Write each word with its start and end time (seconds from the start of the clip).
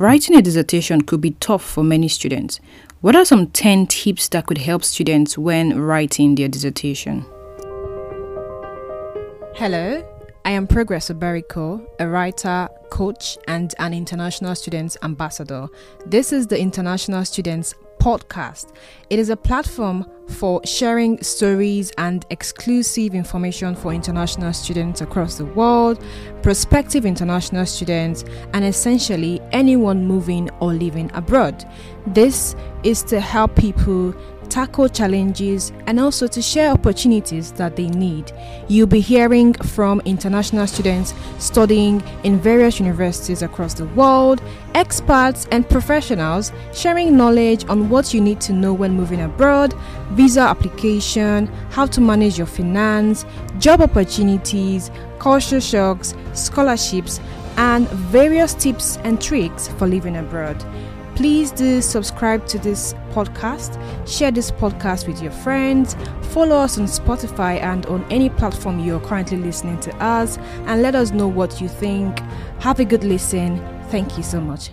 Writing 0.00 0.34
a 0.34 0.40
dissertation 0.40 1.02
could 1.02 1.20
be 1.20 1.32
tough 1.32 1.62
for 1.62 1.84
many 1.84 2.08
students. 2.08 2.58
What 3.02 3.14
are 3.14 3.26
some 3.26 3.48
10 3.48 3.86
tips 3.88 4.30
that 4.30 4.46
could 4.46 4.56
help 4.56 4.82
students 4.82 5.36
when 5.36 5.78
writing 5.78 6.36
their 6.36 6.48
dissertation? 6.48 7.26
Hello, 9.54 10.02
I 10.46 10.52
am 10.52 10.66
Progress 10.66 11.10
Oberiko, 11.10 11.86
a 11.98 12.08
writer, 12.08 12.70
coach, 12.88 13.36
and 13.46 13.74
an 13.78 13.92
international 13.92 14.54
students 14.54 14.96
ambassador. 15.02 15.68
This 16.06 16.32
is 16.32 16.46
the 16.46 16.58
International 16.58 17.22
Students 17.26 17.74
Podcast. 18.00 18.74
It 19.10 19.18
is 19.18 19.28
a 19.28 19.36
platform 19.36 20.06
for 20.26 20.60
sharing 20.64 21.22
stories 21.22 21.92
and 21.98 22.24
exclusive 22.30 23.14
information 23.14 23.74
for 23.74 23.92
international 23.92 24.52
students 24.52 25.02
across 25.02 25.36
the 25.36 25.44
world, 25.44 26.02
prospective 26.42 27.04
international 27.04 27.66
students, 27.66 28.24
and 28.54 28.64
essentially 28.64 29.40
anyone 29.52 30.06
moving 30.06 30.48
or 30.60 30.72
living 30.72 31.10
abroad. 31.14 31.64
This 32.06 32.56
is 32.82 33.02
to 33.04 33.20
help 33.20 33.54
people 33.54 34.14
tackle 34.50 34.88
challenges, 34.88 35.72
and 35.86 35.98
also 35.98 36.26
to 36.26 36.42
share 36.42 36.70
opportunities 36.72 37.52
that 37.52 37.76
they 37.76 37.88
need. 37.88 38.32
You'll 38.68 38.86
be 38.86 39.00
hearing 39.00 39.54
from 39.54 40.00
international 40.04 40.66
students 40.66 41.14
studying 41.38 42.02
in 42.24 42.38
various 42.40 42.78
universities 42.80 43.42
across 43.42 43.74
the 43.74 43.86
world, 43.86 44.42
experts 44.74 45.46
and 45.50 45.68
professionals 45.68 46.52
sharing 46.74 47.16
knowledge 47.16 47.64
on 47.68 47.88
what 47.88 48.12
you 48.12 48.20
need 48.20 48.40
to 48.42 48.52
know 48.52 48.74
when 48.74 48.92
moving 48.92 49.22
abroad, 49.22 49.72
visa 50.10 50.40
application, 50.40 51.46
how 51.70 51.86
to 51.86 52.00
manage 52.00 52.36
your 52.36 52.46
finance, 52.46 53.24
job 53.58 53.80
opportunities, 53.80 54.90
culture 55.18 55.60
shocks, 55.60 56.14
scholarships, 56.34 57.20
and 57.56 57.88
various 57.88 58.54
tips 58.54 58.96
and 59.04 59.20
tricks 59.20 59.68
for 59.68 59.86
living 59.86 60.16
abroad. 60.16 60.56
Please 61.20 61.50
do 61.50 61.82
subscribe 61.82 62.46
to 62.46 62.58
this 62.58 62.94
podcast, 63.10 63.76
share 64.08 64.30
this 64.30 64.50
podcast 64.50 65.06
with 65.06 65.20
your 65.20 65.30
friends, 65.30 65.94
follow 66.32 66.56
us 66.56 66.78
on 66.78 66.86
Spotify 66.86 67.60
and 67.60 67.84
on 67.84 68.10
any 68.10 68.30
platform 68.30 68.80
you're 68.80 69.00
currently 69.00 69.36
listening 69.36 69.78
to 69.80 69.94
us, 69.96 70.38
and 70.64 70.80
let 70.80 70.94
us 70.94 71.10
know 71.10 71.28
what 71.28 71.60
you 71.60 71.68
think. 71.68 72.20
Have 72.60 72.80
a 72.80 72.86
good 72.86 73.04
listen. 73.04 73.58
Thank 73.90 74.16
you 74.16 74.22
so 74.22 74.40
much. 74.40 74.70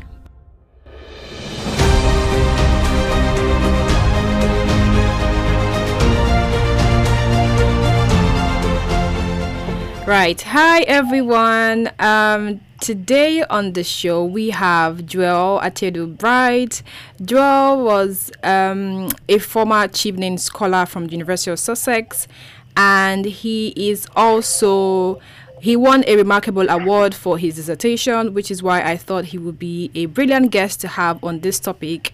Right. 10.07 10.41
Hi, 10.43 10.83
everyone. 10.83 11.91
Um, 11.99 12.61
today 12.79 13.43
on 13.43 13.73
the 13.73 13.83
show 13.83 14.23
we 14.23 14.49
have 14.51 15.05
Jewel 15.05 15.59
Atedou 15.61 16.17
Bright. 16.17 16.83
Jewel 17.23 17.83
was 17.83 18.31
um, 18.43 19.09
a 19.27 19.39
former 19.39 19.87
Chevening 19.87 20.39
scholar 20.39 20.85
from 20.85 21.07
the 21.07 21.13
University 21.13 21.51
of 21.51 21.59
Sussex, 21.59 22.27
and 22.75 23.25
he 23.25 23.73
is 23.75 24.07
also 24.15 25.19
he 25.59 25.75
won 25.75 26.03
a 26.05 26.15
remarkable 26.15 26.69
award 26.69 27.15
for 27.15 27.37
his 27.37 27.55
dissertation, 27.55 28.33
which 28.33 28.51
is 28.51 28.61
why 28.61 28.81
I 28.81 28.95
thought 28.95 29.25
he 29.25 29.37
would 29.37 29.57
be 29.57 29.89
a 29.95 30.05
brilliant 30.05 30.51
guest 30.51 30.79
to 30.81 30.87
have 30.87 31.23
on 31.23 31.39
this 31.39 31.59
topic, 31.59 32.13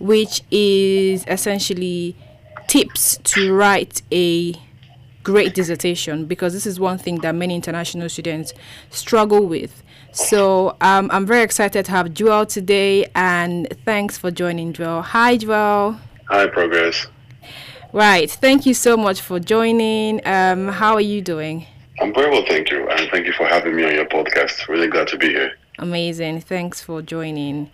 which 0.00 0.42
is 0.50 1.24
essentially 1.28 2.16
tips 2.66 3.18
to 3.24 3.54
write 3.54 4.02
a 4.12 4.54
great 5.22 5.54
dissertation 5.54 6.24
because 6.26 6.52
this 6.52 6.66
is 6.66 6.80
one 6.80 6.98
thing 6.98 7.16
that 7.16 7.34
many 7.34 7.54
international 7.54 8.08
students 8.08 8.52
struggle 8.90 9.46
with. 9.46 9.82
So 10.12 10.76
um, 10.80 11.08
I'm 11.12 11.26
very 11.26 11.42
excited 11.42 11.84
to 11.84 11.90
have 11.92 12.12
Jewel 12.12 12.46
today, 12.46 13.06
and 13.14 13.68
thanks 13.84 14.18
for 14.18 14.30
joining, 14.30 14.72
Jewel. 14.72 15.02
Hi, 15.02 15.36
Jewel. 15.36 15.96
Hi, 16.28 16.46
Progress. 16.48 17.06
Right. 17.92 18.30
Thank 18.30 18.66
you 18.66 18.74
so 18.74 18.96
much 18.96 19.20
for 19.20 19.38
joining. 19.40 20.20
Um, 20.26 20.68
how 20.68 20.94
are 20.94 21.00
you 21.00 21.20
doing? 21.20 21.66
I'm 22.00 22.14
very 22.14 22.30
well, 22.30 22.44
thank 22.46 22.70
you, 22.70 22.88
and 22.88 23.10
thank 23.10 23.26
you 23.26 23.32
for 23.32 23.46
having 23.46 23.76
me 23.76 23.84
on 23.84 23.94
your 23.94 24.06
podcast. 24.06 24.68
Really 24.68 24.88
glad 24.88 25.08
to 25.08 25.18
be 25.18 25.28
here. 25.28 25.52
Amazing. 25.78 26.40
Thanks 26.40 26.80
for 26.80 27.02
joining. 27.02 27.70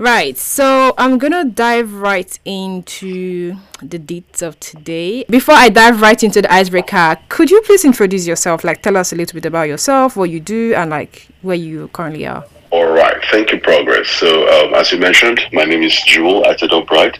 Right, 0.00 0.38
so 0.38 0.94
I'm 0.96 1.18
gonna 1.18 1.44
dive 1.44 1.92
right 1.92 2.38
into 2.46 3.56
the 3.82 3.98
deets 3.98 4.40
of 4.40 4.58
today. 4.58 5.26
Before 5.28 5.54
I 5.54 5.68
dive 5.68 6.00
right 6.00 6.22
into 6.24 6.40
the 6.40 6.50
icebreaker, 6.50 7.18
could 7.28 7.50
you 7.50 7.60
please 7.60 7.84
introduce 7.84 8.26
yourself? 8.26 8.64
Like, 8.64 8.80
tell 8.80 8.96
us 8.96 9.12
a 9.12 9.16
little 9.16 9.34
bit 9.34 9.44
about 9.44 9.68
yourself, 9.68 10.16
what 10.16 10.30
you 10.30 10.40
do, 10.40 10.72
and 10.74 10.88
like 10.88 11.28
where 11.42 11.54
you 11.54 11.88
currently 11.88 12.26
are. 12.26 12.46
All 12.70 12.90
right, 12.90 13.22
thank 13.30 13.52
you, 13.52 13.60
Progress. 13.60 14.08
So, 14.08 14.48
um, 14.48 14.72
as 14.72 14.90
you 14.90 14.96
mentioned, 14.96 15.38
my 15.52 15.64
name 15.64 15.82
is 15.82 15.94
Jewel 16.06 16.44
Atedou 16.44 16.86
Bright. 16.86 17.18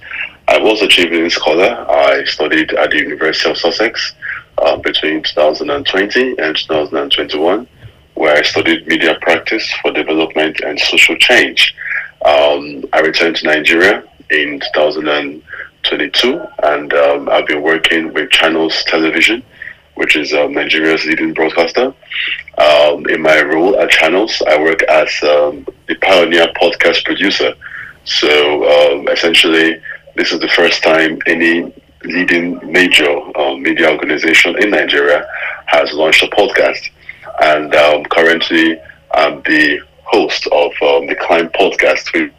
I 0.48 0.56
was 0.56 0.80
a 0.80 0.88
Chevening 0.88 1.30
scholar. 1.30 1.84
I 1.86 2.24
studied 2.24 2.72
at 2.72 2.92
the 2.92 2.96
University 2.96 3.50
of 3.50 3.58
Sussex 3.58 4.14
uh, 4.56 4.76
between 4.78 5.22
2020 5.22 6.38
and 6.38 6.56
2021, 6.56 7.68
where 8.14 8.34
I 8.34 8.40
studied 8.40 8.86
media 8.86 9.18
practice 9.20 9.70
for 9.82 9.92
development 9.92 10.60
and 10.60 10.80
social 10.80 11.16
change. 11.16 11.74
Um, 12.24 12.84
I 12.92 13.00
returned 13.00 13.36
to 13.36 13.46
Nigeria 13.46 14.04
in 14.28 14.60
2022, 14.60 16.42
and 16.62 16.92
um, 16.92 17.28
I've 17.30 17.46
been 17.46 17.62
working 17.62 18.12
with 18.12 18.30
Channels 18.30 18.84
Television, 18.84 19.42
which 19.94 20.16
is 20.16 20.34
um, 20.34 20.52
Nigeria's 20.52 21.04
leading 21.06 21.32
broadcaster. 21.32 21.94
Um, 22.58 23.06
in 23.06 23.22
my 23.22 23.40
role 23.42 23.78
at 23.80 23.88
Channels, 23.88 24.42
I 24.46 24.60
work 24.60 24.82
as 24.82 25.08
um, 25.22 25.66
the 25.88 25.94
pioneer 25.96 26.48
podcast 26.60 27.04
producer. 27.04 27.54
So 28.04 28.98
um, 28.98 29.08
essentially, 29.08 29.80
this 30.14 30.30
is 30.32 30.40
the 30.40 30.48
first 30.48 30.82
time 30.82 31.18
any 31.26 31.72
leading 32.04 32.60
major 32.70 33.20
media 33.58 33.90
organization 33.90 34.62
in 34.62 34.70
Nigeria 34.70 35.26
has 35.66 35.92
launched 35.94 36.22
a 36.22 36.26
podcast. 36.26 36.90
And 37.42 37.72
currently, 38.10 38.78
I'm 39.14 39.40
the 39.42 39.80
host 40.10 40.46
of 40.48 40.72
um, 40.82 41.06
the 41.06 41.14
Climb 41.14 41.48
podcast, 41.50 42.12
with 42.12 42.32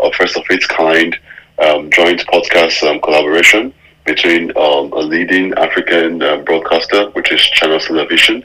a 0.00 0.12
first 0.12 0.36
of 0.36 0.44
its 0.50 0.66
kind 0.66 1.18
um, 1.58 1.90
joint 1.90 2.20
podcast 2.26 2.82
um, 2.88 3.00
collaboration 3.00 3.72
between 4.04 4.50
um, 4.56 4.92
a 4.92 4.98
leading 4.98 5.54
African 5.54 6.22
um, 6.22 6.44
broadcaster, 6.44 7.08
which 7.10 7.32
is 7.32 7.40
Channel 7.40 7.78
Television, 7.78 8.44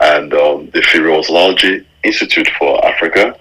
and 0.00 0.32
um, 0.34 0.70
the 0.70 0.80
Lalji 0.80 1.84
Institute 2.04 2.48
for 2.58 2.84
Africa 2.86 3.36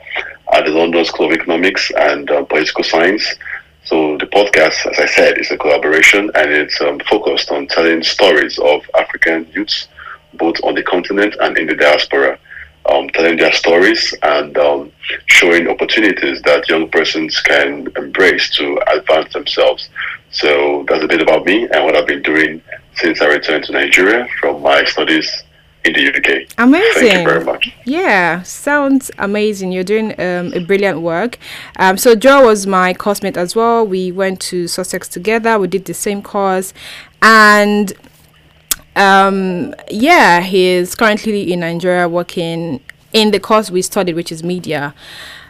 at 0.54 0.66
the 0.66 0.72
London 0.72 1.06
School 1.06 1.28
of 1.28 1.34
Economics 1.34 1.92
and 1.96 2.30
uh, 2.32 2.44
Political 2.46 2.84
Science. 2.84 3.36
So 3.84 4.18
the 4.18 4.26
podcast, 4.26 4.90
as 4.92 5.00
I 5.00 5.06
said, 5.06 5.38
is 5.38 5.52
a 5.52 5.58
collaboration 5.58 6.32
and 6.36 6.52
it's 6.52 6.78
focused 7.10 7.52
on 7.52 7.68
telling 7.68 8.02
stories 8.04 8.58
of 8.60 8.82
African 8.98 9.48
youths, 9.52 9.88
both 10.34 10.56
on 10.64 10.74
the 10.74 10.84
continent 10.84 11.36
and 11.42 11.58
in 11.58 11.68
the 11.68 11.76
diaspora 11.76 12.40
um, 12.90 13.10
telling 13.10 13.38
their 13.38 13.52
stories 13.52 14.14
and 14.24 14.58
um, 14.58 14.92
showing 15.26 15.68
opportunities 15.68 16.42
that 16.44 16.68
young 16.70 16.90
persons 16.90 17.40
can 17.42 17.88
embrace 17.98 18.50
to 18.58 18.80
advance 18.88 19.34
themselves. 19.34 19.90
So 20.32 20.86
that's 20.88 21.04
a 21.04 21.08
bit 21.08 21.22
about 21.22 21.46
me 21.46 21.64
and 21.64 21.86
what 21.86 21.96
I've 21.96 22.08
been 22.08 22.24
doing 22.24 22.62
since 22.96 23.22
I 23.22 23.28
returned 23.28 23.66
to 23.66 23.72
Nigeria 23.72 24.28
from 24.40 24.62
my 24.62 24.84
studies 24.86 25.44
in 25.86 25.94
the 25.94 26.08
UK. 26.10 26.48
Amazing. 26.58 26.94
Thank 26.94 27.20
you 27.20 27.26
very 27.26 27.46
much. 27.46 27.74
Yeah, 27.86 28.42
sounds 28.44 29.10
amazing. 29.18 29.72
You're 29.72 29.84
doing 29.84 30.12
um, 30.20 30.54
a 30.54 30.60
brilliant 30.60 31.02
work. 31.02 31.38
Um, 31.78 31.98
so 31.98 32.16
Joe 32.16 32.46
was 32.46 32.68
my 32.68 32.94
coursemate 32.94 33.38
as 33.38 33.56
well. 33.56 33.86
We 33.86 34.12
went 34.12 34.42
to 34.42 34.68
Sussex 34.68 35.08
together. 35.08 35.58
We 35.58 35.68
did 35.68 35.86
the 35.86 35.94
same 35.94 36.22
course, 36.22 36.74
and 37.22 37.94
um, 38.98 39.74
yeah, 39.90 40.42
he 40.42 40.66
is 40.66 40.96
currently 40.96 41.54
in 41.54 41.62
Nigeria 41.62 42.10
working 42.10 42.82
in 43.14 43.32
the 43.32 43.40
course 43.40 43.72
we 43.72 43.82
studied, 43.82 44.16
which 44.16 44.32
is 44.32 44.44
media. 44.44 44.94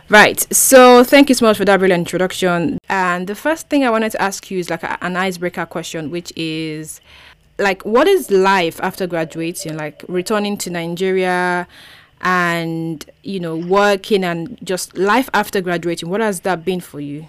Right. 0.09 0.45
So 0.53 1.03
thank 1.03 1.27
you 1.29 1.35
so 1.35 1.45
much 1.45 1.57
for 1.57 1.65
that 1.65 1.79
brilliant 1.79 2.01
introduction. 2.01 2.77
And 2.87 3.27
the 3.27 3.35
first 3.35 3.67
thing 3.69 3.83
I 3.83 3.89
wanted 3.89 4.13
to 4.13 4.21
ask 4.21 4.49
you 4.49 4.59
is 4.59 4.69
like 4.69 4.83
an 4.83 5.17
icebreaker 5.17 5.65
question, 5.65 6.11
which 6.11 6.31
is 6.35 7.01
like, 7.57 7.83
what 7.83 8.07
is 8.07 8.31
life 8.31 8.79
after 8.81 9.05
graduating? 9.07 9.75
Like 9.75 10.03
returning 10.07 10.57
to 10.59 10.69
Nigeria 10.69 11.67
and 12.21 13.05
you 13.21 13.39
know 13.39 13.55
working 13.55 14.23
and 14.23 14.57
just 14.63 14.97
life 14.97 15.29
after 15.33 15.61
graduating. 15.61 16.09
What 16.09 16.21
has 16.21 16.41
that 16.41 16.63
been 16.63 16.79
for 16.79 16.99
you? 16.99 17.27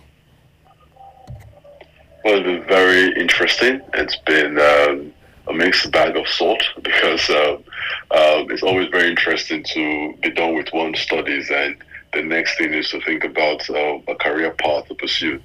Well, 2.25 2.39
it's 2.39 2.45
been 2.45 2.65
very 2.65 3.13
interesting. 3.21 3.81
It's 3.95 4.17
been 4.27 4.59
um, 4.59 5.13
a 5.49 5.53
mixed 5.53 5.91
bag 5.91 6.17
of 6.17 6.29
salt 6.29 6.63
because 6.83 7.29
uh, 7.31 7.57
uh, 8.11 8.45
it's 8.51 8.63
always 8.63 8.89
very 8.89 9.09
interesting 9.09 9.65
to 9.65 10.15
be 10.23 10.31
done 10.31 10.55
with 10.55 10.69
one 10.73 10.95
studies 10.95 11.51
and 11.51 11.77
the 12.15 12.23
next 12.23 12.57
thing 12.57 12.73
is 12.73 12.89
to 12.91 13.01
think 13.01 13.25
about 13.25 13.69
uh, 13.69 13.99
a 14.09 14.15
career 14.15 14.51
path 14.53 14.87
to 14.89 14.95
pursue. 14.95 15.41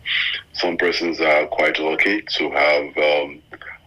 Some 0.54 0.78
persons 0.78 1.20
are 1.20 1.46
quite 1.48 1.78
lucky 1.80 2.22
to 2.22 2.52
have 2.52 2.98
um, 2.98 3.42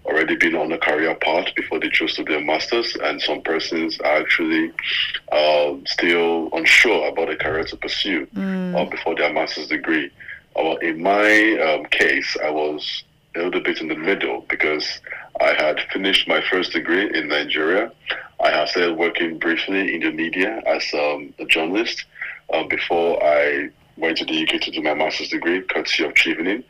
already 0.05 0.37
been 0.37 0.55
on 0.55 0.71
a 0.73 0.79
career 0.79 1.15
path 1.15 1.49
before 1.55 1.81
they 1.81 1.89
chose 1.89 2.15
to 2.17 2.25
do 2.25 2.37
a 2.37 2.41
master's, 2.41 2.95
and 2.97 3.21
some 3.21 3.41
persons 3.43 3.99
are 4.01 4.19
actually 4.19 4.73
uh, 5.33 5.75
still 5.87 6.49
unsure 6.53 7.09
about 7.09 7.31
a 7.31 7.37
career 7.37 7.65
to 7.65 7.77
pursue 7.77 8.27
mm. 8.27 8.75
uh, 8.77 8.85
before 8.89 9.15
their 9.15 9.33
master's 9.33 9.69
degree. 9.69 10.11
Uh, 10.55 10.77
in 10.77 11.03
my 11.03 11.59
um, 11.59 11.85
case, 11.87 12.37
I 12.43 12.51
was 12.51 13.05
a 13.35 13.43
little 13.43 13.61
bit 13.61 13.81
in 13.81 13.89
the 13.89 13.97
middle 13.97 14.45
because 14.49 15.01
I 15.41 15.55
had 15.55 15.81
finished 15.93 16.29
my 16.29 16.43
first 16.51 16.73
degree 16.73 17.11
in 17.17 17.29
Nigeria. 17.29 17.93
I 18.43 18.51
had 18.51 18.69
started 18.69 18.95
working 18.95 19.39
briefly 19.39 19.95
in 19.95 20.01
the 20.01 20.11
media 20.11 20.63
as 20.67 20.83
um, 20.95 21.35
a 21.39 21.45
journalist 21.47 22.05
uh, 22.53 22.65
before 22.65 23.23
I 23.23 23.71
went 23.97 24.19
to 24.19 24.25
the 24.25 24.43
UK 24.43 24.61
to 24.63 24.71
do 24.71 24.83
my 24.83 24.95
master's 24.95 25.29
degree, 25.29 25.63
courtesy 25.63 26.05
of 26.05 26.15
Chevening. 26.15 26.65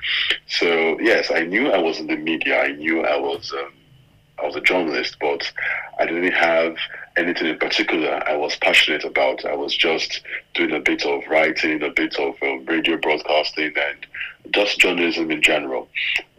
So 0.49 0.99
yes, 1.01 1.31
I 1.31 1.41
knew 1.45 1.71
I 1.71 1.79
was 1.79 1.99
in 1.99 2.07
the 2.07 2.17
media. 2.17 2.61
I 2.61 2.73
knew 2.73 3.03
I 3.03 3.19
was 3.19 3.53
um, 3.53 3.73
I 4.39 4.47
was 4.47 4.57
a 4.57 4.61
journalist, 4.61 5.17
but 5.21 5.51
I 5.99 6.07
didn't 6.07 6.33
have 6.33 6.77
anything 7.17 7.47
in 7.47 7.59
particular 7.59 8.23
I 8.29 8.37
was 8.37 8.57
passionate 8.57 9.05
about. 9.05 9.45
I 9.45 9.55
was 9.55 9.77
just 9.77 10.21
doing 10.55 10.73
a 10.73 10.81
bit 10.81 11.05
of 11.05 11.23
writing, 11.29 11.83
a 11.83 11.91
bit 11.91 12.17
of 12.19 12.35
um, 12.43 12.65
radio 12.67 12.97
broadcasting, 12.97 13.73
and 13.77 14.07
just 14.53 14.79
journalism 14.79 15.31
in 15.31 15.43
general. 15.43 15.89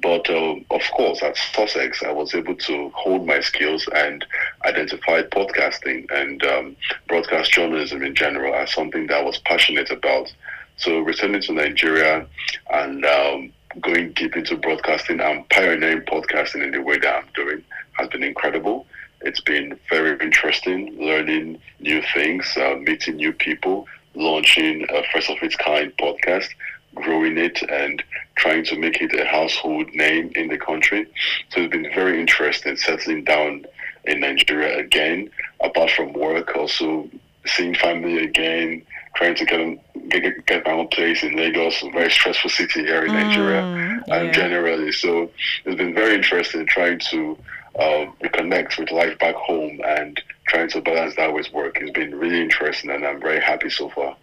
But 0.01 0.29
um, 0.29 0.65
of 0.69 0.81
course, 0.95 1.21
at 1.24 1.38
Sussex, 1.38 2.03
I 2.03 2.12
was 2.12 2.33
able 2.35 2.56
to 2.56 2.89
hone 2.89 3.25
my 3.25 3.39
skills 3.39 3.88
and 3.94 4.25
identify 4.65 5.24
podcasting 5.24 6.09
and 6.12 6.44
um, 6.44 6.75
broadcast 7.07 7.51
journalism 7.51 8.03
in 8.03 8.15
general 8.15 8.53
as 8.56 8.74
something 8.74 9.07
that 9.07 9.18
I 9.18 9.24
was 9.24 9.39
passionate 9.39 9.91
about. 9.91 10.31
So 10.77 11.00
returning 11.00 11.41
to 11.41 11.53
Nigeria 11.53 12.27
and 12.71 13.03
um, 13.06 13.51
going 13.81 14.13
deep 14.13 14.35
into 14.35 14.56
broadcasting 14.56 15.19
and 15.19 15.47
pioneering 15.50 16.01
podcasting 16.01 16.63
in 16.63 16.71
the 16.71 16.81
way 16.81 17.00
that 17.00 17.24
I'm 17.24 17.29
doing 17.33 17.63
has 17.94 18.07
been 18.09 18.24
incredible. 18.24 18.85
It's 19.22 19.42
been 19.42 19.80
very 19.90 20.19
interesting 20.19 20.98
learning 21.00 21.60
new 21.80 22.02
things, 22.14 22.46
uh, 22.58 22.75
meeting 22.75 23.16
new 23.16 23.34
people, 23.34 23.88
launching 24.14 24.86
a 24.90 25.04
first 25.12 25.30
of 25.30 25.38
its 25.42 25.56
kind 25.56 25.92
podcast, 25.98 26.48
growing 26.96 27.38
it, 27.38 27.62
and 27.69 28.04
trying 28.36 28.64
to 28.66 28.78
make 28.78 29.02
it 29.02 29.14
a 29.19 29.25
household 29.25 29.88
name 29.94 30.31
in 30.36 30.48
the 30.48 30.58
country. 30.58 31.06
So 31.50 31.62
it's 31.62 31.72
been 31.72 31.92
very 31.94 32.19
interesting 32.19 32.78
settling 32.78 33.24
down 33.24 33.66
in 34.06 34.19
Nigeria 34.22 34.80
again, 34.80 35.30
apart 35.62 35.92
from 35.92 36.13
work, 36.13 36.56
also 36.56 37.10
seeing 37.46 37.75
family 37.75 38.24
again, 38.24 38.84
trying 39.16 39.36
to 39.36 39.46
get, 39.46 40.10
get, 40.10 40.46
get 40.46 40.66
my 40.66 40.72
own 40.72 40.88
place 40.90 41.24
in 41.24 41.36
Lagos, 41.36 41.81
a 41.84 41.90
very 41.90 42.12
stressful 42.12 42.50
city 42.50 42.81
here 42.81 43.06
in 43.06 43.13
Nigeria, 43.13 43.62
mm, 43.62 44.04
yeah. 44.08 44.16
and 44.16 44.34
generally. 44.34 44.92
So 44.92 45.31
it's 45.66 45.75
been 45.75 45.94
very 45.94 46.16
interesting 46.16 46.66
trying 46.68 47.00
to 47.12 47.38
uh, 47.77 48.06
reconnect 48.21 48.77
with 48.79 48.91
life 48.91 49.18
back 49.19 49.35
home 49.35 49.79
and 49.85 50.21
trying 50.47 50.69
to 50.69 50.81
balance 50.81 51.15
that 51.15 51.33
with 51.33 51.51
work. 51.53 51.77
It's 51.79 51.91
been 51.91 52.15
really 52.15 52.41
interesting, 52.41 52.89
and 52.89 53.06
I'm 53.06 53.19
very 53.19 53.41
happy 53.41 53.69
so 53.69 53.89
far. 53.89 54.15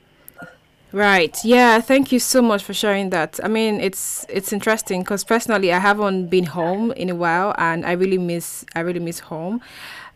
Right. 0.92 1.36
Yeah. 1.44 1.80
Thank 1.80 2.12
you 2.12 2.20
so 2.20 2.40
much 2.40 2.62
for 2.62 2.72
sharing 2.72 3.10
that. 3.10 3.40
I 3.42 3.48
mean, 3.48 3.80
it's 3.80 4.24
it's 4.28 4.52
interesting 4.52 5.00
because 5.00 5.24
personally, 5.24 5.72
I 5.72 5.80
haven't 5.80 6.28
been 6.28 6.44
home 6.44 6.92
in 6.92 7.10
a 7.10 7.16
while, 7.16 7.52
and 7.58 7.84
I 7.84 7.92
really 7.92 8.18
miss 8.18 8.64
I 8.76 8.80
really 8.80 9.00
miss 9.00 9.18
home. 9.18 9.60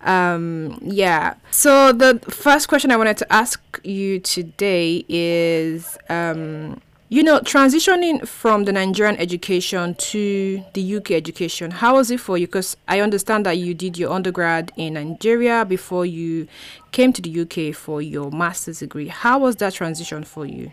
Um, 0.02 0.78
yeah. 0.80 1.34
So 1.50 1.92
the 1.92 2.20
first 2.30 2.68
question 2.68 2.92
I 2.92 2.96
wanted 2.96 3.16
to 3.18 3.32
ask 3.32 3.60
you 3.82 4.20
today 4.20 5.04
is, 5.08 5.98
um, 6.08 6.80
you 7.10 7.22
know, 7.22 7.40
transitioning 7.40 8.26
from 8.28 8.64
the 8.64 8.72
Nigerian 8.72 9.16
education 9.16 9.94
to 9.94 10.62
the 10.74 10.96
UK 10.96 11.12
education, 11.12 11.70
how 11.70 11.94
was 11.94 12.10
it 12.10 12.20
for 12.20 12.36
you? 12.36 12.46
Because 12.46 12.76
I 12.86 13.00
understand 13.00 13.46
that 13.46 13.56
you 13.56 13.72
did 13.72 13.96
your 13.96 14.12
undergrad 14.12 14.72
in 14.76 14.94
Nigeria 14.94 15.64
before 15.64 16.04
you 16.04 16.46
came 16.92 17.14
to 17.14 17.22
the 17.22 17.40
UK 17.40 17.74
for 17.74 18.02
your 18.02 18.30
master's 18.30 18.80
degree. 18.80 19.08
How 19.08 19.38
was 19.38 19.56
that 19.56 19.72
transition 19.72 20.22
for 20.22 20.44
you? 20.44 20.70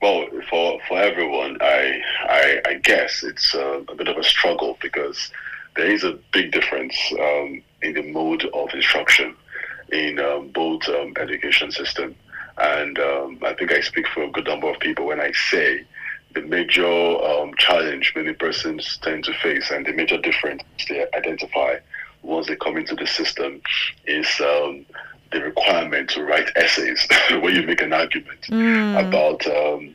Well, 0.00 0.26
for 0.48 0.78
for 0.86 0.96
everyone, 0.96 1.58
I 1.60 2.00
I, 2.28 2.60
I 2.66 2.74
guess 2.74 3.24
it's 3.24 3.52
a, 3.54 3.82
a, 3.88 3.94
bit 3.96 4.06
of 4.06 4.16
a 4.16 4.22
struggle 4.22 4.78
because 4.80 5.32
there 5.74 5.90
is 5.90 6.04
a 6.04 6.16
big 6.32 6.52
difference 6.52 6.96
um, 7.18 7.60
in 7.82 7.94
the 7.94 8.02
mode 8.12 8.44
of 8.54 8.68
instruction 8.74 9.34
in 9.90 10.20
um, 10.20 10.48
both 10.48 10.88
um, 10.88 11.14
education 11.18 11.72
system. 11.72 12.14
And 12.60 12.98
um, 12.98 13.38
I 13.42 13.54
think 13.54 13.72
I 13.72 13.80
speak 13.80 14.06
for 14.08 14.24
a 14.24 14.30
good 14.30 14.46
number 14.46 14.68
of 14.68 14.78
people 14.80 15.06
when 15.06 15.20
I 15.20 15.32
say 15.50 15.84
the 16.34 16.42
major 16.42 16.86
um, 16.86 17.52
challenge 17.58 18.12
many 18.14 18.32
persons 18.32 18.98
tend 19.02 19.24
to 19.24 19.32
face 19.34 19.70
and 19.70 19.86
the 19.86 19.92
major 19.92 20.18
difference 20.18 20.62
they 20.88 21.06
identify 21.14 21.76
once 22.22 22.48
they 22.48 22.56
come 22.56 22.76
into 22.76 22.94
the 22.94 23.06
system 23.06 23.60
is 24.06 24.28
um, 24.40 24.84
the 25.32 25.40
requirement 25.40 26.10
to 26.10 26.22
write 26.22 26.50
essays 26.56 27.06
where 27.30 27.50
you 27.50 27.62
make 27.62 27.80
an 27.80 27.92
argument 27.92 28.40
mm. 28.42 29.08
about 29.08 29.46
um, 29.46 29.94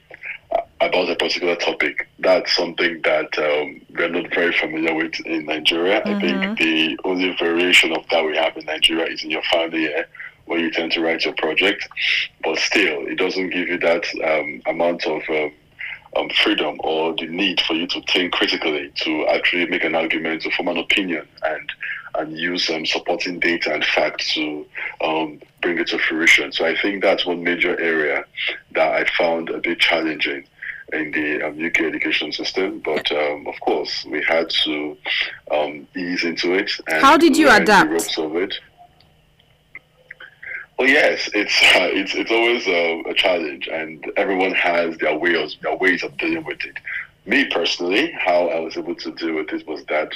about 0.82 1.10
a 1.10 1.16
particular 1.16 1.56
topic. 1.56 2.08
That's 2.20 2.56
something 2.56 3.02
that 3.04 3.38
um, 3.38 3.82
we're 3.96 4.10
not 4.10 4.34
very 4.34 4.54
familiar 4.54 4.94
with 4.94 5.20
in 5.26 5.46
Nigeria. 5.46 6.02
Mm-hmm. 6.02 6.16
I 6.16 6.22
think 6.22 6.38
mm-hmm. 6.38 6.54
the 6.56 7.00
only 7.06 7.36
variation 7.38 7.94
of 7.96 8.08
that 8.10 8.24
we 8.24 8.38
have 8.38 8.56
in 8.58 8.66
Nigeria 8.66 9.06
is 9.06 9.24
in 9.24 9.32
your 9.32 9.44
final 9.52 9.80
year 9.80 10.08
where 10.46 10.60
you 10.60 10.72
tend 10.72 10.92
to 10.94 11.02
write 11.02 11.26
your 11.26 11.34
project. 11.36 11.88
But 12.44 12.58
still, 12.60 13.08
it 13.08 13.18
doesn't 13.18 13.50
give 13.50 13.68
you 13.68 13.80
that 13.80 14.06
um, 14.24 14.62
amount 14.66 15.06
of 15.06 15.22
um, 15.30 15.52
um, 16.16 16.30
freedom 16.44 16.78
or 16.84 17.16
the 17.16 17.28
need 17.28 17.62
for 17.62 17.74
you 17.74 17.88
to 17.88 18.02
think 18.12 18.34
critically 18.34 18.92
to 18.98 19.28
actually 19.28 19.66
make 19.68 19.84
an 19.84 19.96
argument, 19.96 20.44
to 20.44 20.52
form 20.52 20.70
an 20.70 20.78
opinion, 20.78 21.28
and 21.44 21.72
and 22.16 22.38
use 22.38 22.70
um, 22.70 22.86
supporting 22.86 23.40
data 23.40 23.74
and 23.74 23.84
facts 23.84 24.34
to 24.36 24.66
um, 25.04 25.42
bring 25.62 25.80
it 25.80 25.88
to 25.88 25.98
fruition. 25.98 26.52
So 26.52 26.66
I 26.66 26.78
think 26.80 27.02
that's 27.02 27.26
one 27.26 27.44
major 27.44 27.80
area 27.80 28.24
that 28.74 28.92
I 28.94 29.06
found 29.18 29.50
a 29.50 29.60
bit 29.60 29.80
challenging 29.80 30.46
in 30.92 31.12
the 31.12 31.42
um, 31.42 31.66
UK 31.66 31.82
education 31.82 32.32
system. 32.32 32.82
But 32.86 33.12
um, 33.12 33.48
of 33.48 33.60
course, 33.62 34.06
we 34.06 34.24
had 34.24 34.50
to 34.64 34.98
um, 35.52 35.88
ease 35.96 36.24
into 36.24 36.54
it. 36.54 36.72
How 36.88 37.18
did 37.18 37.36
you 37.36 37.50
adapt? 37.50 37.90
The 37.90 37.94
ropes 37.94 38.18
of 38.18 38.36
it. 38.36 38.60
Well, 40.84 40.92
yes, 40.92 41.30
it's 41.34 41.62
uh, 41.78 41.88
it's 41.94 42.14
it's 42.14 42.30
always 42.30 42.68
uh, 42.68 43.10
a 43.10 43.14
challenge, 43.14 43.70
and 43.70 44.06
everyone 44.18 44.52
has 44.52 44.98
their 44.98 45.18
ways 45.18 45.56
their 45.62 45.78
ways 45.78 46.04
of 46.04 46.18
dealing 46.18 46.44
with 46.44 46.60
it. 46.66 46.76
Me 47.26 47.46
personally, 47.46 48.12
how 48.12 48.50
I 48.50 48.60
was 48.60 48.76
able 48.76 48.96
to 48.96 49.12
deal 49.14 49.36
with 49.36 49.54
it 49.54 49.66
was 49.66 49.86
that 49.86 50.12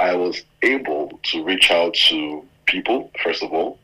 I 0.00 0.16
was 0.16 0.42
able 0.62 1.20
to 1.30 1.44
reach 1.44 1.70
out 1.70 1.94
to 2.08 2.44
people 2.66 3.12
first 3.22 3.44
of 3.44 3.52
all, 3.52 3.78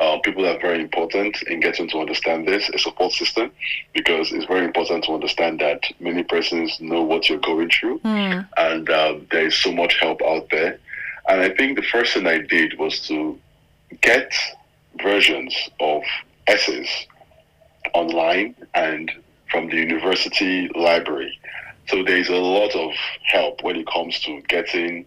uh, 0.00 0.20
people 0.20 0.46
are 0.46 0.58
very 0.58 0.80
important 0.80 1.42
in 1.42 1.60
getting 1.60 1.86
to 1.90 1.98
understand 1.98 2.48
this, 2.48 2.70
a 2.70 2.78
support 2.78 3.12
system, 3.12 3.52
because 3.92 4.32
it's 4.32 4.46
very 4.46 4.64
important 4.64 5.04
to 5.04 5.12
understand 5.12 5.60
that 5.60 5.82
many 6.00 6.22
persons 6.22 6.80
know 6.80 7.02
what 7.02 7.28
you're 7.28 7.46
going 7.52 7.68
through, 7.68 7.98
mm. 7.98 8.48
and 8.56 8.88
uh, 8.88 9.18
there 9.30 9.48
is 9.48 9.54
so 9.54 9.70
much 9.70 10.00
help 10.00 10.22
out 10.22 10.48
there. 10.50 10.78
And 11.28 11.42
I 11.42 11.50
think 11.50 11.76
the 11.76 11.84
first 11.92 12.14
thing 12.14 12.26
I 12.26 12.38
did 12.38 12.78
was 12.78 13.06
to 13.08 13.38
get 14.00 14.32
versions 15.00 15.54
of 15.80 16.02
essays 16.46 17.06
online 17.94 18.54
and 18.74 19.10
from 19.50 19.68
the 19.68 19.76
university 19.76 20.68
library. 20.74 21.38
So 21.88 22.02
there's 22.02 22.28
a 22.28 22.36
lot 22.36 22.74
of 22.74 22.92
help 23.24 23.62
when 23.62 23.76
it 23.76 23.86
comes 23.86 24.18
to 24.20 24.40
getting 24.42 25.04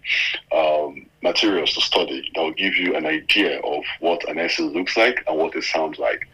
um, 0.51 1.06
materials 1.24 1.74
to 1.74 1.82
study 1.82 2.30
that 2.36 2.42
will 2.42 2.54
give 2.54 2.75
you 2.75 2.96
an 2.96 3.06
idea 3.06 3.60
of 3.62 3.84
what 4.00 4.27
an 4.30 4.38
essay 4.38 4.63
looks 4.63 4.98
like 4.98 5.24
and 5.27 5.38
what 5.38 5.56
it 5.56 5.63
sounds 5.63 5.98
like. 5.98 6.27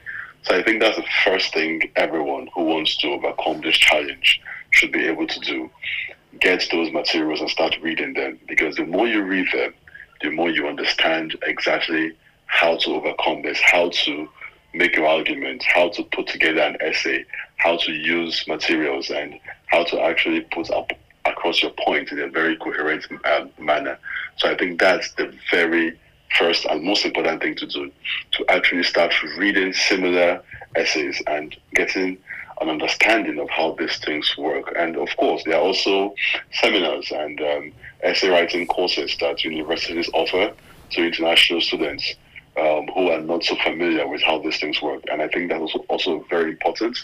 So 0.43 0.57
I 0.57 0.63
think 0.63 0.81
that's 0.81 0.97
the 0.97 1.05
first 1.23 1.53
thing 1.53 1.91
everyone 1.95 2.49
who 2.55 2.63
wants 2.63 2.97
to 2.97 3.09
overcome 3.09 3.61
this 3.61 3.77
challenge 3.77 4.41
should 4.71 4.91
be 4.91 5.05
able 5.05 5.27
to 5.27 5.39
do. 5.41 5.69
Get 6.39 6.67
those 6.71 6.91
materials 6.91 7.41
and 7.41 7.49
start 7.49 7.77
reading 7.81 8.13
them 8.13 8.39
because 8.47 8.75
the 8.75 8.85
more 8.85 9.07
you 9.07 9.21
read 9.21 9.47
them, 9.53 9.73
the 10.21 10.31
more 10.31 10.49
you 10.49 10.67
understand 10.67 11.35
exactly 11.43 12.13
how 12.51 12.75
to 12.75 12.95
overcome 12.95 13.41
this, 13.41 13.59
how 13.61 13.89
to 13.89 14.29
make 14.73 14.95
your 14.95 15.07
argument, 15.07 15.63
how 15.63 15.89
to 15.89 16.03
put 16.03 16.27
together 16.27 16.59
an 16.59 16.77
essay, 16.81 17.25
how 17.57 17.77
to 17.77 17.91
use 17.91 18.45
materials, 18.47 19.09
and 19.09 19.39
how 19.67 19.83
to 19.85 19.99
actually 20.01 20.41
put 20.41 20.69
up 20.69 20.91
across 21.25 21.61
your 21.63 21.71
point 21.83 22.11
in 22.11 22.19
a 22.19 22.27
very 22.27 22.57
coherent 22.57 23.05
uh, 23.23 23.45
manner. 23.57 23.97
So 24.37 24.51
I 24.51 24.57
think 24.57 24.79
that's 24.79 25.13
the 25.13 25.33
very 25.49 25.97
first 26.37 26.65
and 26.65 26.83
most 26.83 27.05
important 27.05 27.41
thing 27.41 27.55
to 27.55 27.65
do 27.65 27.91
to 28.33 28.45
actually 28.49 28.83
start 28.83 29.13
reading 29.37 29.73
similar 29.73 30.41
essays 30.75 31.21
and 31.27 31.55
getting 31.73 32.17
an 32.59 32.69
understanding 32.69 33.39
of 33.39 33.49
how 33.49 33.75
these 33.79 33.97
things 33.99 34.35
work. 34.37 34.73
And 34.77 34.97
of 34.97 35.09
course, 35.17 35.43
there 35.45 35.55
are 35.55 35.61
also 35.61 36.13
seminars 36.53 37.11
and 37.11 37.41
um, 37.41 37.71
essay 38.03 38.29
writing 38.29 38.67
courses 38.67 39.15
that 39.21 39.43
universities 39.43 40.09
offer 40.13 40.53
to 40.91 41.03
international 41.05 41.61
students 41.61 42.15
um, 42.57 42.87
who 42.93 43.09
are 43.09 43.21
not 43.21 43.43
so 43.43 43.55
familiar 43.63 44.07
with 44.07 44.21
how 44.21 44.39
these 44.39 44.59
things 44.59 44.81
work. 44.81 45.03
And 45.11 45.21
I 45.21 45.27
think 45.27 45.49
that 45.49 45.61
was 45.61 45.75
also 45.87 46.25
very 46.29 46.51
important 46.51 46.97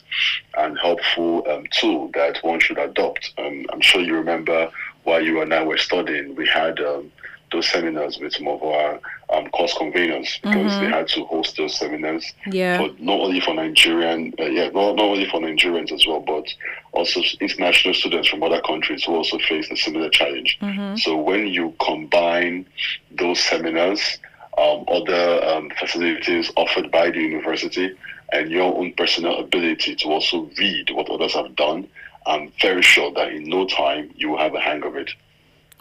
and 0.58 0.77
helpful 0.77 1.48
um, 1.50 1.66
tool 1.72 2.10
that 2.13 2.39
one 2.44 2.60
should 2.60 2.77
adopt. 2.77 3.34
Um, 3.38 3.66
I'm 3.72 3.82
sure 3.82 4.01
you 4.01 4.16
remember 4.16 4.70
while 5.04 5.22
you 5.22 5.42
and 5.42 5.54
I 5.54 5.63
were 5.63 5.77
studying, 5.77 6.36
we 6.36 6.46
had 6.48 6.80
um, 6.82 7.12
those 7.51 7.68
seminars 7.68 8.20
with 8.20 8.34
some 8.34 8.48
of 8.48 8.62
our 8.62 9.00
um, 9.30 9.48
course 9.50 9.74
conveners 9.74 10.42
because 10.42 10.72
mm-hmm. 10.74 10.84
they 10.84 10.89
had 10.89 11.08
to 11.10 11.24
host 11.25 11.56
those 11.58 11.77
seminars. 11.77 12.34
Yeah. 12.46 12.77
For, 12.77 12.89
not 13.00 13.22
only 13.22 13.39
for 13.39 13.54
Nigerian, 13.54 14.34
uh, 14.39 14.44
yeah, 14.44 14.70
not, 14.70 14.96
not 14.96 15.06
only 15.06 15.30
for 15.30 15.39
Nigerians 15.39 15.92
as 15.94 16.06
well, 16.06 16.20
but 16.20 16.46
also 16.92 17.22
international 17.39 17.94
students 17.94 18.27
from 18.27 18.44
other 18.44 18.62
countries 18.62 19.06
who 19.06 19.16
also 19.16 19.38
face 19.39 19.70
a 19.72 19.77
similar 19.77 20.10
challenge. 20.10 20.58
Mm-hmm. 20.62 20.98
So 20.98 21.16
when 21.16 21.48
you 21.48 21.74
combine 21.80 22.66
those 23.12 23.39
seminars, 23.39 24.20
um, 24.57 24.85
other 24.87 25.43
um, 25.45 25.69
facilities 25.79 26.51
offered 26.55 26.91
by 26.91 27.11
the 27.11 27.19
university, 27.19 27.95
and 28.31 28.51
your 28.51 28.75
own 28.75 28.93
personal 28.93 29.39
ability 29.39 29.95
to 29.95 30.07
also 30.09 30.49
read 30.57 30.89
what 30.91 31.09
others 31.09 31.33
have 31.33 31.55
done, 31.55 31.87
I'm 32.25 32.51
very 32.61 32.81
sure 32.81 33.11
that 33.13 33.31
in 33.31 33.45
no 33.45 33.65
time 33.67 34.11
you 34.15 34.29
will 34.29 34.39
have 34.39 34.53
a 34.53 34.59
hang 34.59 34.83
of 34.83 34.95
it. 34.95 35.11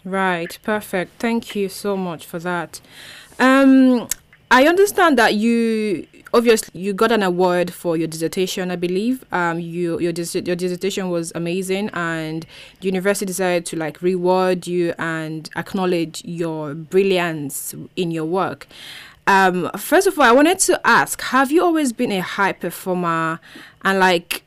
Right, 0.05 0.57
perfect. 0.63 1.19
Thank 1.19 1.57
you 1.57 1.69
so 1.69 1.97
much 1.97 2.25
for 2.25 2.39
that. 2.39 2.81
Um, 3.41 4.09
I 4.51 4.67
understand 4.69 5.19
that 5.19 5.35
you 5.35 6.07
obviously 6.37 6.79
you 6.79 6.93
got 6.93 7.11
an 7.11 7.23
award 7.23 7.73
for 7.73 7.97
your 7.97 8.07
dissertation. 8.07 8.71
I 8.71 8.77
believe 8.77 9.25
um, 9.33 9.59
you 9.59 9.99
your 9.99 10.13
your 10.13 10.57
dissertation 10.57 11.09
was 11.09 11.33
amazing, 11.35 11.91
and 11.95 12.47
the 12.81 12.87
university 12.87 13.27
decided 13.27 13.65
to 13.67 13.77
like 13.77 14.03
reward 14.03 14.67
you 14.67 14.95
and 14.99 15.49
acknowledge 15.57 16.23
your 16.25 16.75
brilliance 16.75 17.75
in 17.97 18.11
your 18.11 18.27
work. 18.27 18.67
Um, 19.27 19.71
first 19.77 20.07
of 20.07 20.19
all, 20.19 20.27
I 20.27 20.33
wanted 20.33 20.59
to 20.61 20.81
ask: 20.87 21.21
Have 21.23 21.51
you 21.51 21.65
always 21.65 21.93
been 21.93 22.13
a 22.13 22.21
high 22.21 22.53
performer, 22.53 23.41
and 23.83 23.99
like 23.99 24.43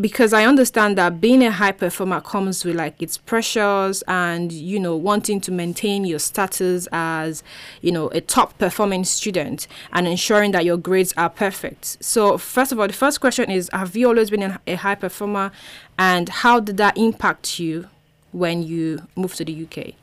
because 0.00 0.32
I 0.32 0.44
understand 0.44 0.96
that 0.98 1.20
being 1.20 1.42
a 1.42 1.50
high 1.50 1.72
performer 1.72 2.20
comes 2.20 2.64
with 2.64 2.76
like 2.76 3.00
its 3.02 3.18
pressures 3.18 4.02
and 4.06 4.52
you 4.52 4.78
know 4.78 4.96
wanting 4.96 5.40
to 5.42 5.52
maintain 5.52 6.04
your 6.04 6.18
status 6.18 6.88
as 6.92 7.42
you 7.82 7.92
know 7.92 8.08
a 8.08 8.20
top 8.20 8.56
performing 8.58 9.04
student 9.04 9.66
and 9.92 10.06
ensuring 10.06 10.52
that 10.52 10.64
your 10.64 10.76
grades 10.76 11.12
are 11.16 11.30
perfect. 11.30 12.02
So 12.02 12.38
first 12.38 12.72
of 12.72 12.78
all, 12.78 12.86
the 12.86 12.92
first 12.92 13.20
question 13.20 13.50
is: 13.50 13.68
Have 13.72 13.96
you 13.96 14.08
always 14.08 14.30
been 14.30 14.58
a 14.66 14.74
high 14.76 14.94
performer, 14.94 15.50
and 15.98 16.28
how 16.28 16.60
did 16.60 16.76
that 16.76 16.96
impact 16.96 17.58
you 17.58 17.88
when 18.32 18.62
you 18.62 19.06
moved 19.16 19.36
to 19.38 19.44
the 19.44 19.64
UK? 19.64 19.94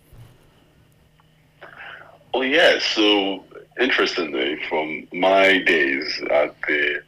Oh 2.33 2.41
yeah, 2.41 2.79
so 2.79 3.45
interestingly, 3.79 4.59
from 4.67 5.07
my 5.13 5.59
days 5.59 6.21
at 6.29 6.53
the 6.67 7.01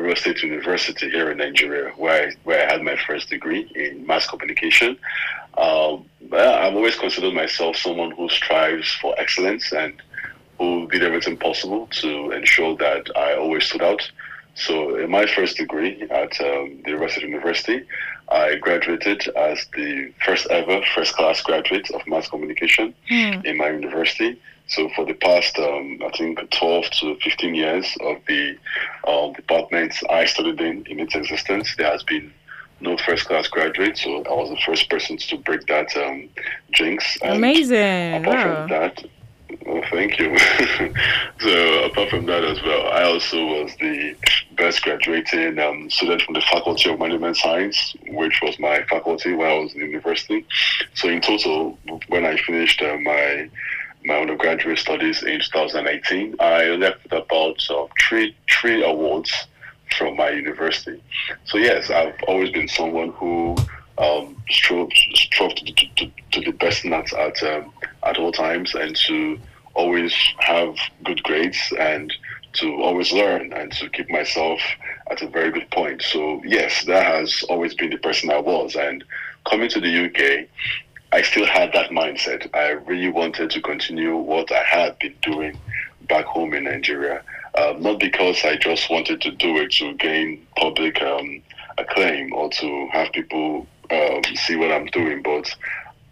River 0.00 0.16
State 0.16 0.42
University 0.42 1.10
here 1.10 1.30
in 1.30 1.38
Nigeria, 1.38 1.92
where 1.96 2.28
I, 2.28 2.32
where 2.44 2.66
I 2.66 2.72
had 2.72 2.82
my 2.82 2.96
first 3.06 3.30
degree 3.30 3.70
in 3.74 4.06
mass 4.06 4.26
communication. 4.26 4.98
Um, 5.56 6.06
I've 6.32 6.74
always 6.74 6.96
considered 6.96 7.34
myself 7.34 7.76
someone 7.76 8.10
who 8.10 8.28
strives 8.28 8.92
for 8.94 9.14
excellence 9.18 9.72
and 9.72 9.94
who 10.58 10.88
did 10.88 11.02
everything 11.02 11.36
possible 11.36 11.86
to 11.88 12.30
ensure 12.32 12.76
that 12.76 13.08
I 13.16 13.34
always 13.36 13.64
stood 13.64 13.82
out. 13.82 14.02
So, 14.56 14.96
in 14.96 15.10
my 15.10 15.26
first 15.26 15.56
degree 15.56 16.02
at 16.02 16.40
um, 16.40 16.80
the 16.84 16.92
River 16.92 17.08
State 17.08 17.24
University, 17.24 17.84
I 18.28 18.56
graduated 18.56 19.26
as 19.36 19.66
the 19.74 20.12
first 20.24 20.46
ever 20.48 20.80
first 20.94 21.14
class 21.14 21.42
graduate 21.42 21.90
of 21.90 22.06
mass 22.06 22.28
communication 22.28 22.94
mm. 23.10 23.44
in 23.44 23.56
my 23.56 23.70
university. 23.70 24.38
So 24.66 24.88
for 24.96 25.04
the 25.04 25.14
past, 25.14 25.58
um, 25.58 26.00
I 26.04 26.10
think, 26.16 26.38
12 26.50 26.90
to 27.00 27.16
15 27.16 27.54
years 27.54 27.96
of 28.00 28.16
the 28.26 28.56
um, 29.06 29.32
departments 29.34 30.02
I 30.08 30.24
studied 30.24 30.60
in, 30.60 30.86
in 30.86 31.00
its 31.00 31.14
existence, 31.14 31.74
there 31.76 31.90
has 31.90 32.02
been 32.02 32.32
no 32.80 32.96
first 32.96 33.26
class 33.26 33.46
graduate. 33.48 33.98
So 33.98 34.24
I 34.24 34.32
was 34.32 34.50
the 34.50 34.60
first 34.64 34.88
person 34.88 35.16
to 35.16 35.36
break 35.38 35.66
that 35.66 35.94
um, 35.96 36.28
jinx. 36.72 37.18
And 37.22 37.36
Amazing. 37.36 38.14
Apart 38.22 38.36
wow. 38.36 38.54
from 38.54 38.70
that, 38.70 39.04
well, 39.66 39.82
thank 39.90 40.18
you. 40.18 40.36
so 41.40 41.84
apart 41.84 42.10
from 42.10 42.26
that 42.26 42.44
as 42.44 42.62
well, 42.62 42.88
I 42.88 43.04
also 43.04 43.44
was 43.44 43.72
the 43.80 44.16
best 44.56 44.82
graduating 44.82 45.58
um, 45.58 45.90
student 45.90 46.22
from 46.22 46.34
the 46.34 46.40
Faculty 46.40 46.90
of 46.90 46.98
Management 46.98 47.36
Science, 47.36 47.94
which 48.08 48.40
was 48.42 48.58
my 48.58 48.82
faculty 48.84 49.32
when 49.34 49.46
I 49.46 49.54
was 49.58 49.74
in 49.74 49.80
university. 49.80 50.46
So 50.94 51.08
in 51.08 51.20
total, 51.20 51.78
when 52.08 52.24
I 52.24 52.36
finished 52.36 52.80
uh, 52.82 52.96
my 52.98 53.48
my 54.04 54.16
undergraduate 54.16 54.78
studies 54.78 55.22
in 55.22 55.40
2018, 55.40 56.36
I 56.40 56.66
left 56.70 57.02
with 57.04 57.12
about 57.12 57.56
uh, 57.70 57.86
three 58.00 58.36
three 58.50 58.84
awards 58.84 59.32
from 59.96 60.16
my 60.16 60.30
university. 60.30 61.02
So 61.44 61.58
yes, 61.58 61.90
I've 61.90 62.14
always 62.26 62.50
been 62.50 62.68
someone 62.68 63.10
who 63.12 63.56
um, 63.98 64.36
strove 64.50 64.90
strove 65.14 65.54
to, 65.54 65.64
to, 65.64 66.10
to, 66.32 66.40
the 66.40 66.52
best 66.52 66.84
nuts 66.84 67.12
at 67.14 67.42
um, 67.42 67.72
at 68.04 68.18
all 68.18 68.32
times 68.32 68.74
and 68.74 68.94
to 69.06 69.38
always 69.74 70.14
have 70.38 70.76
good 71.04 71.22
grades 71.22 71.60
and 71.78 72.12
to 72.54 72.74
always 72.82 73.12
learn 73.12 73.52
and 73.52 73.72
to 73.72 73.88
keep 73.90 74.08
myself 74.10 74.60
at 75.10 75.22
a 75.22 75.28
very 75.28 75.50
good 75.50 75.70
point. 75.70 76.02
So 76.02 76.42
yes, 76.44 76.84
that 76.84 77.04
has 77.04 77.42
always 77.48 77.74
been 77.74 77.90
the 77.90 77.98
person 77.98 78.30
I 78.30 78.38
was. 78.38 78.76
And 78.76 79.04
coming 79.48 79.68
to 79.70 79.80
the 79.80 80.06
UK, 80.06 80.48
I 81.14 81.22
still 81.22 81.46
had 81.46 81.72
that 81.74 81.90
mindset. 81.90 82.50
I 82.54 82.70
really 82.70 83.08
wanted 83.08 83.48
to 83.50 83.60
continue 83.60 84.16
what 84.16 84.50
I 84.50 84.64
had 84.64 84.98
been 84.98 85.14
doing 85.22 85.56
back 86.08 86.24
home 86.24 86.52
in 86.54 86.64
Nigeria. 86.64 87.22
Uh, 87.54 87.74
not 87.78 88.00
because 88.00 88.44
I 88.44 88.56
just 88.56 88.90
wanted 88.90 89.20
to 89.20 89.30
do 89.30 89.58
it 89.58 89.70
to 89.74 89.94
gain 89.94 90.44
public 90.56 91.00
um, 91.00 91.40
acclaim 91.78 92.32
or 92.32 92.50
to 92.50 92.88
have 92.90 93.12
people 93.12 93.64
um, 93.92 94.22
see 94.34 94.56
what 94.56 94.72
I'm 94.72 94.86
doing, 94.86 95.22
but 95.22 95.54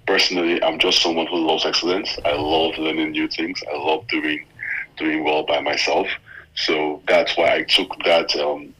personally, 0.06 0.62
I'm 0.62 0.78
just 0.78 1.02
someone 1.02 1.26
who 1.26 1.48
loves 1.48 1.66
excellence. 1.66 2.16
I 2.24 2.34
love 2.34 2.78
learning 2.78 3.10
new 3.10 3.26
things. 3.26 3.60
I 3.72 3.76
love 3.76 4.06
doing 4.06 4.46
doing 4.98 5.24
well 5.24 5.42
by 5.42 5.60
myself. 5.60 6.06
So 6.54 7.02
that's 7.08 7.36
why 7.36 7.56
I 7.56 7.62
took 7.62 7.90
that 8.04 8.36
um, 8.36 8.72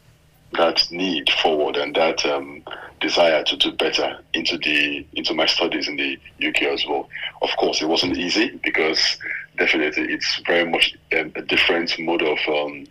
that 0.53 0.87
need 0.93 1.31
forward 1.31 1.75
and 1.75 1.97
that 1.97 2.25
um, 2.27 2.63
desire 3.03 3.43
to 3.45 3.57
do 3.57 3.73
better 3.73 4.19
into 4.33 4.57
the 4.59 5.05
into 5.15 5.35
my 5.35 5.47
studies 5.47 5.89
in 5.89 5.97
the 5.97 6.19
UK 6.47 6.63
as 6.63 6.87
well. 6.87 7.09
Of 7.43 7.51
course, 7.59 7.83
it 7.83 7.87
wasn't 7.87 8.17
easy 8.17 8.59
because 8.63 9.19
definitely 9.59 10.05
it's 10.05 10.41
very 10.47 10.69
much 10.69 10.97
a, 11.13 11.21
a 11.35 11.43
different 11.43 11.95
mode 11.99 12.23
of 12.23 12.39
um, 12.49 12.87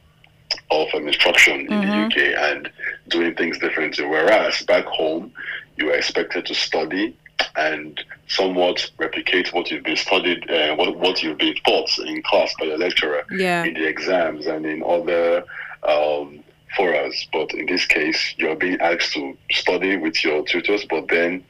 of 0.69 0.87
um, 0.93 1.07
instruction 1.07 1.61
in 1.61 1.67
mm-hmm. 1.67 1.89
the 1.89 2.05
UK 2.05 2.17
and 2.51 2.71
doing 3.07 3.33
things 3.35 3.57
differently. 3.57 4.05
Whereas 4.05 4.61
back 4.63 4.85
home, 4.85 5.31
you 5.77 5.89
are 5.89 5.95
expected 5.95 6.45
to 6.47 6.53
study 6.53 7.17
and 7.55 8.03
somewhat 8.27 8.91
replicate 8.97 9.51
what 9.53 9.71
you've 9.71 9.83
been 9.83 9.97
studied, 9.97 10.49
uh, 10.51 10.75
what 10.75 10.95
what 10.97 11.23
you've 11.23 11.37
been 11.37 11.55
taught 11.65 11.97
in 11.99 12.21
class 12.23 12.53
by 12.59 12.65
your 12.65 12.77
lecturer 12.77 13.23
yeah. 13.31 13.63
in 13.63 13.73
the 13.73 13.87
exams 13.87 14.45
and 14.45 14.65
in 14.65 14.83
other 14.83 15.43
um, 15.87 16.43
for 16.75 16.95
us. 16.95 17.27
But 17.31 17.53
in 17.53 17.65
this 17.65 17.85
case, 17.85 18.33
you're 18.37 18.55
being 18.55 18.79
asked 18.79 19.13
to 19.13 19.37
study 19.51 19.97
with 19.97 20.23
your 20.23 20.43
tutors, 20.45 20.85
but 20.89 21.07
then 21.09 21.43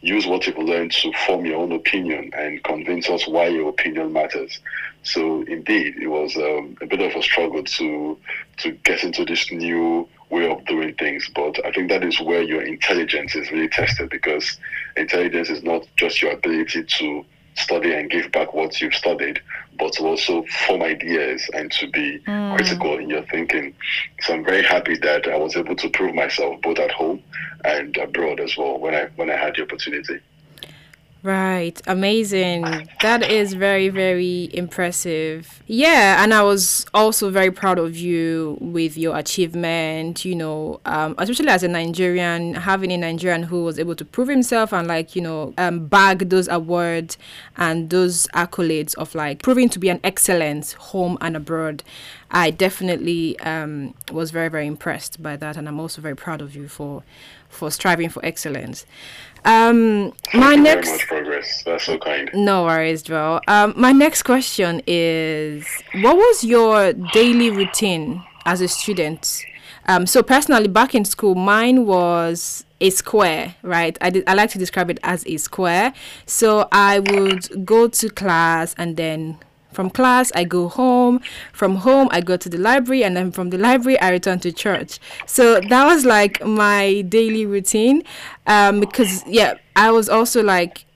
use 0.00 0.26
what 0.26 0.46
you've 0.46 0.58
learned 0.58 0.92
to 0.92 1.12
form 1.26 1.44
your 1.44 1.60
own 1.60 1.72
opinion 1.72 2.30
and 2.36 2.62
convince 2.64 3.08
us 3.08 3.26
why 3.26 3.48
your 3.48 3.68
opinion 3.68 4.12
matters. 4.12 4.60
So 5.02 5.42
indeed, 5.42 5.96
it 6.00 6.08
was 6.08 6.36
um, 6.36 6.76
a 6.80 6.86
bit 6.86 7.00
of 7.00 7.14
a 7.14 7.22
struggle 7.22 7.62
to 7.62 8.18
to 8.58 8.70
get 8.70 9.04
into 9.04 9.24
this 9.24 9.50
new 9.50 10.08
way 10.30 10.50
of 10.50 10.64
doing 10.64 10.94
things. 10.94 11.28
But 11.34 11.64
I 11.64 11.70
think 11.72 11.90
that 11.90 12.04
is 12.04 12.20
where 12.20 12.42
your 12.42 12.62
intelligence 12.62 13.34
is 13.34 13.50
really 13.50 13.68
tested 13.68 14.08
because 14.10 14.58
intelligence 14.96 15.50
is 15.50 15.62
not 15.62 15.86
just 15.96 16.22
your 16.22 16.32
ability 16.32 16.84
to 16.84 17.24
study 17.54 17.92
and 17.92 18.10
give 18.10 18.30
back 18.32 18.54
what 18.54 18.80
you've 18.80 18.94
studied, 18.94 19.40
but 19.78 19.92
to 19.94 20.04
also 20.04 20.44
form 20.66 20.82
ideas 20.82 21.48
and 21.54 21.70
to 21.72 21.88
be 21.88 22.18
mm. 22.26 22.56
critical 22.56 22.98
in 22.98 23.08
your 23.08 23.22
thinking. 23.22 23.74
So 24.20 24.34
I'm 24.34 24.44
very 24.44 24.62
happy 24.62 24.96
that 24.98 25.26
I 25.26 25.36
was 25.36 25.56
able 25.56 25.76
to 25.76 25.88
prove 25.90 26.14
myself 26.14 26.60
both 26.62 26.78
at 26.78 26.90
home 26.90 27.22
and 27.64 27.96
abroad 27.96 28.40
as 28.40 28.56
well 28.56 28.78
when 28.78 28.94
I 28.94 29.04
when 29.16 29.30
I 29.30 29.36
had 29.36 29.54
the 29.56 29.62
opportunity. 29.62 30.20
Right, 31.24 31.80
amazing. 31.86 32.86
That 33.00 33.22
is 33.30 33.54
very, 33.54 33.88
very 33.88 34.50
impressive. 34.52 35.62
Yeah, 35.66 36.22
and 36.22 36.34
I 36.34 36.42
was 36.42 36.84
also 36.92 37.30
very 37.30 37.50
proud 37.50 37.78
of 37.78 37.96
you 37.96 38.58
with 38.60 38.98
your 38.98 39.16
achievement, 39.16 40.26
you 40.26 40.34
know, 40.34 40.82
um, 40.84 41.14
especially 41.16 41.48
as 41.48 41.62
a 41.62 41.68
Nigerian, 41.68 42.52
having 42.52 42.92
a 42.92 42.98
Nigerian 42.98 43.44
who 43.44 43.64
was 43.64 43.78
able 43.78 43.94
to 43.94 44.04
prove 44.04 44.28
himself 44.28 44.74
and, 44.74 44.86
like, 44.86 45.16
you 45.16 45.22
know, 45.22 45.54
um, 45.56 45.86
bag 45.86 46.28
those 46.28 46.46
awards 46.46 47.16
and 47.56 47.88
those 47.88 48.26
accolades 48.34 48.94
of, 48.96 49.14
like, 49.14 49.40
proving 49.40 49.70
to 49.70 49.78
be 49.78 49.88
an 49.88 50.00
excellence 50.04 50.74
home 50.74 51.16
and 51.22 51.38
abroad. 51.38 51.82
I 52.30 52.50
definitely 52.50 53.38
um, 53.38 53.94
was 54.12 54.30
very, 54.30 54.50
very 54.50 54.66
impressed 54.66 55.22
by 55.22 55.36
that, 55.36 55.56
and 55.56 55.68
I'm 55.68 55.80
also 55.80 56.02
very 56.02 56.16
proud 56.16 56.42
of 56.42 56.54
you 56.54 56.68
for 56.68 57.02
for 57.54 57.70
striving 57.70 58.08
for 58.08 58.24
excellence. 58.24 58.86
Um, 59.44 60.12
my 60.32 60.54
next 60.54 60.90
much 60.90 61.06
progress. 61.06 61.62
That's 61.64 61.84
so 61.84 61.98
kind. 61.98 62.30
No 62.32 62.64
worries, 62.64 63.02
Jewel. 63.02 63.40
Um, 63.46 63.74
my 63.76 63.92
next 63.92 64.22
question 64.22 64.80
is: 64.86 65.66
What 66.00 66.16
was 66.16 66.44
your 66.44 66.92
daily 67.12 67.50
routine 67.50 68.24
as 68.46 68.60
a 68.60 68.68
student? 68.68 69.44
Um, 69.86 70.06
so 70.06 70.22
personally, 70.22 70.68
back 70.68 70.94
in 70.94 71.04
school, 71.04 71.34
mine 71.34 71.84
was 71.84 72.64
a 72.80 72.90
square, 72.90 73.54
right? 73.62 73.96
I 74.00 74.10
did, 74.10 74.24
I 74.26 74.34
like 74.34 74.50
to 74.50 74.58
describe 74.58 74.90
it 74.90 74.98
as 75.02 75.26
a 75.26 75.36
square. 75.36 75.92
So 76.26 76.68
I 76.72 77.00
would 77.00 77.66
go 77.66 77.88
to 77.88 78.08
class 78.08 78.74
and 78.78 78.96
then 78.96 79.38
from 79.74 79.90
class, 79.90 80.32
I 80.34 80.44
go 80.44 80.68
home. 80.68 81.20
From 81.52 81.76
home, 81.76 82.08
I 82.10 82.20
go 82.20 82.36
to 82.36 82.48
the 82.48 82.58
library, 82.58 83.04
and 83.04 83.16
then 83.16 83.32
from 83.32 83.50
the 83.50 83.58
library, 83.58 83.98
I 84.00 84.10
return 84.10 84.40
to 84.40 84.52
church. 84.52 84.98
So 85.26 85.60
that 85.60 85.84
was 85.84 86.04
like 86.04 86.44
my 86.44 87.02
daily 87.02 87.46
routine. 87.46 88.02
Um, 88.46 88.80
because 88.80 89.24
yeah, 89.26 89.54
I 89.76 89.90
was 89.90 90.08
also 90.08 90.42
like 90.42 90.86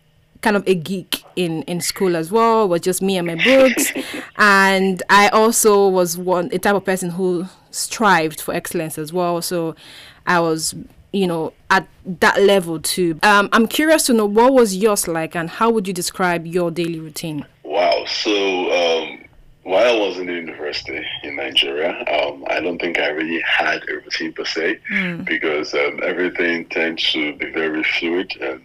kind 0.41 0.57
of 0.57 0.67
a 0.69 0.75
geek 0.75 1.25
in 1.37 1.63
in 1.63 1.81
school 1.81 2.17
as 2.17 2.31
well. 2.31 2.65
It 2.65 2.69
was 2.69 2.81
just 2.81 3.03
me 3.03 3.19
and 3.19 3.27
my 3.27 3.37
books, 3.37 3.93
and 4.37 5.03
I 5.11 5.29
also 5.29 5.89
was 5.89 6.17
one 6.17 6.49
a 6.53 6.59
type 6.59 6.75
of 6.75 6.85
person 6.85 7.11
who 7.11 7.47
strived 7.71 8.41
for 8.41 8.55
excellence 8.55 8.99
as 8.99 9.13
well. 9.13 9.43
So 9.43 9.75
I 10.27 10.41
was 10.41 10.75
you 11.13 11.27
know 11.27 11.53
at 11.71 11.89
that 12.05 12.41
level 12.43 12.79
too 12.79 13.19
um, 13.23 13.49
i'm 13.53 13.67
curious 13.67 14.05
to 14.05 14.13
know 14.13 14.27
what 14.27 14.53
was 14.53 14.77
yours 14.77 15.09
like 15.09 15.35
and 15.35 15.49
how 15.49 15.71
would 15.71 15.89
you 15.89 15.95
describe 15.95 16.47
your 16.47 16.71
daily 16.71 17.01
routine. 17.01 17.47
So 18.09 18.33
um, 18.73 19.25
while 19.63 19.87
I 19.87 19.99
was 19.99 20.19
in 20.19 20.29
university 20.29 21.05
in 21.23 21.37
Nigeria, 21.37 21.91
um, 21.91 22.45
I 22.49 22.61
don't 22.61 22.81
think 22.81 22.99
I 22.99 23.09
really 23.09 23.41
had 23.43 23.83
a 23.89 23.95
routine 23.97 24.33
per 24.33 24.45
se 24.45 24.81
mm. 24.91 25.25
because 25.25 25.75
um, 25.75 26.01
everything 26.03 26.67
tends 26.67 27.13
to 27.13 27.37
be 27.37 27.51
very 27.51 27.85
fluid 27.85 28.35
and 28.41 28.63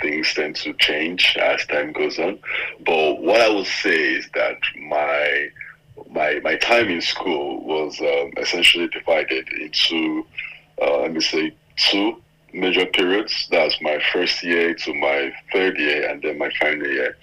things 0.00 0.34
tend 0.34 0.56
to 0.56 0.72
change 0.74 1.36
as 1.40 1.64
time 1.66 1.92
goes 1.92 2.18
on. 2.18 2.38
But 2.84 3.22
what 3.22 3.40
I 3.40 3.48
would 3.48 3.66
say 3.66 4.14
is 4.14 4.28
that 4.34 4.58
my 4.88 5.48
my 6.10 6.40
my 6.42 6.56
time 6.56 6.88
in 6.88 7.00
school 7.00 7.64
was 7.64 7.98
um, 8.00 8.32
essentially 8.36 8.88
divided 8.88 9.48
into 9.60 10.26
uh, 10.82 11.02
let 11.02 11.12
me 11.12 11.20
say 11.20 11.54
two 11.76 12.20
major 12.56 12.86
periods. 12.86 13.48
That's 13.50 13.80
my 13.80 14.00
first 14.12 14.42
year 14.42 14.74
to 14.74 14.94
my 14.94 15.32
third 15.52 15.78
year, 15.78 16.08
and 16.08 16.22
then 16.22 16.38
my 16.38 16.50
final 16.60 16.86
year. 16.86 17.16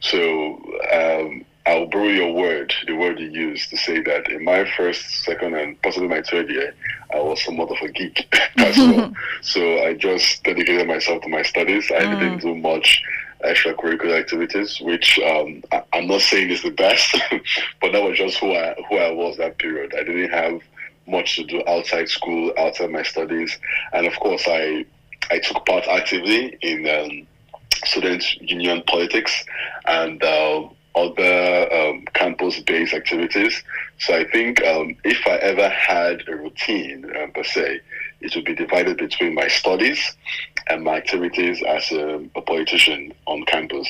So 0.00 0.54
um, 0.92 1.44
I'll 1.68 1.86
borrow 1.86 2.08
your 2.08 2.32
word, 2.32 2.72
the 2.86 2.94
word 2.94 3.18
you 3.18 3.28
used 3.28 3.68
to 3.70 3.76
say 3.76 4.00
that 4.00 4.30
in 4.30 4.42
my 4.44 4.64
first, 4.76 5.24
second, 5.24 5.54
and 5.54 5.80
possibly 5.82 6.08
my 6.08 6.22
third 6.22 6.48
year, 6.48 6.74
I 7.12 7.20
was 7.20 7.44
somewhat 7.44 7.70
of 7.70 7.76
a 7.82 7.92
geek 7.92 8.26
as 8.56 8.78
well. 8.78 9.12
so 9.42 9.84
I 9.84 9.92
just 9.92 10.42
dedicated 10.44 10.88
myself 10.88 11.22
to 11.22 11.28
my 11.28 11.42
studies. 11.42 11.90
I 11.90 12.04
mm. 12.04 12.20
didn't 12.20 12.38
do 12.40 12.54
much 12.54 13.02
extracurricular 13.44 14.18
activities, 14.18 14.80
which 14.80 15.18
um, 15.18 15.62
I, 15.70 15.82
am 15.92 16.08
not 16.08 16.22
saying 16.22 16.50
is 16.50 16.62
the 16.62 16.70
best, 16.70 17.16
but 17.80 17.92
that 17.92 18.02
was 18.02 18.16
just 18.16 18.38
who 18.38 18.54
I 18.54 18.74
who 18.88 18.96
I 18.96 19.10
was 19.10 19.36
that 19.36 19.58
period. 19.58 19.94
I 19.94 20.04
didn't 20.04 20.30
have 20.30 20.60
much 21.08 21.36
to 21.36 21.44
do 21.44 21.62
outside 21.66 22.08
school, 22.08 22.52
outside 22.58 22.90
my 22.90 23.02
studies, 23.02 23.58
and 23.92 24.06
of 24.06 24.18
course, 24.20 24.44
I 24.46 24.84
I 25.30 25.38
took 25.38 25.64
part 25.66 25.86
actively 25.88 26.56
in 26.62 26.88
um, 26.88 27.26
student 27.84 28.24
union 28.40 28.82
politics 28.86 29.44
and 29.86 30.22
uh, 30.22 30.68
other 30.94 31.72
um, 31.72 32.04
campus-based 32.14 32.94
activities. 32.94 33.62
So 33.98 34.14
I 34.14 34.24
think 34.30 34.64
um, 34.64 34.96
if 35.04 35.26
I 35.26 35.36
ever 35.36 35.68
had 35.68 36.26
a 36.28 36.36
routine 36.36 37.04
um, 37.20 37.32
per 37.32 37.44
se, 37.44 37.80
it 38.20 38.34
would 38.34 38.44
be 38.44 38.54
divided 38.54 38.96
between 38.96 39.34
my 39.34 39.48
studies 39.48 40.16
and 40.68 40.82
my 40.82 40.96
activities 40.96 41.62
as 41.62 41.90
a, 41.92 42.24
a 42.34 42.42
politician 42.42 43.12
on 43.26 43.44
campus, 43.44 43.88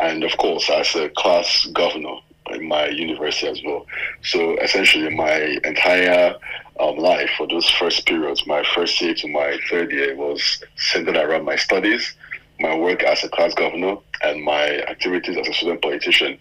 and 0.00 0.24
of 0.24 0.36
course 0.38 0.68
as 0.70 0.94
a 0.94 1.08
class 1.10 1.66
governor 1.72 2.16
in 2.52 2.68
my 2.68 2.88
university 2.88 3.48
as 3.48 3.60
well. 3.64 3.86
So 4.22 4.56
essentially, 4.58 5.14
my 5.14 5.58
entire 5.64 6.36
um, 6.80 6.98
life 6.98 7.30
for 7.36 7.46
those 7.46 7.68
first 7.70 8.06
periods, 8.06 8.46
my 8.46 8.62
first 8.74 9.00
year 9.00 9.14
to 9.14 9.28
my 9.28 9.58
third 9.70 9.90
year, 9.92 10.14
was 10.16 10.62
centered 10.76 11.16
around 11.16 11.44
my 11.44 11.56
studies, 11.56 12.14
my 12.60 12.76
work 12.76 13.02
as 13.02 13.24
a 13.24 13.28
class 13.28 13.54
governor, 13.54 13.96
and 14.22 14.42
my 14.42 14.80
activities 14.82 15.36
as 15.36 15.48
a 15.48 15.52
student 15.52 15.82
politician. 15.82 16.38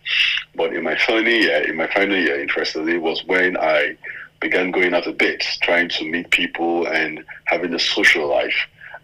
But 0.55 0.73
in 0.73 0.83
my 0.83 0.97
final 0.97 1.27
year, 1.27 1.69
in 1.69 1.75
my 1.75 1.87
final 1.87 2.17
year, 2.17 2.41
interestingly, 2.41 2.97
was 2.97 3.23
when 3.25 3.57
I 3.57 3.97
began 4.39 4.71
going 4.71 4.93
out 4.93 5.07
a 5.07 5.11
bit, 5.11 5.43
trying 5.61 5.89
to 5.89 6.09
meet 6.09 6.29
people 6.29 6.85
and 6.87 7.23
having 7.45 7.73
a 7.73 7.79
social 7.79 8.27
life. 8.27 8.55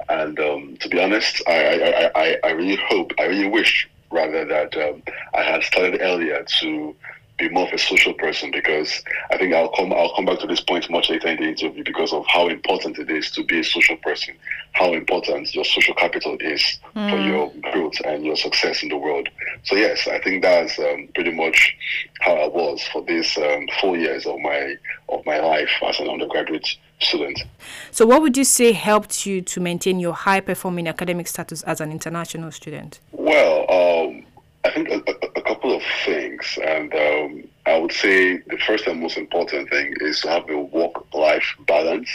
And 0.09 0.39
um, 0.39 0.77
to 0.81 0.89
be 0.89 1.01
honest, 1.01 1.41
I, 1.47 1.53
I, 1.53 2.11
I, 2.15 2.37
I 2.43 2.51
really 2.51 2.79
hope, 2.89 3.11
I 3.19 3.25
really 3.25 3.47
wish 3.47 3.89
rather 4.11 4.45
that 4.45 4.75
um, 4.77 5.03
I 5.33 5.43
had 5.43 5.63
started 5.63 6.01
earlier 6.01 6.45
to 6.59 6.95
be 7.41 7.49
more 7.49 7.67
of 7.67 7.73
a 7.73 7.77
social 7.77 8.13
person 8.13 8.51
because 8.51 9.03
I 9.31 9.37
think 9.37 9.53
I'll 9.53 9.69
come 9.69 9.91
I'll 9.91 10.13
come 10.15 10.25
back 10.25 10.39
to 10.39 10.47
this 10.47 10.61
point 10.61 10.89
much 10.89 11.09
later 11.09 11.27
in 11.27 11.37
the 11.37 11.49
interview 11.49 11.83
because 11.83 12.13
of 12.13 12.25
how 12.27 12.47
important 12.47 12.99
it 12.99 13.09
is 13.09 13.31
to 13.31 13.43
be 13.43 13.59
a 13.59 13.63
social 13.63 13.97
person, 13.97 14.35
how 14.73 14.93
important 14.93 15.53
your 15.53 15.65
social 15.65 15.95
capital 15.95 16.37
is 16.39 16.79
mm. 16.95 17.09
for 17.09 17.19
your 17.19 17.51
growth 17.71 17.99
and 18.05 18.23
your 18.23 18.35
success 18.35 18.83
in 18.83 18.89
the 18.89 18.97
world. 18.97 19.27
So 19.63 19.75
yes, 19.75 20.07
I 20.07 20.19
think 20.19 20.43
that's 20.43 20.77
um, 20.77 21.09
pretty 21.15 21.31
much 21.31 21.75
how 22.19 22.35
I 22.35 22.47
was 22.47 22.83
for 22.93 23.03
these 23.03 23.35
um, 23.37 23.67
four 23.79 23.97
years 23.97 24.25
of 24.25 24.39
my 24.39 24.75
of 25.09 25.25
my 25.25 25.39
life 25.39 25.71
as 25.83 25.99
an 25.99 26.09
undergraduate 26.09 26.67
student. 27.03 27.43
So, 27.91 28.05
what 28.05 28.21
would 28.21 28.37
you 28.37 28.43
say 28.43 28.71
helped 28.71 29.25
you 29.25 29.41
to 29.41 29.59
maintain 29.59 29.99
your 29.99 30.13
high 30.13 30.39
performing 30.39 30.87
academic 30.87 31.27
status 31.27 31.63
as 31.63 31.81
an 31.81 31.91
international 31.91 32.51
student? 32.51 32.99
Well, 33.11 33.59
um, 33.69 34.25
I 34.63 34.71
think 34.71 34.89
a, 34.89 34.97
a, 34.97 35.39
a, 35.39 35.41
couple 35.41 35.75
of 35.75 35.81
things, 36.05 36.57
and 36.63 36.93
um, 36.93 37.43
I 37.65 37.77
would 37.77 37.91
say 37.91 38.37
the 38.37 38.57
first 38.65 38.87
and 38.87 39.01
most 39.01 39.17
important 39.17 39.69
thing 39.69 39.93
is 40.01 40.21
to 40.21 40.29
have 40.29 40.49
a 40.49 40.59
work-life 40.59 41.55
balance. 41.67 42.09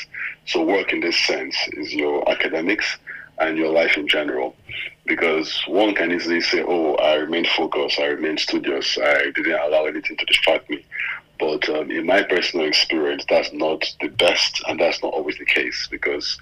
So, 0.46 0.64
work 0.64 0.92
in 0.92 1.01
this 1.01 1.16
sense 1.16 1.57
is 1.72 1.92
your 1.92 2.29
academics 2.31 2.99
and 3.38 3.59
your 3.59 3.70
life 3.70 3.96
in 3.96 4.09
general, 4.09 4.57
because 5.05 5.62
one 5.66 5.94
can 5.94 6.12
easily 6.12 6.40
say, 6.40 6.62
"Oh, 6.66 6.94
I 6.94 7.14
remained 7.14 7.49
focused, 7.49 7.99
I 7.99 8.07
remained 8.07 8.40
studious, 8.40 8.96
I 8.96 9.31
didn't 9.35 9.61
allow 9.61 9.87
anything 9.87 10.16
to 10.16 10.25
distract 10.25 10.70
me." 10.70 10.85
But 11.38 11.68
um, 11.68 11.90
in 11.90 12.07
my 12.07 12.22
personal 12.22 12.66
experience, 12.66 13.25
that's 13.29 13.53
not 13.53 13.85
the 14.01 14.09
best, 14.09 14.62
and 14.68 14.81
that's 14.81 15.03
not 15.03 15.12
always 15.12 15.38
the 15.38 15.44
case 15.44 15.88
because 15.90 16.38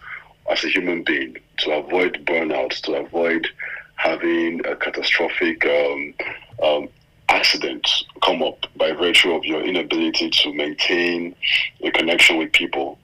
as 0.51 0.63
a 0.65 0.69
human 0.69 1.03
being, 1.03 1.37
to 1.59 1.73
avoid 1.73 2.25
burnout, 2.27 2.81
to 2.83 2.95
avoid 2.95 3.49
having 3.97 4.65
a 4.67 4.77
catastrophic 4.77 5.65
um, 5.65 6.15
um, 6.63 6.89
accident 7.29 7.89
come 8.23 8.43
up 8.43 8.67
by 8.77 8.93
virtue 8.93 9.33
of 9.33 9.45
your 9.45 9.63
inability 9.63 10.31
to 10.31 10.53
maintain 10.53 11.35
a 11.83 11.91
connection 11.91 12.37
with 12.37 12.53
people, 12.53 12.99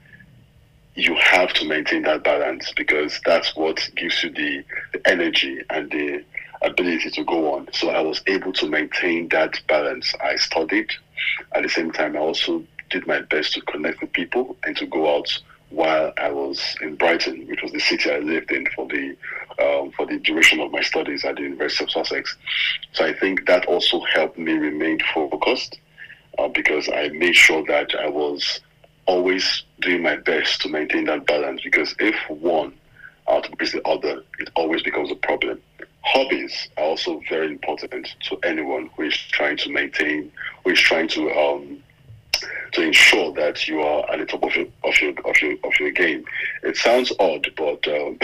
you 0.95 1.15
have 1.15 1.53
to 1.55 1.65
maintain 1.67 2.03
that 2.03 2.23
balance 2.23 2.73
because 2.77 3.21
that's 3.25 3.57
what 3.57 3.89
gives 3.97 4.23
you 4.23 4.31
the, 4.31 4.63
the 4.93 5.09
energy 5.09 5.63
and 5.71 5.91
the 5.91 6.23
ability 6.63 7.11
to 7.11 7.25
go 7.25 7.55
on. 7.55 7.69
So 7.73 7.89
I 7.91 8.01
was 8.01 8.23
able 8.27 8.53
to 8.55 8.69
maintain 8.69 9.29
that 9.29 9.61
balance. 9.67 10.15
I 10.23 10.37
studied. 10.37 10.91
At 11.55 11.63
the 11.63 11.69
same 11.69 11.91
time, 11.91 12.17
I 12.17 12.21
also 12.21 12.65
did 12.91 13.07
my 13.07 13.21
best 13.21 13.53
to 13.55 13.61
connect 13.63 14.01
with 14.01 14.13
people 14.13 14.57
and 14.65 14.77
to 14.77 14.87
go 14.87 15.17
out 15.17 15.29
while 15.71 16.13
I 16.19 16.31
was 16.31 16.77
in 16.81 16.97
Brighton, 16.97 17.47
which 17.47 17.63
was 17.63 17.73
the 17.73 17.81
city 17.81 18.11
I 18.11 18.19
lived 18.19 18.51
in 18.51 18.67
for 18.75 18.87
the 18.89 19.17
um, 19.61 19.93
for 19.93 20.07
the 20.07 20.19
duration 20.19 20.61
of 20.61 20.73
my 20.73 20.81
studies 20.81 21.25
at 21.25 21.37
the 21.37 21.43
University 21.43 21.85
of 21.85 21.91
Sussex. 21.91 22.37
So 22.93 23.05
I 23.05 23.13
think 23.13 23.47
that 23.47 23.67
also 23.67 24.01
helped 24.01 24.39
me 24.39 24.53
remain 24.53 24.99
focused 25.15 25.79
uh, 26.39 26.49
because 26.49 26.89
I 26.89 27.09
made 27.09 27.35
sure 27.35 27.65
that 27.67 27.95
I 27.95 28.09
was 28.09 28.61
always 29.07 29.65
doing 29.81 30.03
my 30.03 30.17
best 30.17 30.61
to 30.63 30.69
maintain 30.69 31.05
that 31.05 31.27
balance. 31.27 31.61
Because 31.63 31.95
if 31.99 32.17
one 32.29 32.73
outweighs 33.29 33.73
the 33.73 33.87
other, 33.87 34.23
it 34.39 34.51
always 34.57 34.83
becomes 34.83 35.11
a 35.11 35.17
problem. 35.17 35.61
Hobbies 36.03 36.69
are 36.77 36.85
also 36.85 37.21
very 37.29 37.47
important 37.47 38.15
to 38.29 38.39
anyone 38.43 38.91
who 38.97 39.05
is 39.05 39.17
trying 39.17 39.57
to 39.59 39.71
maintain, 39.71 40.33
who 40.65 40.71
is 40.71 40.81
trying 40.81 41.09
to 41.09 41.31
um, 41.33 41.83
to 42.73 42.83
ensure 42.83 43.33
that 43.33 43.67
you 43.67 43.81
are 43.81 44.11
at 44.11 44.19
the 44.19 44.27
top 44.27 44.43
of 44.43 44.55
your 44.55 44.67
of 44.85 45.01
your 45.01 45.11
of 45.25 45.43
your, 45.43 45.53
of 45.65 45.73
your 45.79 45.91
game. 45.91 46.25
It 46.63 46.77
sounds 46.77 47.13
odd, 47.19 47.51
but 47.57 47.87
um, 47.89 48.19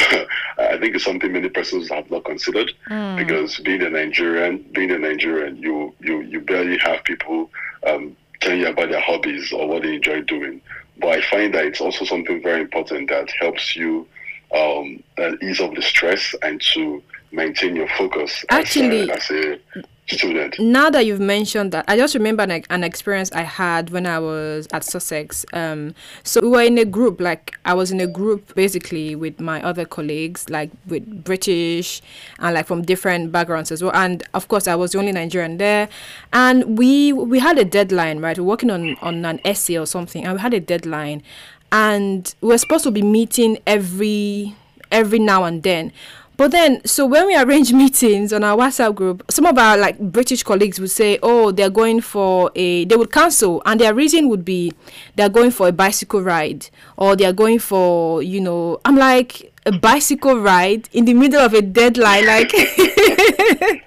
I 0.58 0.78
think 0.78 0.94
it's 0.94 1.04
something 1.04 1.32
many 1.32 1.48
persons 1.48 1.88
have 1.90 2.10
not 2.10 2.24
considered 2.24 2.72
mm. 2.88 3.16
because 3.16 3.58
being 3.60 3.82
a 3.82 3.90
Nigerian, 3.90 4.64
being 4.72 4.90
a 4.90 4.98
Nigerian, 4.98 5.56
you 5.56 5.94
you 6.00 6.20
you 6.22 6.40
barely 6.40 6.78
have 6.78 7.04
people 7.04 7.50
um, 7.86 8.16
telling 8.40 8.60
you 8.60 8.68
about 8.68 8.90
their 8.90 9.00
hobbies 9.00 9.52
or 9.52 9.68
what 9.68 9.82
they 9.82 9.94
enjoy 9.96 10.22
doing. 10.22 10.60
But 10.98 11.08
I 11.08 11.22
find 11.22 11.54
that 11.54 11.66
it's 11.66 11.80
also 11.80 12.04
something 12.04 12.42
very 12.42 12.62
important 12.62 13.10
that 13.10 13.28
helps 13.40 13.76
you 13.76 14.06
um, 14.54 15.02
ease 15.42 15.60
off 15.60 15.74
the 15.74 15.82
stress 15.82 16.34
and 16.42 16.60
to 16.74 17.02
maintain 17.37 17.77
your 17.77 17.88
focus 17.88 18.44
Actually, 18.49 19.11
as, 19.11 19.31
a, 19.31 19.53
as 19.53 19.61
a 19.77 20.14
student. 20.14 20.59
Now 20.59 20.90
that 20.90 21.05
you've 21.05 21.20
mentioned 21.20 21.72
that, 21.72 21.85
I 21.88 21.96
just 21.96 22.14
remember 22.14 22.42
an, 22.42 22.64
an 22.70 22.85
experience 22.85 23.31
I 23.33 23.42
had 23.42 23.90
when 23.90 24.07
I 24.07 24.18
was 24.18 24.66
at 24.72 24.85
Sussex. 24.85 25.44
Um, 25.53 25.94
so 26.22 26.40
we 26.40 26.49
were 26.49 26.62
in 26.62 26.79
a 26.79 26.85
group, 26.85 27.20
like 27.20 27.59
I 27.64 27.75
was 27.75 27.90
in 27.90 28.01
a 28.01 28.07
group 28.07 28.55
basically 28.55 29.14
with 29.14 29.40
my 29.40 29.62
other 29.62 29.85
colleagues, 29.85 30.49
like 30.49 30.70
with 30.87 31.25
British 31.25 32.03
and 32.38 32.55
like 32.55 32.66
from 32.66 32.83
different 32.83 33.33
backgrounds 33.33 33.70
as 33.70 33.83
well. 33.83 33.94
And 33.94 34.22
of 34.35 34.49
course, 34.49 34.66
I 34.66 34.75
was 34.75 34.92
the 34.92 34.99
only 34.99 35.12
Nigerian 35.12 35.59
there. 35.59 35.88
And 36.33 36.79
we 36.79 37.12
we 37.12 37.38
had 37.38 37.59
a 37.59 37.64
deadline, 37.64 38.20
right? 38.20 38.37
We 38.38 38.44
we're 38.44 38.51
working 38.51 38.70
on 38.70 38.96
on 39.03 39.25
an 39.25 39.40
essay 39.44 39.77
or 39.77 39.87
something, 39.87 40.25
and 40.25 40.35
we 40.35 40.40
had 40.40 40.55
a 40.55 40.61
deadline, 40.61 41.22
and 41.72 42.35
we 42.40 42.49
we're 42.49 42.59
supposed 42.59 42.85
to 42.85 42.90
be 42.90 43.03
meeting 43.03 43.59
every 43.66 44.55
every 44.92 45.18
now 45.18 45.44
and 45.44 45.62
then 45.62 45.92
but 46.37 46.51
then, 46.51 46.85
so 46.85 47.07
when 47.07 47.27
we 47.27 47.37
arrange 47.37 47.72
meetings 47.83 48.33
on 48.33 48.44
our 48.44 48.57
WhatsApp 48.57 48.94
group, 48.94 49.25
some 49.31 49.46
of 49.46 49.57
our 49.59 49.77
like 49.77 49.99
British 49.99 50.42
colleagues 50.42 50.79
would 50.81 50.90
say, 50.90 51.18
"Oh, 51.22 51.51
they're 51.53 51.70
going 51.70 52.01
for 52.01 52.51
a," 52.55 52.85
they 52.85 52.96
would 52.96 53.12
cancel, 53.12 53.62
and 53.64 53.81
their 53.81 53.94
reason 53.94 54.29
would 54.29 54.44
be 54.44 54.72
they're 55.16 55.29
going 55.29 55.51
for 55.51 55.68
a 55.68 55.72
bicycle 55.72 56.22
ride, 56.22 56.68
or 56.96 57.16
they're 57.16 57.33
going 57.33 57.59
for, 57.59 58.22
you 58.22 58.40
know, 58.40 58.81
I'm 58.85 58.96
like 58.96 59.53
a 59.64 59.72
bicycle 59.72 60.38
ride 60.38 60.88
in 60.92 61.05
the 61.07 61.14
middle 61.14 61.40
of 61.40 61.55
a 61.55 61.62
deadline, 61.62 62.27
like. 62.27 62.53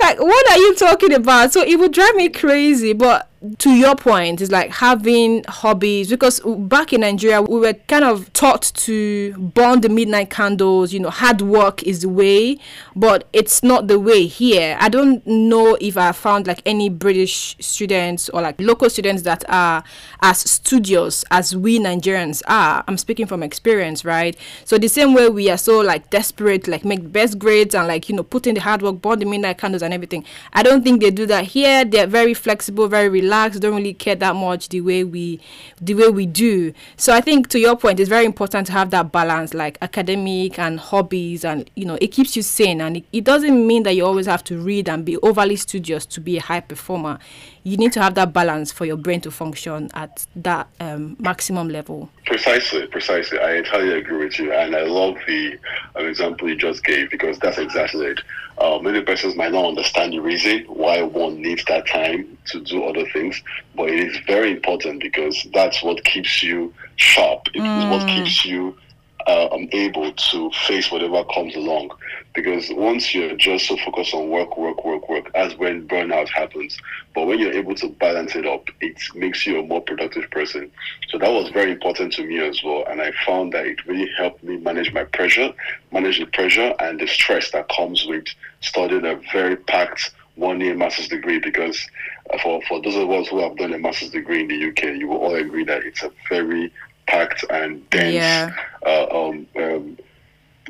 like 0.00 0.18
what 0.18 0.50
are 0.50 0.58
you 0.58 0.74
talking 0.74 1.12
about 1.12 1.52
so 1.52 1.62
it 1.62 1.78
would 1.78 1.92
drive 1.92 2.16
me 2.16 2.28
crazy 2.28 2.92
but 2.92 3.30
to 3.58 3.70
your 3.70 3.96
point 3.96 4.40
is 4.40 4.52
like 4.52 4.70
having 4.70 5.42
hobbies 5.48 6.08
because 6.08 6.40
back 6.44 6.92
in 6.92 7.00
Nigeria 7.00 7.42
we 7.42 7.58
were 7.58 7.72
kind 7.72 8.04
of 8.04 8.32
taught 8.32 8.62
to 8.74 9.32
burn 9.36 9.80
the 9.80 9.88
midnight 9.88 10.30
candles 10.30 10.92
you 10.92 11.00
know 11.00 11.10
hard 11.10 11.42
work 11.42 11.82
is 11.82 12.02
the 12.02 12.08
way 12.08 12.56
but 12.94 13.26
it's 13.32 13.62
not 13.62 13.88
the 13.88 13.98
way 13.98 14.26
here. 14.26 14.76
I 14.78 14.88
don't 14.88 15.26
know 15.26 15.76
if 15.80 15.96
I 15.96 16.12
found 16.12 16.46
like 16.46 16.62
any 16.64 16.88
British 16.88 17.56
students 17.58 18.28
or 18.28 18.42
like 18.42 18.60
local 18.60 18.88
students 18.88 19.22
that 19.22 19.44
are 19.48 19.82
as 20.20 20.38
studious 20.38 21.24
as 21.32 21.56
we 21.56 21.80
Nigerians 21.80 22.42
are. 22.46 22.84
I'm 22.86 22.96
speaking 22.98 23.26
from 23.26 23.42
experience 23.42 24.04
right? 24.04 24.36
So 24.64 24.78
the 24.78 24.88
same 24.88 25.14
way 25.14 25.28
we 25.28 25.50
are 25.50 25.58
so 25.58 25.80
like 25.80 26.10
desperate 26.10 26.68
like 26.68 26.84
make 26.84 27.10
best 27.10 27.40
grades 27.40 27.74
and 27.74 27.88
like 27.88 28.08
you 28.08 28.14
know 28.14 28.22
put 28.22 28.46
in 28.46 28.54
the 28.54 28.60
hard 28.60 28.82
work 28.82 29.00
burn 29.02 29.18
the 29.18 29.26
midnight 29.26 29.58
candles 29.58 29.82
and 29.82 29.92
everything 29.92 30.24
I 30.52 30.62
don't 30.62 30.84
think 30.84 31.00
they 31.00 31.10
do 31.10 31.26
that 31.26 31.46
here. 31.46 31.84
They're 31.84 32.06
very 32.06 32.34
flexible 32.34 32.86
very 32.86 33.08
relaxed 33.08 33.31
relax, 33.32 33.58
don't 33.58 33.76
really 33.76 33.94
care 33.94 34.14
that 34.14 34.36
much 34.36 34.68
the 34.68 34.80
way 34.80 35.04
we 35.04 35.40
the 35.80 35.94
way 35.94 36.08
we 36.08 36.26
do. 36.26 36.72
So 36.96 37.14
I 37.14 37.20
think 37.20 37.48
to 37.48 37.58
your 37.58 37.76
point, 37.76 37.98
it's 37.98 38.08
very 38.08 38.24
important 38.26 38.66
to 38.66 38.72
have 38.72 38.90
that 38.90 39.10
balance, 39.10 39.54
like 39.54 39.78
academic 39.80 40.58
and 40.58 40.78
hobbies, 40.78 41.44
and 41.44 41.68
you 41.74 41.84
know, 41.84 41.96
it 42.00 42.08
keeps 42.08 42.36
you 42.36 42.42
sane. 42.42 42.80
And 42.80 42.98
it, 42.98 43.04
it 43.12 43.24
doesn't 43.24 43.66
mean 43.66 43.84
that 43.84 43.96
you 43.96 44.04
always 44.04 44.26
have 44.26 44.44
to 44.44 44.58
read 44.58 44.88
and 44.88 45.04
be 45.04 45.16
overly 45.18 45.56
studious 45.56 46.04
to 46.06 46.20
be 46.20 46.36
a 46.36 46.42
high 46.42 46.60
performer. 46.60 47.18
You 47.64 47.76
need 47.76 47.92
to 47.92 48.02
have 48.02 48.14
that 48.16 48.32
balance 48.32 48.72
for 48.72 48.84
your 48.84 48.96
brain 48.96 49.20
to 49.20 49.30
function 49.30 49.88
at 49.94 50.26
that 50.34 50.68
um, 50.80 51.16
maximum 51.20 51.68
level. 51.68 52.10
Precisely, 52.26 52.86
precisely. 52.88 53.38
I 53.38 53.56
entirely 53.56 53.98
agree 53.98 54.24
with 54.24 54.38
you, 54.38 54.52
and 54.52 54.74
I 54.74 54.82
love 54.82 55.16
the 55.26 55.58
um, 55.94 56.06
example 56.06 56.48
you 56.48 56.56
just 56.56 56.82
gave 56.84 57.10
because 57.10 57.38
that's 57.38 57.58
exactly 57.58 58.06
it. 58.06 58.20
Uh, 58.58 58.78
many 58.80 59.00
persons 59.02 59.36
might 59.36 59.52
not 59.52 59.64
understand 59.64 60.12
the 60.12 60.20
reason 60.20 60.64
why 60.66 61.02
one 61.02 61.40
needs 61.40 61.64
that 61.66 61.86
time 61.86 62.36
to 62.46 62.60
do 62.60 62.84
other 62.84 63.06
things, 63.12 63.40
but 63.76 63.88
it 63.88 64.08
is 64.08 64.18
very 64.26 64.50
important 64.50 65.00
because 65.00 65.46
that's 65.54 65.82
what 65.82 66.04
keeps 66.04 66.42
you 66.42 66.72
sharp. 66.96 67.46
It 67.54 67.60
mm. 67.60 67.78
is 67.78 67.90
what 67.90 68.08
mm. 68.08 68.14
keeps 68.14 68.44
you 68.44 68.76
uh, 69.26 69.48
um, 69.52 69.68
able 69.72 70.12
to 70.12 70.50
face 70.66 70.90
whatever 70.90 71.24
comes 71.24 71.54
along. 71.54 71.90
Because 72.34 72.70
once 72.70 73.14
you're 73.14 73.36
just 73.36 73.66
so 73.66 73.76
focused 73.78 74.14
on 74.14 74.30
work, 74.30 74.56
work, 74.56 74.84
work, 74.84 75.08
work, 75.08 75.30
as 75.34 75.54
when 75.56 75.86
burnout 75.86 76.28
happens. 76.28 76.78
But 77.14 77.26
when 77.26 77.38
you're 77.38 77.52
able 77.52 77.74
to 77.76 77.88
balance 77.88 78.34
it 78.34 78.46
up, 78.46 78.68
it 78.80 79.00
makes 79.14 79.46
you 79.46 79.60
a 79.60 79.62
more 79.62 79.82
productive 79.82 80.30
person. 80.30 80.70
So 81.10 81.18
that 81.18 81.30
was 81.30 81.50
very 81.50 81.72
important 81.72 82.12
to 82.14 82.24
me 82.24 82.38
as 82.38 82.62
well. 82.64 82.84
And 82.88 83.00
I 83.00 83.12
found 83.26 83.52
that 83.52 83.66
it 83.66 83.86
really 83.86 84.10
helped 84.16 84.42
me 84.42 84.56
manage 84.56 84.92
my 84.92 85.04
pressure, 85.04 85.52
manage 85.92 86.18
the 86.18 86.26
pressure 86.26 86.74
and 86.80 86.98
the 86.98 87.06
stress 87.06 87.50
that 87.50 87.68
comes 87.68 88.06
with 88.06 88.24
studying 88.60 89.04
a 89.04 89.20
very 89.32 89.56
packed 89.56 90.12
one 90.36 90.60
year 90.60 90.74
master's 90.74 91.08
degree 91.08 91.38
because 91.38 91.86
uh, 92.30 92.38
for, 92.42 92.62
for 92.62 92.80
those 92.80 92.96
of 92.96 93.10
us 93.10 93.28
who 93.28 93.40
have 93.40 93.56
done 93.56 93.74
a 93.74 93.78
master's 93.78 94.10
degree 94.10 94.40
in 94.40 94.48
the 94.48 94.68
UK, 94.68 94.96
you 94.96 95.08
will 95.08 95.18
all 95.18 95.34
agree 95.34 95.64
that 95.64 95.84
it's 95.84 96.02
a 96.02 96.10
very 96.28 96.72
packed 97.06 97.44
and 97.50 97.88
dense 97.90 98.14
yeah. 98.14 98.54
uh, 98.86 99.06
um, 99.10 99.46
um, 99.56 99.98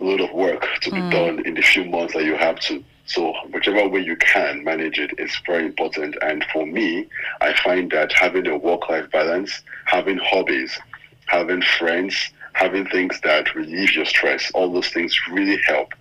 load 0.00 0.20
of 0.20 0.32
work 0.32 0.66
to 0.80 0.90
be 0.90 0.98
mm. 0.98 1.10
done 1.10 1.46
in 1.46 1.54
the 1.54 1.62
few 1.62 1.84
months 1.84 2.14
that 2.14 2.24
you 2.24 2.36
have 2.36 2.58
to. 2.60 2.82
So 3.06 3.34
whichever 3.50 3.88
way 3.88 4.00
you 4.00 4.16
can 4.16 4.64
manage 4.64 4.98
it 4.98 5.10
is 5.18 5.36
very 5.44 5.66
important. 5.66 6.16
And 6.22 6.44
for 6.52 6.64
me, 6.66 7.08
I 7.40 7.52
find 7.52 7.90
that 7.90 8.12
having 8.12 8.46
a 8.46 8.56
work-life 8.56 9.10
balance, 9.10 9.62
having 9.86 10.18
hobbies, 10.18 10.78
having 11.26 11.62
friends, 11.62 12.30
having 12.54 12.86
things 12.86 13.20
that 13.22 13.54
relieve 13.54 13.94
your 13.94 14.04
stress, 14.04 14.50
all 14.54 14.72
those 14.72 14.88
things 14.88 15.18
really 15.30 15.60
help 15.66 15.92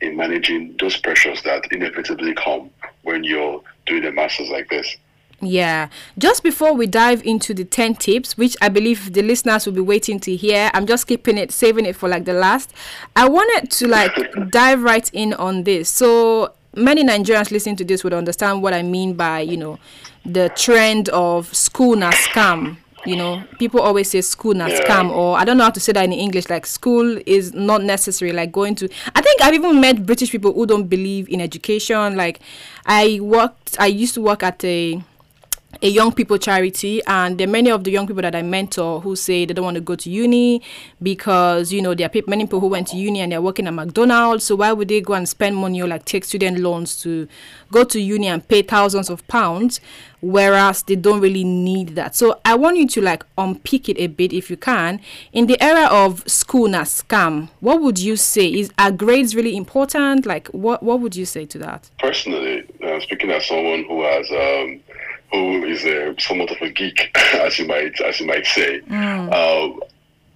in 0.00 0.16
managing 0.16 0.76
those 0.78 0.96
pressures 0.96 1.42
that 1.42 1.70
inevitably 1.72 2.34
come 2.34 2.70
when 3.02 3.24
you're 3.24 3.62
doing 3.86 4.04
a 4.04 4.12
master's 4.12 4.50
like 4.50 4.68
this. 4.68 4.96
Yeah. 5.42 5.88
Just 6.18 6.42
before 6.42 6.74
we 6.74 6.86
dive 6.86 7.24
into 7.24 7.54
the 7.54 7.64
10 7.64 7.94
tips, 7.96 8.36
which 8.36 8.56
I 8.60 8.68
believe 8.68 9.12
the 9.14 9.22
listeners 9.22 9.64
will 9.64 9.72
be 9.72 9.80
waiting 9.80 10.20
to 10.20 10.36
hear, 10.36 10.70
I'm 10.74 10.86
just 10.86 11.06
keeping 11.06 11.38
it, 11.38 11.50
saving 11.50 11.86
it 11.86 11.96
for 11.96 12.08
like 12.08 12.24
the 12.26 12.34
last. 12.34 12.72
I 13.16 13.28
wanted 13.28 13.70
to 13.70 13.88
like 13.88 14.12
dive 14.50 14.82
right 14.82 15.08
in 15.14 15.32
on 15.34 15.64
this. 15.64 15.88
So 15.88 16.52
many 16.74 17.02
Nigerians 17.02 17.50
listening 17.50 17.76
to 17.76 17.84
this 17.84 18.04
would 18.04 18.12
understand 18.12 18.62
what 18.62 18.74
I 18.74 18.82
mean 18.82 19.14
by, 19.14 19.40
you 19.40 19.56
know, 19.56 19.78
the 20.26 20.50
trend 20.50 21.08
of 21.08 21.54
school 21.54 21.96
na 21.96 22.10
scam. 22.10 22.76
You 23.06 23.16
know, 23.16 23.42
people 23.58 23.80
always 23.80 24.10
say 24.10 24.20
school 24.20 24.52
na 24.52 24.68
scam, 24.68 25.08
or 25.10 25.38
I 25.38 25.46
don't 25.46 25.56
know 25.56 25.64
how 25.64 25.70
to 25.70 25.80
say 25.80 25.92
that 25.92 26.04
in 26.04 26.12
English. 26.12 26.50
Like 26.50 26.66
school 26.66 27.18
is 27.24 27.54
not 27.54 27.82
necessary. 27.82 28.30
Like 28.32 28.52
going 28.52 28.74
to, 28.74 28.90
I 29.14 29.22
think 29.22 29.40
I've 29.40 29.54
even 29.54 29.80
met 29.80 30.04
British 30.04 30.30
people 30.30 30.52
who 30.52 30.66
don't 30.66 30.84
believe 30.86 31.26
in 31.30 31.40
education. 31.40 32.14
Like 32.14 32.40
I 32.84 33.18
worked, 33.22 33.80
I 33.80 33.86
used 33.86 34.12
to 34.14 34.20
work 34.20 34.42
at 34.42 34.62
a 34.64 35.02
a 35.82 35.88
young 35.88 36.12
people 36.12 36.36
charity 36.36 37.00
and 37.06 37.38
there 37.38 37.46
are 37.46 37.50
many 37.50 37.70
of 37.70 37.84
the 37.84 37.90
young 37.90 38.06
people 38.06 38.22
that 38.22 38.34
I 38.34 38.42
mentor 38.42 39.00
who 39.00 39.14
say 39.16 39.44
they 39.44 39.54
don't 39.54 39.64
want 39.64 39.76
to 39.76 39.80
go 39.80 39.94
to 39.94 40.10
uni 40.10 40.60
because 41.02 41.72
you 41.72 41.80
know 41.80 41.94
there 41.94 42.08
are 42.12 42.22
many 42.26 42.44
people 42.44 42.60
who 42.60 42.66
went 42.66 42.88
to 42.88 42.96
uni 42.96 43.20
and 43.20 43.32
they're 43.32 43.40
working 43.40 43.66
at 43.66 43.74
McDonald's. 43.74 44.44
So 44.44 44.56
why 44.56 44.72
would 44.72 44.88
they 44.88 45.00
go 45.00 45.14
and 45.14 45.28
spend 45.28 45.56
money 45.56 45.80
or 45.80 45.88
like 45.88 46.04
take 46.04 46.24
student 46.24 46.58
loans 46.58 47.00
to 47.02 47.28
go 47.70 47.84
to 47.84 48.00
uni 48.00 48.26
and 48.26 48.46
pay 48.46 48.62
thousands 48.62 49.08
of 49.08 49.26
pounds 49.28 49.80
whereas 50.20 50.82
they 50.82 50.96
don't 50.96 51.20
really 51.20 51.44
need 51.44 51.90
that? 51.90 52.14
So 52.14 52.40
I 52.44 52.56
want 52.56 52.76
you 52.76 52.86
to 52.88 53.00
like 53.00 53.24
unpick 53.38 53.88
it 53.88 53.98
a 53.98 54.08
bit 54.08 54.32
if 54.32 54.50
you 54.50 54.56
can. 54.56 55.00
In 55.32 55.46
the 55.46 55.60
era 55.62 55.86
of 55.86 56.28
school 56.28 56.68
na 56.68 56.82
scam 56.82 57.48
what 57.60 57.80
would 57.80 57.98
you 57.98 58.16
say? 58.16 58.52
Is 58.52 58.70
are 58.76 58.90
grades 58.90 59.34
really 59.34 59.56
important? 59.56 60.26
Like 60.26 60.48
what 60.48 60.82
what 60.82 61.00
would 61.00 61.16
you 61.16 61.24
say 61.24 61.46
to 61.46 61.58
that? 61.58 61.88
Personally 62.00 62.64
uh, 62.82 63.00
speaking 63.00 63.30
as 63.30 63.46
someone 63.46 63.84
who 63.84 64.02
has 64.02 64.30
um 64.32 64.80
who 65.32 65.64
is 65.64 65.84
a, 65.84 66.14
somewhat 66.18 66.50
of 66.50 66.60
a 66.60 66.70
geek, 66.70 67.16
as 67.34 67.58
you 67.58 67.66
might 67.66 68.00
as 68.00 68.20
you 68.20 68.26
might 68.26 68.46
say. 68.46 68.80
Mm. 68.80 69.32
Uh, 69.32 69.86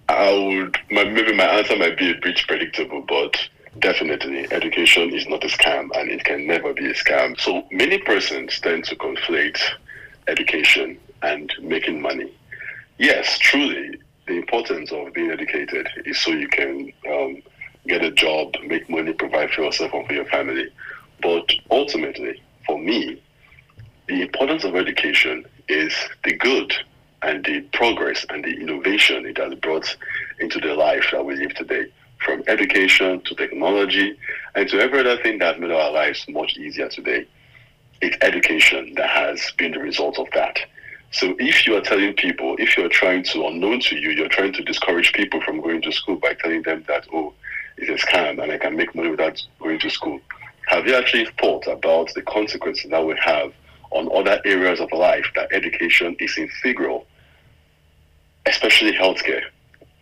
I 0.07 0.31
would 0.31 0.77
my, 0.91 1.03
maybe 1.03 1.33
my 1.33 1.45
answer 1.45 1.75
might 1.75 1.97
be 1.97 2.11
a 2.11 2.19
bit 2.21 2.39
predictable, 2.47 3.01
but 3.01 3.35
definitely 3.79 4.47
education 4.51 5.13
is 5.13 5.27
not 5.27 5.43
a 5.43 5.47
scam, 5.47 5.89
and 5.95 6.09
it 6.09 6.23
can 6.23 6.47
never 6.47 6.73
be 6.73 6.89
a 6.89 6.93
scam. 6.93 7.39
So 7.39 7.65
many 7.71 7.97
persons 7.97 8.59
tend 8.59 8.85
to 8.85 8.95
conflate 8.95 9.59
education 10.27 10.97
and 11.21 11.51
making 11.61 12.01
money. 12.01 12.31
Yes, 12.97 13.37
truly, 13.39 13.99
the 14.27 14.37
importance 14.37 14.91
of 14.91 15.13
being 15.13 15.31
educated 15.31 15.87
is 16.05 16.21
so 16.21 16.31
you 16.31 16.47
can 16.47 16.91
um, 17.09 17.41
get 17.87 18.03
a 18.03 18.11
job, 18.11 18.53
make 18.65 18.89
money, 18.89 19.13
provide 19.13 19.51
for 19.51 19.63
yourself 19.63 19.93
and 19.93 20.07
for 20.07 20.13
your 20.13 20.25
family. 20.25 20.67
But 21.21 21.49
ultimately, 21.71 22.41
for 22.65 22.77
me, 22.77 23.21
the 24.07 24.21
importance 24.21 24.63
of 24.63 24.75
education 24.75 25.45
is 25.67 25.93
the 26.23 26.35
good 26.35 26.73
and 27.21 27.43
the 27.45 27.61
progress 27.73 28.25
and 28.29 28.43
the 28.43 28.53
innovation 28.53 29.25
it 29.25 29.37
has 29.37 29.53
brought 29.55 29.97
into 30.39 30.59
the 30.59 30.73
life 30.75 31.05
that 31.11 31.25
we 31.25 31.35
live 31.35 31.53
today. 31.55 31.85
From 32.23 32.43
education 32.47 33.21
to 33.21 33.35
technology 33.35 34.17
and 34.55 34.67
to 34.69 34.79
every 34.79 34.99
other 35.01 35.21
thing 35.21 35.39
that 35.39 35.59
made 35.59 35.71
our 35.71 35.91
lives 35.91 36.25
much 36.27 36.57
easier 36.57 36.87
today. 36.89 37.27
It's 38.01 38.17
education 38.21 38.93
that 38.95 39.09
has 39.09 39.51
been 39.57 39.71
the 39.71 39.79
result 39.79 40.17
of 40.19 40.27
that. 40.33 40.57
So 41.11 41.35
if 41.39 41.65
you 41.65 41.75
are 41.77 41.81
telling 41.81 42.13
people, 42.13 42.55
if 42.57 42.77
you're 42.77 42.89
trying 42.89 43.23
to, 43.23 43.45
unknown 43.45 43.79
to 43.81 43.95
you, 43.95 44.11
you're 44.11 44.29
trying 44.29 44.53
to 44.53 44.63
discourage 44.63 45.13
people 45.13 45.41
from 45.41 45.61
going 45.61 45.81
to 45.83 45.91
school 45.91 46.15
by 46.15 46.33
telling 46.33 46.63
them 46.63 46.83
that, 46.87 47.07
oh, 47.13 47.33
it's 47.77 48.03
a 48.03 48.07
scam 48.07 48.41
and 48.41 48.51
I 48.51 48.57
can 48.57 48.75
make 48.75 48.95
money 48.95 49.09
without 49.09 49.41
going 49.59 49.79
to 49.79 49.89
school. 49.89 50.19
Have 50.67 50.87
you 50.87 50.95
actually 50.95 51.27
thought 51.39 51.67
about 51.67 52.13
the 52.15 52.21
consequences 52.23 52.89
that 52.89 53.05
would 53.05 53.19
have 53.19 53.53
on 53.95 54.09
other 54.13 54.39
areas 54.45 54.79
of 54.79 54.91
life 54.91 55.25
that 55.35 55.51
education 55.51 56.15
is 56.19 56.37
integral, 56.37 57.07
especially 58.45 58.91
healthcare, 58.91 59.43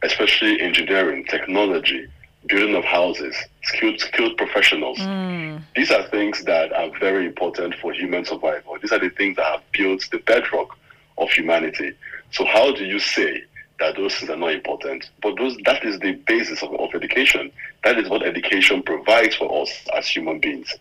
especially 0.04 0.60
engineering, 0.60 1.24
technology, 1.26 2.08
building 2.48 2.76
of 2.76 2.84
houses, 2.84 3.36
skilled 3.64 4.00
skilled 4.00 4.36
professionals. 4.36 4.98
Mm. 4.98 5.64
These 5.76 5.92
are 5.92 6.04
things 6.10 6.44
that 6.46 6.74
are 6.74 6.90
very 7.00 7.26
important 7.28 7.76
for 7.76 7.94
human 7.94 8.26
survival. 8.26 8.78
These 8.82 8.92
are 8.92 9.00
the 9.00 9.12
things 9.12 9.36
that 9.38 9.46
have 9.46 9.62
built 9.72 10.08
the 10.12 10.18
bedrock 10.20 10.76
of 11.20 11.30
humanity. 11.30 11.94
So 12.32 12.46
how 12.46 12.74
do 12.74 12.84
you 12.86 13.00
say 13.00 13.44
that 13.80 13.96
those 13.96 14.16
things 14.16 14.32
are 14.32 14.38
not 14.38 14.54
important? 14.54 15.12
But 15.22 15.38
those 15.38 15.56
that 15.66 15.86
is 15.86 16.00
the 16.00 16.14
basis 16.28 16.64
of, 16.64 16.74
of 16.74 16.90
education. 16.96 17.52
That 17.84 18.00
is 18.00 18.10
what 18.10 18.24
education 18.24 18.82
provides 18.82 19.36
for 19.36 19.62
us 19.62 19.72
as 19.96 20.08
human 20.08 20.40
beings. 20.40 20.74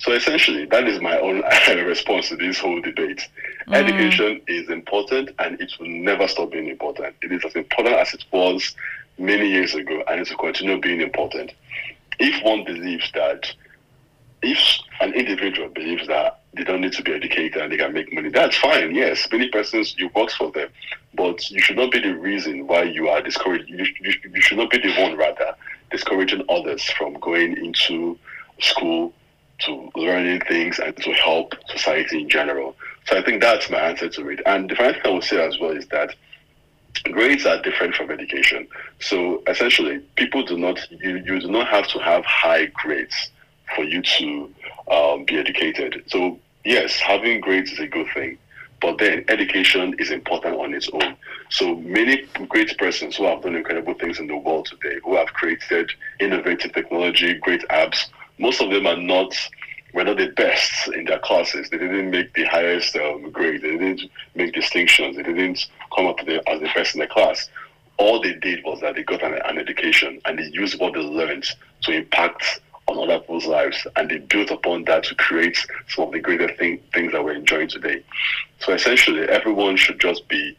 So 0.00 0.12
essentially, 0.12 0.64
that 0.64 0.88
is 0.88 0.98
my 1.02 1.18
own 1.18 1.42
response 1.86 2.30
to 2.30 2.36
this 2.36 2.58
whole 2.58 2.80
debate. 2.80 3.20
Mm. 3.68 3.74
Education 3.74 4.40
is 4.48 4.70
important 4.70 5.30
and 5.38 5.60
it 5.60 5.72
will 5.78 5.88
never 5.88 6.26
stop 6.26 6.50
being 6.50 6.68
important. 6.68 7.14
It 7.20 7.30
is 7.30 7.44
as 7.44 7.54
important 7.54 7.96
as 7.96 8.14
it 8.14 8.24
was 8.32 8.74
many 9.18 9.50
years 9.50 9.74
ago 9.74 10.02
and 10.08 10.20
it 10.20 10.30
will 10.30 10.38
continue 10.38 10.80
being 10.80 11.02
important. 11.02 11.52
If 12.18 12.42
one 12.42 12.64
believes 12.64 13.12
that, 13.12 13.52
if 14.40 14.58
an 15.02 15.12
individual 15.12 15.68
believes 15.68 16.06
that 16.06 16.40
they 16.54 16.64
don't 16.64 16.80
need 16.80 16.94
to 16.94 17.02
be 17.02 17.12
educated 17.12 17.60
and 17.60 17.70
they 17.70 17.76
can 17.76 17.92
make 17.92 18.10
money, 18.10 18.30
that's 18.30 18.56
fine. 18.56 18.94
Yes, 18.94 19.28
many 19.30 19.50
persons, 19.50 19.94
you 19.98 20.08
work 20.14 20.30
for 20.30 20.50
them. 20.50 20.70
But 21.12 21.50
you 21.50 21.60
should 21.60 21.76
not 21.76 21.92
be 21.92 22.00
the 22.00 22.16
reason 22.16 22.66
why 22.66 22.84
you 22.84 23.08
are 23.08 23.20
discouraged. 23.20 23.68
You, 23.68 23.84
you, 24.00 24.14
you 24.32 24.40
should 24.40 24.56
not 24.56 24.70
be 24.70 24.78
the 24.78 24.94
one, 24.98 25.18
rather, 25.18 25.54
discouraging 25.90 26.42
others 26.48 26.82
from 26.84 27.14
going 27.20 27.58
into 27.58 28.18
school 28.60 29.12
to 29.66 29.90
learning 29.94 30.40
things 30.48 30.78
and 30.78 30.96
to 30.98 31.12
help 31.12 31.54
society 31.68 32.22
in 32.22 32.28
general. 32.28 32.76
So 33.06 33.18
I 33.18 33.22
think 33.22 33.40
that's 33.40 33.70
my 33.70 33.78
answer 33.78 34.08
to 34.08 34.28
it. 34.28 34.40
And 34.46 34.70
the 34.70 34.74
final 34.74 34.94
thing 34.94 35.02
I 35.04 35.10
would 35.10 35.24
say 35.24 35.46
as 35.46 35.58
well 35.58 35.72
is 35.76 35.86
that 35.88 36.14
grades 37.04 37.46
are 37.46 37.60
different 37.62 37.94
from 37.94 38.10
education. 38.10 38.66
So 39.00 39.42
essentially, 39.46 39.98
people 40.16 40.44
do 40.44 40.58
not 40.58 40.78
you, 40.90 41.16
you 41.18 41.40
do 41.40 41.50
not 41.50 41.68
have 41.68 41.88
to 41.88 41.98
have 41.98 42.24
high 42.24 42.66
grades 42.66 43.30
for 43.74 43.84
you 43.84 44.02
to 44.02 44.54
um, 44.90 45.24
be 45.24 45.38
educated. 45.38 46.02
So 46.08 46.38
yes, 46.64 46.98
having 46.98 47.40
grades 47.40 47.72
is 47.72 47.78
a 47.78 47.86
good 47.86 48.08
thing, 48.12 48.38
but 48.80 48.98
then 48.98 49.24
education 49.28 49.94
is 49.98 50.10
important 50.10 50.56
on 50.56 50.74
its 50.74 50.88
own. 50.92 51.16
So 51.50 51.76
many 51.76 52.22
great 52.48 52.76
persons 52.78 53.16
who 53.16 53.24
have 53.24 53.42
done 53.42 53.56
incredible 53.56 53.94
things 53.94 54.18
in 54.18 54.26
the 54.26 54.36
world 54.36 54.66
today, 54.66 54.98
who 55.04 55.16
have 55.16 55.28
created 55.28 55.90
innovative 56.20 56.72
technology, 56.72 57.34
great 57.34 57.64
apps, 57.70 58.08
most 58.40 58.60
of 58.60 58.70
them 58.70 58.86
are 58.86 58.96
not 58.96 59.34
were 59.92 60.04
not 60.04 60.16
the 60.16 60.28
best 60.28 60.88
in 60.88 61.04
their 61.04 61.18
classes. 61.18 61.68
They 61.68 61.78
didn't 61.78 62.10
make 62.10 62.32
the 62.34 62.44
highest 62.44 62.96
um, 62.96 63.30
grade. 63.30 63.62
They 63.62 63.76
didn't 63.76 64.02
make 64.34 64.54
distinctions. 64.54 65.16
They 65.16 65.22
didn't 65.22 65.66
come 65.94 66.06
up 66.06 66.16
the, 66.18 66.48
as 66.48 66.60
the 66.60 66.70
best 66.74 66.94
in 66.94 67.00
the 67.00 67.06
class. 67.06 67.48
All 67.96 68.22
they 68.22 68.34
did 68.34 68.64
was 68.64 68.80
that 68.80 68.94
they 68.94 69.02
got 69.02 69.22
an, 69.22 69.34
an 69.44 69.58
education 69.58 70.20
and 70.24 70.38
they 70.38 70.44
used 70.44 70.80
what 70.80 70.94
they 70.94 71.00
learned 71.00 71.44
to 71.82 71.92
impact 71.92 72.60
on 72.86 72.98
other 72.98 73.18
people's 73.20 73.46
lives 73.46 73.86
and 73.96 74.10
they 74.10 74.18
built 74.18 74.50
upon 74.50 74.84
that 74.84 75.04
to 75.04 75.14
create 75.16 75.58
some 75.88 76.06
of 76.06 76.12
the 76.12 76.20
greater 76.20 76.54
thing, 76.54 76.80
things 76.94 77.12
that 77.12 77.24
we're 77.24 77.34
enjoying 77.34 77.68
today. 77.68 78.02
So 78.60 78.72
essentially, 78.72 79.22
everyone 79.22 79.76
should 79.76 80.00
just 80.00 80.28
be 80.28 80.56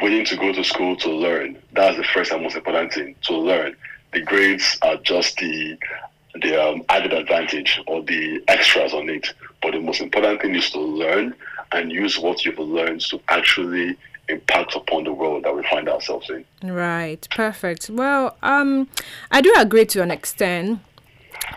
willing 0.00 0.24
to 0.24 0.36
go 0.36 0.52
to 0.52 0.62
school 0.62 0.96
to 0.96 1.10
learn. 1.10 1.58
That's 1.72 1.96
the 1.96 2.04
first 2.04 2.30
and 2.30 2.42
most 2.42 2.56
important 2.56 2.92
thing 2.92 3.16
to 3.22 3.36
learn. 3.36 3.76
The 4.12 4.22
grades 4.22 4.78
are 4.82 4.96
just 4.96 5.36
the 5.36 5.76
the 6.34 6.62
um, 6.62 6.84
added 6.88 7.12
advantage 7.12 7.80
or 7.86 8.02
the 8.02 8.42
extras 8.48 8.92
on 8.92 9.08
it. 9.08 9.32
But 9.62 9.72
the 9.72 9.80
most 9.80 10.00
important 10.00 10.40
thing 10.40 10.54
is 10.54 10.70
to 10.70 10.80
learn 10.80 11.34
and 11.72 11.92
use 11.92 12.18
what 12.18 12.44
you've 12.44 12.58
learned 12.58 13.00
to 13.02 13.20
actually 13.28 13.96
impact 14.28 14.74
upon 14.76 15.04
the 15.04 15.12
world 15.12 15.44
that 15.44 15.54
we 15.54 15.62
find 15.64 15.88
ourselves 15.88 16.30
in. 16.30 16.44
Right, 16.62 17.26
perfect. 17.34 17.90
Well, 17.90 18.36
um, 18.42 18.88
I 19.30 19.40
do 19.40 19.52
agree 19.58 19.84
to 19.86 20.02
an 20.02 20.10
extent 20.10 20.80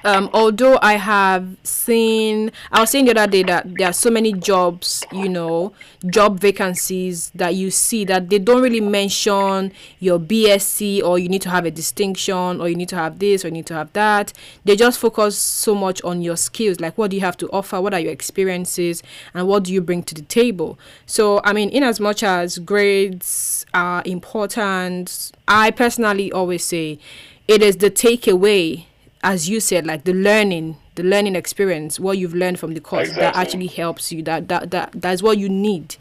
um, 0.04 0.30
although 0.34 0.80
I 0.82 0.94
have 0.94 1.56
seen, 1.64 2.52
I 2.72 2.82
was 2.82 2.90
saying 2.92 3.06
the 3.06 3.12
other 3.12 3.32
day 3.32 3.44
that 3.44 3.76
there 3.76 3.90
are 3.90 3.94
so 3.94 4.10
many 4.10 4.34
jobs, 4.34 5.04
you 5.12 5.30
know, 5.30 5.74
job 6.08 6.40
vacancies 6.40 7.30
that 7.32 7.56
you 7.56 7.72
see 7.72 8.04
that 8.06 8.30
they 8.30 8.40
don't 8.40 8.62
really 8.62 8.82
mention 8.82 9.72
your 10.00 10.20
BSc 10.20 11.02
or 11.04 11.20
you 11.20 11.30
need 11.30 11.42
to 11.44 11.50
have 11.50 11.66
a 11.66 11.72
distinction 11.72 12.60
or 12.60 12.68
you 12.68 12.76
need 12.76 12.90
to 12.90 12.96
have 12.96 13.20
this 13.20 13.46
or 13.46 13.48
you 13.48 13.54
need 13.54 13.66
to 13.68 13.74
have 13.74 13.92
that. 13.94 14.34
They 14.66 14.76
just 14.76 15.00
focus 15.00 15.38
so 15.38 15.74
much 15.76 16.02
on 16.04 16.22
your 16.22 16.38
skills, 16.38 16.80
like 16.80 16.98
what 16.98 17.12
do 17.12 17.18
you 17.18 17.22
have 17.22 17.38
to 17.38 17.50
offer, 17.52 17.80
what 17.80 17.94
are 17.94 18.00
your 18.00 18.12
experiences, 18.12 19.04
and 19.34 19.48
what 19.48 19.64
do 19.64 19.74
you 19.74 19.82
bring 19.82 20.04
to 20.04 20.16
the 20.16 20.24
table. 20.24 20.78
So, 21.06 21.42
I 21.44 21.54
mean, 21.54 21.70
in 21.70 21.84
as 21.84 22.00
much 22.00 22.24
as 22.24 22.58
grades 22.60 23.66
are 23.74 24.04
important, 24.06 25.32
I 25.48 25.72
personally 25.72 26.32
always 26.32 26.64
say 26.64 27.00
it 27.48 27.62
is 27.62 27.78
the 27.78 27.92
takeaway 27.92 28.86
as 29.24 29.50
you 29.50 29.60
said, 29.60 29.88
like 29.88 30.04
the 30.04 30.14
learning, 30.14 30.78
the 30.96 31.04
learning 31.04 31.36
experience, 31.36 32.00
what 32.00 32.18
you've 32.18 32.36
learned 32.36 32.60
from 32.60 32.74
the 32.74 32.82
course 32.82 33.08
exactly. 33.08 33.24
that 33.24 33.36
actually 33.36 33.68
helps 33.68 34.12
you. 34.12 34.22
That 34.22 34.50
that 34.50 34.72
that 34.72 34.92
that's 34.94 35.24
what 35.24 35.38
you 35.38 35.50
need. 35.50 35.96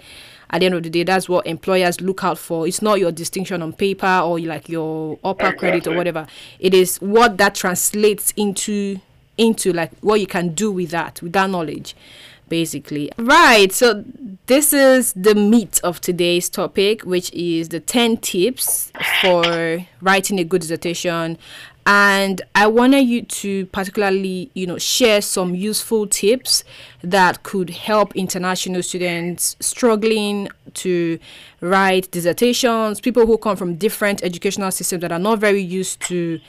At 0.51 0.59
the 0.59 0.67
end 0.67 0.75
of 0.75 0.83
the 0.83 0.91
day, 0.91 1.03
that's 1.03 1.31
what 1.31 1.47
employers 1.47 2.03
look 2.03 2.23
out 2.25 2.37
for. 2.37 2.67
It's 2.67 2.83
not 2.83 2.99
your 2.99 3.11
distinction 3.11 3.63
on 3.63 3.73
paper 3.73 4.21
or 4.23 4.39
like 4.41 4.69
your 4.69 5.19
upper 5.25 5.47
exactly. 5.47 5.59
credit 5.59 5.87
or 5.87 5.97
whatever. 5.97 6.27
It 6.59 6.75
is 6.75 6.99
what 6.99 7.39
that 7.39 7.55
translates 7.55 8.35
into 8.37 8.99
into 9.39 9.73
like 9.73 9.93
what 10.01 10.21
you 10.21 10.27
can 10.27 10.53
do 10.53 10.71
with 10.71 10.91
that 10.91 11.23
with 11.23 11.33
that 11.33 11.49
knowledge 11.49 11.97
basically. 12.53 13.11
Right, 13.17 13.73
so 13.73 14.05
this 14.47 14.75
is 14.75 15.15
the 15.15 15.35
meat 15.35 15.81
of 15.83 16.03
today's 16.03 16.51
topic, 16.51 17.01
which 17.01 17.33
is 17.33 17.71
the 17.71 17.81
10 17.81 18.19
tips 18.19 18.93
for 19.23 19.87
writing 20.03 20.39
a 20.39 20.45
good 20.45 20.61
dissertation 20.61 21.39
and 21.87 22.43
i 22.55 22.67
wanted 22.67 23.01
you 23.01 23.23
to 23.23 23.67
particularly 23.67 24.51
you 24.55 24.67
know 24.67 24.79
share 24.79 25.21
some 25.21 25.55
useful 25.55 26.07
tips 26.07 26.63
that 27.03 27.43
could 27.43 27.71
help 27.71 28.15
international 28.15 28.83
students 28.83 29.57
struggling 29.59 30.49
to 30.75 31.19
write 31.61 32.09
dissertations 32.13 33.01
people 33.01 33.27
who 33.27 33.37
come 33.37 33.57
from 33.57 33.75
different 33.75 34.23
educational 34.23 34.71
systems 34.71 35.01
that 35.01 35.11
are 35.11 35.19
not 35.19 35.39
very 35.39 35.61
used 35.61 36.01
to 36.01 36.41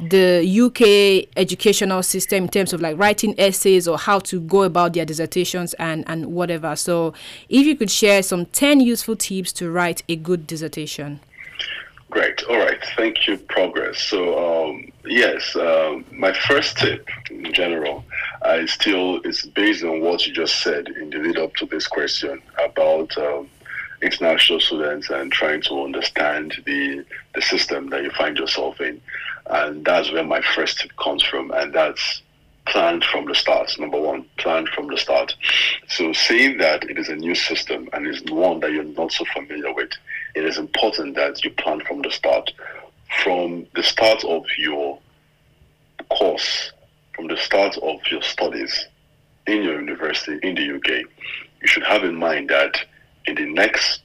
the 0.00 0.46
UK 0.60 1.28
educational 1.36 2.02
system 2.02 2.44
in 2.44 2.48
terms 2.48 2.72
of 2.72 2.80
like 2.80 2.96
writing 2.98 3.34
essays 3.38 3.88
or 3.88 3.98
how 3.98 4.20
to 4.20 4.40
go 4.40 4.62
about 4.62 4.92
their 4.92 5.04
dissertations 5.04 5.74
and 5.74 6.04
and 6.06 6.26
whatever. 6.26 6.76
So 6.76 7.14
if 7.48 7.66
you 7.66 7.74
could 7.76 7.90
share 7.90 8.22
some 8.22 8.46
10 8.46 8.80
useful 8.80 9.16
tips 9.16 9.52
to 9.54 9.70
write 9.70 10.02
a 10.08 10.14
good 10.16 10.46
dissertation 10.46 11.20
Great. 12.10 12.42
All 12.44 12.58
right. 12.58 12.82
Thank 12.96 13.26
you, 13.26 13.36
Progress. 13.36 14.00
So, 14.00 14.68
um, 14.70 14.90
yes, 15.04 15.54
um, 15.56 16.06
my 16.10 16.32
first 16.32 16.78
tip 16.78 17.06
in 17.30 17.52
general 17.52 18.04
is 18.46 18.72
still 18.72 19.20
is 19.22 19.42
based 19.42 19.84
on 19.84 20.00
what 20.00 20.26
you 20.26 20.32
just 20.32 20.62
said 20.62 20.88
in 20.88 21.10
the 21.10 21.18
lead 21.18 21.38
up 21.38 21.54
to 21.56 21.66
this 21.66 21.86
question 21.86 22.40
about 22.64 23.16
um, 23.18 23.50
international 24.00 24.58
students 24.60 25.10
and 25.10 25.30
trying 25.30 25.60
to 25.62 25.82
understand 25.82 26.54
the 26.64 27.04
the 27.34 27.42
system 27.42 27.90
that 27.90 28.02
you 28.02 28.10
find 28.12 28.38
yourself 28.38 28.80
in, 28.80 29.00
and 29.50 29.84
that's 29.84 30.10
where 30.10 30.24
my 30.24 30.40
first 30.54 30.78
tip 30.78 30.96
comes 30.96 31.22
from, 31.22 31.50
and 31.50 31.74
that's 31.74 32.22
planned 32.68 33.04
from 33.04 33.26
the 33.26 33.34
start. 33.34 33.70
Number 33.78 34.00
one, 34.00 34.24
planned 34.38 34.68
from 34.70 34.86
the 34.88 34.96
start. 34.96 35.34
So, 35.88 36.12
saying 36.12 36.58
that 36.58 36.84
it 36.84 36.98
is 36.98 37.08
a 37.08 37.16
new 37.16 37.34
system 37.34 37.88
and 37.92 38.06
is 38.06 38.22
one 38.30 38.60
that 38.60 38.72
you're 38.72 38.84
not 38.84 39.12
so 39.12 39.24
familiar 39.34 39.72
with 39.74 39.90
it 40.38 40.44
is 40.44 40.58
important 40.58 41.16
that 41.16 41.42
you 41.44 41.50
plan 41.50 41.80
from 41.80 42.02
the 42.02 42.10
start. 42.10 42.52
From 43.24 43.66
the 43.74 43.82
start 43.82 44.22
of 44.24 44.44
your 44.58 44.98
course, 46.10 46.72
from 47.14 47.26
the 47.26 47.36
start 47.36 47.76
of 47.78 47.98
your 48.10 48.22
studies 48.22 48.86
in 49.46 49.62
your 49.62 49.80
university 49.80 50.38
in 50.46 50.54
the 50.54 50.76
UK, 50.76 51.04
you 51.60 51.66
should 51.66 51.82
have 51.82 52.04
in 52.04 52.14
mind 52.14 52.50
that 52.50 52.76
in 53.26 53.34
the 53.34 53.46
next 53.46 54.02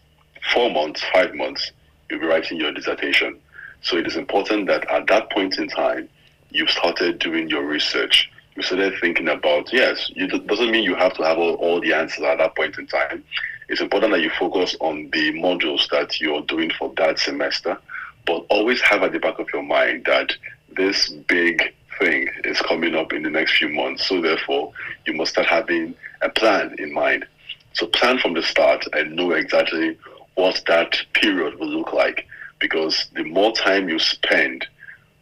four 0.54 0.71
months, 0.71 1.04
five 1.13 1.36
months, 1.36 1.71
you'll 2.10 2.19
be 2.19 2.26
writing 2.26 2.60
your 2.60 2.71
dissertation. 2.71 3.39
So 3.82 3.97
it 3.97 4.08
is 4.08 4.15
important 4.15 4.67
that 4.67 4.89
at 4.89 5.08
that 5.08 5.30
point 5.30 5.60
in 5.60 5.67
time, 5.67 6.10
you've 6.49 6.69
started 6.69 7.19
doing 7.19 7.49
your 7.49 7.65
research. 7.65 8.32
You 8.55 8.61
started 8.61 8.93
thinking 9.01 9.29
about, 9.29 9.71
yes, 9.73 10.11
it 10.15 10.47
doesn't 10.47 10.71
mean 10.71 10.83
you 10.83 10.95
have 10.95 11.13
to 11.13 11.23
have 11.23 11.37
all, 11.37 11.55
all 11.55 11.81
the 11.81 11.93
answers 11.93 12.23
at 12.23 12.37
that 12.37 12.55
point 12.55 12.77
in 12.77 12.87
time 12.87 13.23
it's 13.69 13.81
important 13.81 14.13
that 14.13 14.21
you 14.21 14.29
focus 14.29 14.75
on 14.79 15.09
the 15.11 15.33
modules 15.33 15.89
that 15.89 16.19
you're 16.19 16.41
doing 16.41 16.71
for 16.77 16.93
that 16.97 17.19
semester, 17.19 17.77
but 18.25 18.45
always 18.49 18.81
have 18.81 19.03
at 19.03 19.11
the 19.13 19.19
back 19.19 19.39
of 19.39 19.47
your 19.53 19.63
mind 19.63 20.05
that 20.05 20.31
this 20.75 21.09
big 21.09 21.73
thing 21.99 22.29
is 22.43 22.61
coming 22.61 22.95
up 22.95 23.13
in 23.13 23.23
the 23.23 23.29
next 23.29 23.57
few 23.57 23.69
months. 23.69 24.07
So 24.07 24.21
therefore, 24.21 24.73
you 25.05 25.13
must 25.13 25.31
start 25.31 25.47
having 25.47 25.95
a 26.21 26.29
plan 26.29 26.75
in 26.77 26.93
mind. 26.93 27.25
So 27.73 27.87
plan 27.87 28.19
from 28.19 28.33
the 28.33 28.43
start 28.43 28.85
and 28.93 29.15
know 29.15 29.31
exactly 29.31 29.97
what 30.35 30.61
that 30.67 30.95
period 31.13 31.57
will 31.59 31.69
look 31.69 31.93
like. 31.93 32.27
Because 32.59 33.07
the 33.15 33.23
more 33.23 33.53
time 33.53 33.89
you 33.89 33.99
spend 33.99 34.67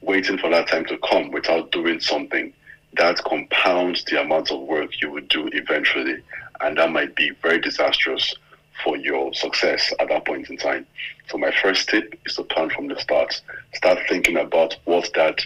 waiting 0.02 0.38
for 0.38 0.50
that 0.50 0.68
time 0.68 0.86
to 0.86 0.98
come 0.98 1.32
without 1.32 1.72
doing 1.72 2.00
something, 2.00 2.54
that 2.98 3.24
compounds 3.24 4.04
the 4.06 4.22
amount 4.22 4.52
of 4.52 4.60
work 4.62 5.02
you 5.02 5.12
would 5.12 5.28
do 5.30 5.50
eventually 5.54 6.22
and 6.62 6.78
that 6.78 6.92
might 6.92 7.16
be 7.16 7.32
very 7.42 7.60
disastrous 7.60 8.36
for 8.84 8.98
your 8.98 9.34
success 9.34 9.94
at 10.00 10.08
that 10.10 10.26
point 10.26 10.50
in 10.50 10.58
time. 10.58 10.86
So 11.30 11.38
my 11.38 11.52
first 11.62 11.90
tip 11.90 12.18
is 12.26 12.36
to 12.36 12.44
plan 12.44 12.70
from 12.70 12.88
the 12.88 13.00
start. 13.00 13.42
Start 13.74 14.00
thinking 14.08 14.38
about 14.38 14.76
what 14.86 15.10
that 15.16 15.40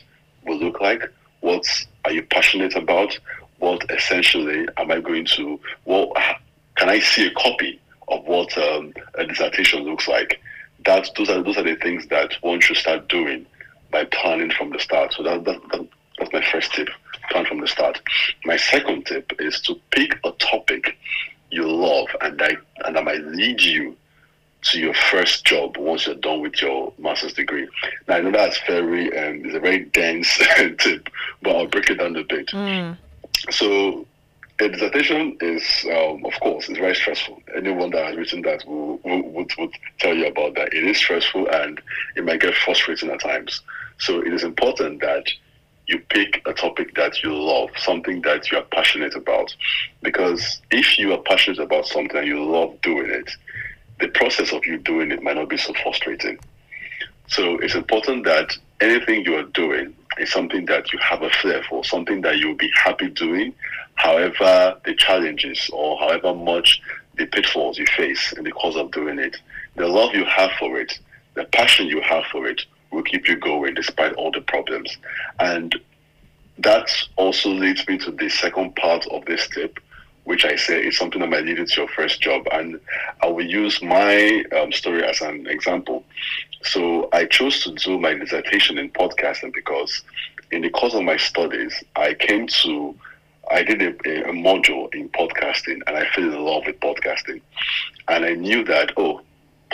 will 0.45 0.57
look 0.57 0.79
like. 0.79 1.03
What 1.41 1.65
are 2.05 2.11
you 2.11 2.23
passionate 2.23 2.75
about? 2.75 3.17
What 3.59 3.89
essentially 3.89 4.67
am 4.77 4.91
I 4.91 4.99
going 4.99 5.25
to? 5.25 5.59
What 5.85 6.15
can 6.75 6.89
I 6.89 6.99
see 6.99 7.27
a 7.27 7.33
copy 7.33 7.79
of 8.07 8.23
what 8.25 8.55
um, 8.57 8.93
a 9.15 9.25
dissertation 9.25 9.83
looks 9.83 10.07
like? 10.07 10.41
That 10.85 11.09
those 11.17 11.29
are 11.29 11.41
those 11.41 11.57
are 11.57 11.63
the 11.63 11.75
things 11.75 12.07
that 12.07 12.33
one 12.41 12.61
should 12.61 12.77
start 12.77 13.07
doing 13.07 13.45
by 13.91 14.05
planning 14.05 14.51
from 14.51 14.71
the 14.71 14.79
start. 14.79 15.13
So 15.13 15.23
that, 15.23 15.45
that, 15.45 15.61
that 15.71 15.87
that's 16.19 16.33
my 16.33 16.43
first 16.51 16.73
tip. 16.73 16.89
Plan 17.29 17.45
from 17.45 17.61
the 17.61 17.67
start. 17.67 18.01
My 18.45 18.57
second 18.57 19.05
tip 19.05 19.31
is 19.39 19.59
to 19.61 19.79
pick 19.91 20.17
a 20.23 20.31
topic 20.33 20.97
you 21.51 21.67
love 21.67 22.07
and 22.21 22.37
that 22.39 22.55
and 22.85 22.95
that 22.95 23.03
might 23.03 23.23
lead 23.23 23.61
you 23.61 23.95
to 24.63 24.79
your 24.79 24.93
first 24.93 25.45
job 25.45 25.77
once 25.77 26.07
you're 26.07 26.15
done 26.15 26.41
with 26.41 26.59
your 26.61 26.91
master's 26.97 27.33
degree. 27.33 27.67
Now 28.07 28.15
I 28.15 28.21
know 28.21 28.31
that's 28.31 28.59
very 28.65 29.07
um, 29.17 29.45
it's 29.45 29.55
a 29.55 29.59
very 29.59 29.85
dense 29.85 30.37
tip, 30.79 31.09
but 31.41 31.55
I'll 31.55 31.67
break 31.67 31.89
it 31.89 31.99
down 31.99 32.15
a 32.15 32.23
bit. 32.23 32.47
Mm. 32.47 32.97
So 33.51 34.07
a 34.59 34.69
dissertation 34.69 35.37
is, 35.41 35.63
um, 35.91 36.25
of 36.25 36.33
course, 36.39 36.69
it's 36.69 36.79
very 36.79 36.95
stressful. 36.95 37.41
Anyone 37.55 37.91
that 37.91 38.05
has 38.05 38.15
written 38.15 38.41
that 38.43 38.65
will, 38.65 38.97
will, 39.03 39.21
would, 39.21 39.51
would 39.57 39.71
tell 39.99 40.15
you 40.15 40.27
about 40.27 40.55
that. 40.55 40.73
It 40.73 40.85
is 40.85 40.97
stressful 40.97 41.47
and 41.49 41.81
it 42.15 42.23
might 42.23 42.39
get 42.39 42.55
frustrating 42.55 43.09
at 43.09 43.19
times. 43.19 43.61
So 43.97 44.21
it 44.21 44.33
is 44.33 44.43
important 44.43 45.01
that 45.01 45.25
you 45.87 45.99
pick 46.09 46.41
a 46.45 46.53
topic 46.53 46.95
that 46.95 47.21
you 47.23 47.33
love, 47.33 47.69
something 47.77 48.21
that 48.21 48.51
you 48.51 48.57
are 48.57 48.63
passionate 48.63 49.15
about. 49.15 49.55
Because 50.01 50.61
if 50.71 50.97
you 50.97 51.13
are 51.13 51.21
passionate 51.21 51.59
about 51.59 51.85
something 51.85 52.17
and 52.17 52.27
you 52.27 52.43
love 52.43 52.79
doing 52.81 53.09
it, 53.11 53.29
the 53.99 54.07
process 54.09 54.51
of 54.51 54.65
you 54.65 54.77
doing 54.77 55.11
it 55.11 55.21
might 55.21 55.35
not 55.35 55.49
be 55.49 55.57
so 55.57 55.73
frustrating. 55.83 56.39
So 57.27 57.57
it's 57.59 57.75
important 57.75 58.25
that 58.25 58.57
anything 58.81 59.25
you 59.25 59.35
are 59.35 59.43
doing 59.43 59.95
is 60.17 60.31
something 60.31 60.65
that 60.65 60.91
you 60.91 60.99
have 60.99 61.21
a 61.21 61.29
flair 61.29 61.63
for, 61.69 61.83
something 61.83 62.21
that 62.21 62.37
you'll 62.37 62.55
be 62.55 62.71
happy 62.75 63.09
doing, 63.09 63.53
however 63.95 64.79
the 64.85 64.95
challenges 64.95 65.69
or 65.71 65.97
however 65.99 66.33
much 66.33 66.81
the 67.17 67.25
pitfalls 67.25 67.77
you 67.77 67.85
face 67.97 68.33
in 68.33 68.43
the 68.43 68.51
course 68.51 68.75
of 68.75 68.91
doing 68.91 69.19
it. 69.19 69.37
The 69.75 69.87
love 69.87 70.13
you 70.13 70.25
have 70.25 70.51
for 70.59 70.77
it, 70.79 70.99
the 71.33 71.45
passion 71.45 71.87
you 71.87 72.01
have 72.01 72.25
for 72.31 72.47
it 72.47 72.61
will 72.95 73.03
keep 73.03 73.27
you 73.27 73.35
going 73.35 73.73
despite 73.73 74.13
all 74.13 74.31
the 74.31 74.41
problems. 74.41 74.97
And 75.39 75.75
that 76.59 76.89
also 77.17 77.49
leads 77.49 77.87
me 77.87 77.97
to 77.99 78.11
the 78.11 78.29
second 78.29 78.75
part 78.75 79.05
of 79.07 79.25
this 79.25 79.47
tip, 79.49 79.79
which 80.23 80.45
I 80.45 80.55
say 80.55 80.85
is 80.87 80.97
something 80.97 81.21
that 81.21 81.29
might 81.29 81.43
lead 81.43 81.57
you 81.57 81.65
to 81.65 81.81
your 81.81 81.89
first 81.89 82.21
job. 82.21 82.47
And 82.51 82.79
I 83.21 83.27
will 83.27 83.45
use 83.45 83.81
my 83.81 84.43
um, 84.57 84.71
story 84.71 85.03
as 85.03 85.21
an 85.21 85.47
example. 85.47 86.03
So 86.63 87.09
I 87.11 87.25
chose 87.25 87.63
to 87.63 87.73
do 87.73 87.99
my 87.99 88.13
dissertation 88.13 88.77
in 88.77 88.89
podcasting 88.89 89.53
because 89.53 90.03
in 90.51 90.61
the 90.61 90.69
course 90.69 90.93
of 90.93 91.03
my 91.03 91.17
studies, 91.17 91.83
I 91.95 92.13
came 92.13 92.47
to 92.47 92.95
I 93.51 93.61
did 93.63 93.81
a, 93.81 94.29
a, 94.29 94.33
module 94.33 94.91
in 94.93 95.09
podcasting 95.09 95.81
and 95.85 95.95
I 95.95 96.09
fell 96.09 96.23
in 96.23 96.43
love 96.43 96.63
with 96.65 96.79
podcasting. 96.79 97.41
And 98.07 98.25
I 98.25 98.33
knew 98.33 98.63
that, 98.65 98.91
oh, 98.97 99.21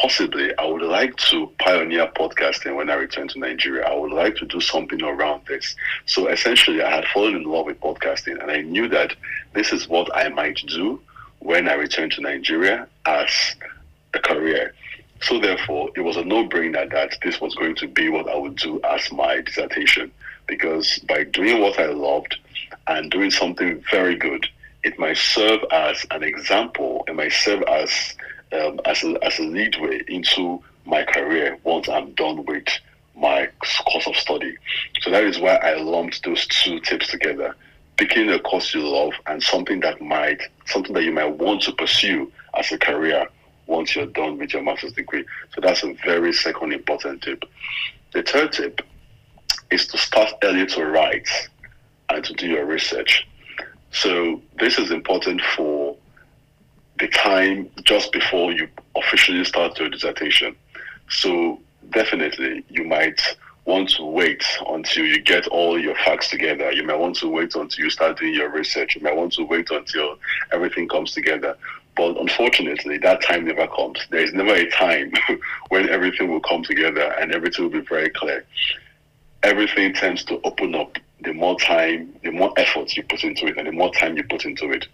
possibly 0.02 0.52
I 0.58 0.66
would 0.66 0.82
like 0.82 1.16
to 1.30 1.48
pioneer 1.60 2.08
podcasting 2.08 2.76
when 2.76 2.90
I 2.90 2.96
return 2.96 3.28
to 3.30 3.40
Nigeria. 3.40 3.86
I 3.86 3.94
would 3.94 4.12
like 4.12 4.36
to 4.38 4.46
do 4.46 4.60
something 4.60 5.02
around 5.04 5.46
this. 5.48 5.76
So 6.08 6.28
essentially, 6.28 6.82
I 6.82 6.90
had 6.90 7.06
fallen 7.14 7.36
in 7.36 7.44
love 7.44 7.68
with 7.68 7.80
podcasting, 7.80 8.42
and 8.42 8.50
I 8.50 8.62
knew 8.62 8.88
that 8.90 9.14
this 9.54 9.72
is 9.72 9.88
what 9.88 10.10
I 10.16 10.30
might 10.30 10.58
do 10.68 11.00
when 11.40 11.70
I 11.70 11.74
return 11.74 12.10
to 12.12 12.22
Nigeria 12.22 12.88
as 13.06 13.30
a 14.16 14.20
career. 14.20 14.74
So 15.22 15.40
therefore, 15.40 15.92
it 15.96 16.02
was 16.02 16.18
a 16.18 16.26
no-brainer 16.26 16.90
that 16.92 17.18
this 17.22 17.40
was 17.40 17.54
going 17.54 17.76
to 17.76 17.88
be 17.88 18.10
what 18.10 18.28
I 18.28 18.36
would 18.36 18.56
do 18.56 18.82
as 18.84 19.12
my 19.12 19.42
dissertation, 19.42 20.12
because 20.48 20.98
by 21.08 21.26
doing 21.26 21.62
what 21.62 21.80
I 21.80 21.88
loved 21.88 22.38
and 22.88 23.12
doing 23.12 23.30
something 23.30 23.84
very 23.92 24.16
good, 24.16 24.48
it 24.84 24.98
might 24.98 25.18
serve 25.18 25.60
as 25.72 26.04
an 26.10 26.24
example. 26.24 27.04
It 27.08 27.16
might 27.16 27.34
serve 27.34 27.62
as 27.64 28.16
um, 28.54 28.80
as 28.86 29.04
a 29.04 29.18
as 29.24 29.40
a 29.40 29.44
leadway 29.44 30.04
into 30.08 30.62
my 30.86 31.04
career 31.04 31.58
once 31.64 31.88
I'm 31.90 32.12
done 32.14 32.46
with 32.46 32.68
my 33.16 33.50
course 33.86 34.08
of 34.08 34.16
study. 34.16 34.58
So 35.02 35.12
that 35.12 35.24
is 35.24 35.40
why 35.40 35.56
I 35.56 35.76
lumped 35.76 36.24
those 36.24 36.46
two 36.48 36.80
tips 36.80 37.10
together. 37.10 37.56
Picking 37.98 38.30
a 38.30 38.40
course 38.40 38.74
you 38.74 38.88
love 38.88 39.14
and 39.28 39.44
something 39.44 39.80
that 39.82 40.02
might 40.02 40.42
something 40.66 40.94
that 40.94 41.04
you 41.04 41.12
might 41.12 41.38
want 41.38 41.62
to 41.64 41.72
pursue 41.74 42.32
as 42.58 42.72
a 42.72 42.78
career 42.78 43.28
once 43.68 43.96
you're 43.96 44.08
done 44.08 44.38
with 44.38 44.54
your 44.54 44.64
master's 44.64 44.94
degree. 44.94 45.24
So 45.54 45.62
that's 45.62 45.84
a 45.84 45.94
very 46.06 46.34
second 46.34 46.74
important 46.74 47.22
tip. 47.22 47.46
The 48.12 48.24
third 48.24 48.52
tip 48.54 48.82
is 49.70 49.88
to 49.88 49.98
start 49.98 50.34
early 50.44 50.66
to 50.66 50.86
write 50.86 51.30
and 52.10 52.24
to 52.26 52.34
do 52.34 52.48
your 52.48 52.66
research. 52.66 53.28
So 53.92 54.42
this 54.60 54.78
is 54.78 54.92
important 54.92 55.42
for 55.56 55.91
the 57.02 57.08
time 57.08 57.70
just 57.84 58.12
before 58.14 58.52
you 58.54 58.68
officially 58.96 59.44
start 59.44 59.78
your 59.80 59.90
dissertation. 59.90 60.56
So 61.10 61.60
definitely 61.90 62.64
you 62.70 62.84
might 62.84 63.20
want 63.66 63.90
to 63.90 64.06
wait 64.06 64.44
until 64.68 65.06
you 65.06 65.20
get 65.22 65.48
all 65.48 65.80
your 65.80 65.96
facts 65.96 66.30
together. 66.30 66.72
You 66.72 66.84
might 66.84 67.00
want 67.00 67.16
to 67.18 67.28
wait 67.28 67.56
until 67.56 67.84
you 67.84 67.90
start 67.90 68.20
doing 68.20 68.36
your 68.36 68.50
research. 68.50 68.96
You 68.96 69.02
might 69.02 69.16
want 69.16 69.34
to 69.34 69.44
wait 69.44 69.72
until 69.72 70.18
everything 70.52 70.88
comes 70.88 71.12
together. 71.12 71.58
But 71.98 72.18
unfortunately, 72.18 73.00
that 73.00 73.22
time 73.24 73.46
never 73.46 73.68
comes. 73.68 74.00
There 74.12 74.24
is 74.24 74.34
never 74.34 74.54
a 74.54 74.70
time 74.70 75.12
when 75.70 75.90
everything 75.90 76.32
will 76.32 76.40
come 76.40 76.64
together 76.64 77.14
and 77.20 77.34
everything 77.34 77.66
will 77.66 77.82
be 77.82 77.88
very 77.88 78.10
clear. 78.10 78.46
Everything 79.44 79.94
tends 79.94 80.24
to 80.26 80.40
open 80.44 80.76
up 80.76 80.98
the 81.24 81.34
more 81.34 81.58
time, 81.60 82.14
the 82.24 82.32
more 82.32 82.54
effort 82.58 82.96
you 82.96 83.04
put 83.04 83.24
into 83.24 83.46
it, 83.48 83.58
and 83.58 83.68
the 83.68 83.72
more 83.72 83.92
time 83.94 84.18
you 84.18 84.24
put 84.24 84.46
into 84.46 84.72
it. 84.72 84.88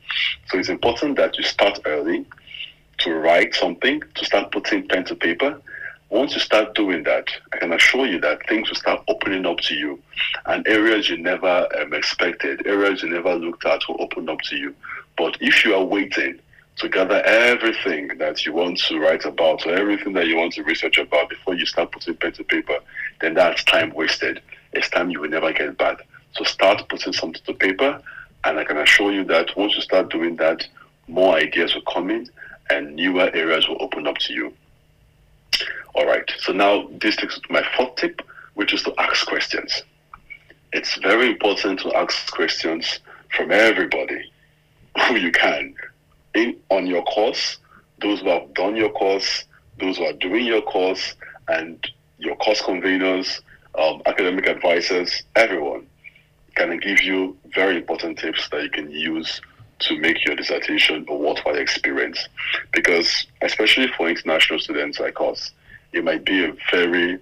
So 0.48 0.58
it's 0.58 0.70
important 0.70 1.18
that 1.18 1.38
you 1.38 1.44
start 1.44 1.80
early 1.86 2.26
to 3.00 3.14
write 3.14 3.54
something, 3.54 4.02
to 4.16 4.26
start 4.26 4.52
putting 4.52 4.88
pen 4.88 5.06
to 5.06 5.16
paper. 5.16 5.62
Once 6.10 6.34
you 6.34 6.40
start 6.40 6.74
doing 6.74 7.04
that, 7.04 7.28
I 7.54 7.58
can 7.58 7.74
assure 7.74 8.06
you 8.06 8.20
that 8.22 8.48
things 8.48 8.70
will 8.70 8.78
start 8.78 9.04
opening 9.08 9.46
up 9.46 9.60
to 9.62 9.76
you, 9.76 10.00
and 10.46 10.68
areas 10.68 11.10
you 11.10 11.18
never 11.18 11.68
um, 11.80 11.94
expected, 11.94 12.66
areas 12.66 13.04
you 13.04 13.10
never 13.10 13.36
looked 13.36 13.66
at 13.66 13.82
will 13.88 14.02
open 14.02 14.30
up 14.30 14.40
to 14.42 14.56
you. 14.56 14.74
But 15.18 15.38
if 15.42 15.66
you 15.66 15.76
are 15.76 15.84
waiting 15.84 16.40
to 16.78 16.90
gather 16.90 17.22
everything 17.24 18.10
that 18.20 18.46
you 18.46 18.54
want 18.54 18.78
to 18.78 19.00
write 19.00 19.26
about 19.26 19.66
or 19.66 19.74
everything 19.74 20.14
that 20.14 20.28
you 20.28 20.38
want 20.38 20.54
to 20.54 20.64
research 20.64 20.98
about 20.98 21.30
before 21.30 21.56
you 21.56 21.66
start 21.66 21.92
putting 21.92 22.16
pen 22.16 22.32
to 22.34 22.44
paper, 22.44 22.78
then 23.20 23.34
that's 23.34 23.64
time 23.64 23.94
wasted. 23.94 24.42
It's 24.74 24.90
time 24.90 25.10
you 25.10 25.20
will 25.20 25.30
never 25.30 25.52
get 25.52 25.78
back. 25.78 26.06
So 26.34 26.44
start 26.44 26.88
putting 26.90 27.14
something 27.14 27.42
to 27.46 27.54
paper, 27.54 28.02
and 28.44 28.60
I 28.60 28.64
can 28.64 28.78
assure 28.78 29.12
you 29.12 29.24
that 29.26 29.56
once 29.58 29.76
you 29.76 29.82
start 29.82 30.10
doing 30.10 30.36
that, 30.38 30.66
more 31.08 31.36
ideas 31.36 31.74
will 31.74 31.82
come 31.94 32.10
in 32.10 32.30
and 32.70 32.96
newer 32.96 33.30
areas 33.34 33.68
will 33.68 33.82
open 33.82 34.08
up 34.08 34.18
to 34.20 34.34
you. 34.34 34.54
All 35.96 36.06
right, 36.06 36.30
so 36.40 36.54
now 36.54 36.88
this 37.02 37.16
takes 37.16 37.40
to 37.40 37.52
my 37.52 37.64
fourth 37.76 37.96
tip, 37.96 38.22
which 38.54 38.74
is 38.74 38.84
to 38.84 38.94
ask 39.00 39.26
questions. 39.26 39.84
It's 40.74 40.98
very 40.98 41.30
important 41.30 41.80
to 41.82 41.94
ask 41.96 42.32
questions 42.32 43.00
from 43.36 43.52
everybody 43.52 44.32
who 45.08 45.16
you 45.16 45.32
can 45.32 45.74
in 46.36 46.58
on 46.70 46.86
your 46.88 47.04
course, 47.04 47.58
those 48.00 48.22
who 48.22 48.30
have 48.30 48.54
done 48.54 48.76
your 48.76 48.92
course, 48.92 49.46
those 49.80 49.98
who 49.98 50.06
are 50.06 50.14
doing 50.14 50.46
your 50.46 50.62
course, 50.62 51.16
and 51.48 51.88
your 52.20 52.36
course 52.36 52.62
conveners, 52.62 53.42
um, 53.78 54.02
academic 54.06 54.48
advisors, 54.48 55.24
everyone 55.36 55.88
can 56.58 56.78
give 56.80 57.02
you 57.02 57.38
very 57.54 57.78
important 57.78 58.18
tips 58.20 58.50
that 58.50 58.64
you 58.64 58.70
can 58.70 58.90
use 58.92 59.42
to 59.80 59.98
make 60.00 60.26
your 60.26 60.36
dissertation 60.36 61.06
a 61.08 61.16
worthwhile 61.16 61.56
experience. 61.56 62.28
Because, 62.74 63.28
especially 63.42 63.88
for 63.96 64.10
international 64.10 64.60
students 64.60 65.00
like 65.00 65.22
us, 65.22 65.52
it 65.94 66.04
might 66.04 66.26
be 66.26 66.44
a 66.44 66.54
very 66.72 67.20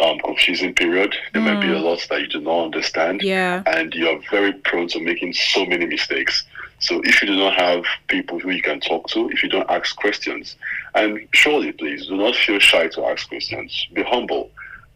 um, 0.00 0.18
confusing 0.20 0.74
period. 0.74 1.14
There 1.32 1.42
mm. 1.42 1.54
might 1.54 1.60
be 1.60 1.72
a 1.72 1.76
mm. 1.76 1.82
lot 1.82 2.06
that 2.08 2.20
you 2.20 2.28
do 2.28 2.40
not 2.40 2.64
understand. 2.66 3.22
Yeah. 3.22 3.62
And 3.66 3.92
you 3.94 4.08
are 4.08 4.20
very 4.30 4.52
prone 4.52 4.88
to 4.88 5.00
making 5.00 5.34
so 5.34 5.66
many 5.66 5.86
mistakes. 5.86 6.44
So 6.80 7.00
if 7.04 7.20
you 7.20 7.28
do 7.28 7.36
not 7.36 7.54
have 7.60 7.84
people 8.06 8.38
who 8.38 8.50
you 8.50 8.62
can 8.62 8.80
talk 8.80 9.08
to, 9.08 9.28
if 9.30 9.42
you 9.42 9.48
don't 9.48 9.68
ask 9.68 9.96
questions, 9.96 10.56
and 10.94 11.18
surely 11.32 11.72
please 11.72 12.06
do 12.06 12.16
not 12.16 12.36
feel 12.36 12.60
shy 12.60 12.86
to 12.88 13.04
ask 13.06 13.28
questions. 13.28 13.88
Be 13.92 14.04
humble 14.04 14.50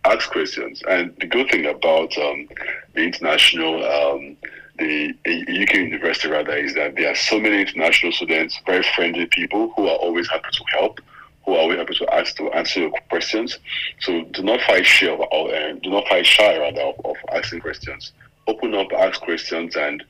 ask 0.05 0.31
questions. 0.31 0.83
And 0.89 1.15
the 1.21 1.27
good 1.27 1.51
thing 1.51 1.67
about 1.67 2.17
um, 2.19 2.49
the 2.95 3.03
international, 3.03 3.85
um, 3.85 4.37
the 4.79 5.15
UK 5.27 5.75
university 5.75 6.29
rather, 6.29 6.57
is 6.57 6.75
that 6.75 6.97
there 6.97 7.11
are 7.11 7.15
so 7.15 7.39
many 7.39 7.61
international 7.61 8.13
students, 8.13 8.61
very 8.67 8.85
friendly 8.95 9.27
people 9.27 9.73
who 9.77 9.87
are 9.87 9.97
always 9.97 10.29
happy 10.29 10.49
to 10.53 10.65
help, 10.79 11.01
who 11.45 11.55
are 11.55 11.59
always 11.59 11.79
happy 11.79 11.95
to 11.95 12.15
ask 12.15 12.37
to 12.37 12.51
answer 12.53 12.81
your 12.81 12.91
questions. 13.11 13.59
So 14.01 14.23
do 14.33 14.43
not 14.43 14.61
fight 14.63 14.87
shy, 14.87 15.09
or, 15.09 15.55
uh, 15.55 15.73
do 15.83 15.91
not 15.91 16.07
fight 16.09 16.27
shy 16.27 16.59
rather 16.59 16.83
of, 16.83 16.95
of, 17.05 17.17
asking 17.33 17.61
questions. 17.61 18.13
Open 18.47 18.75
up, 18.75 18.93
ask 18.93 19.21
questions, 19.21 19.77
and 19.77 20.03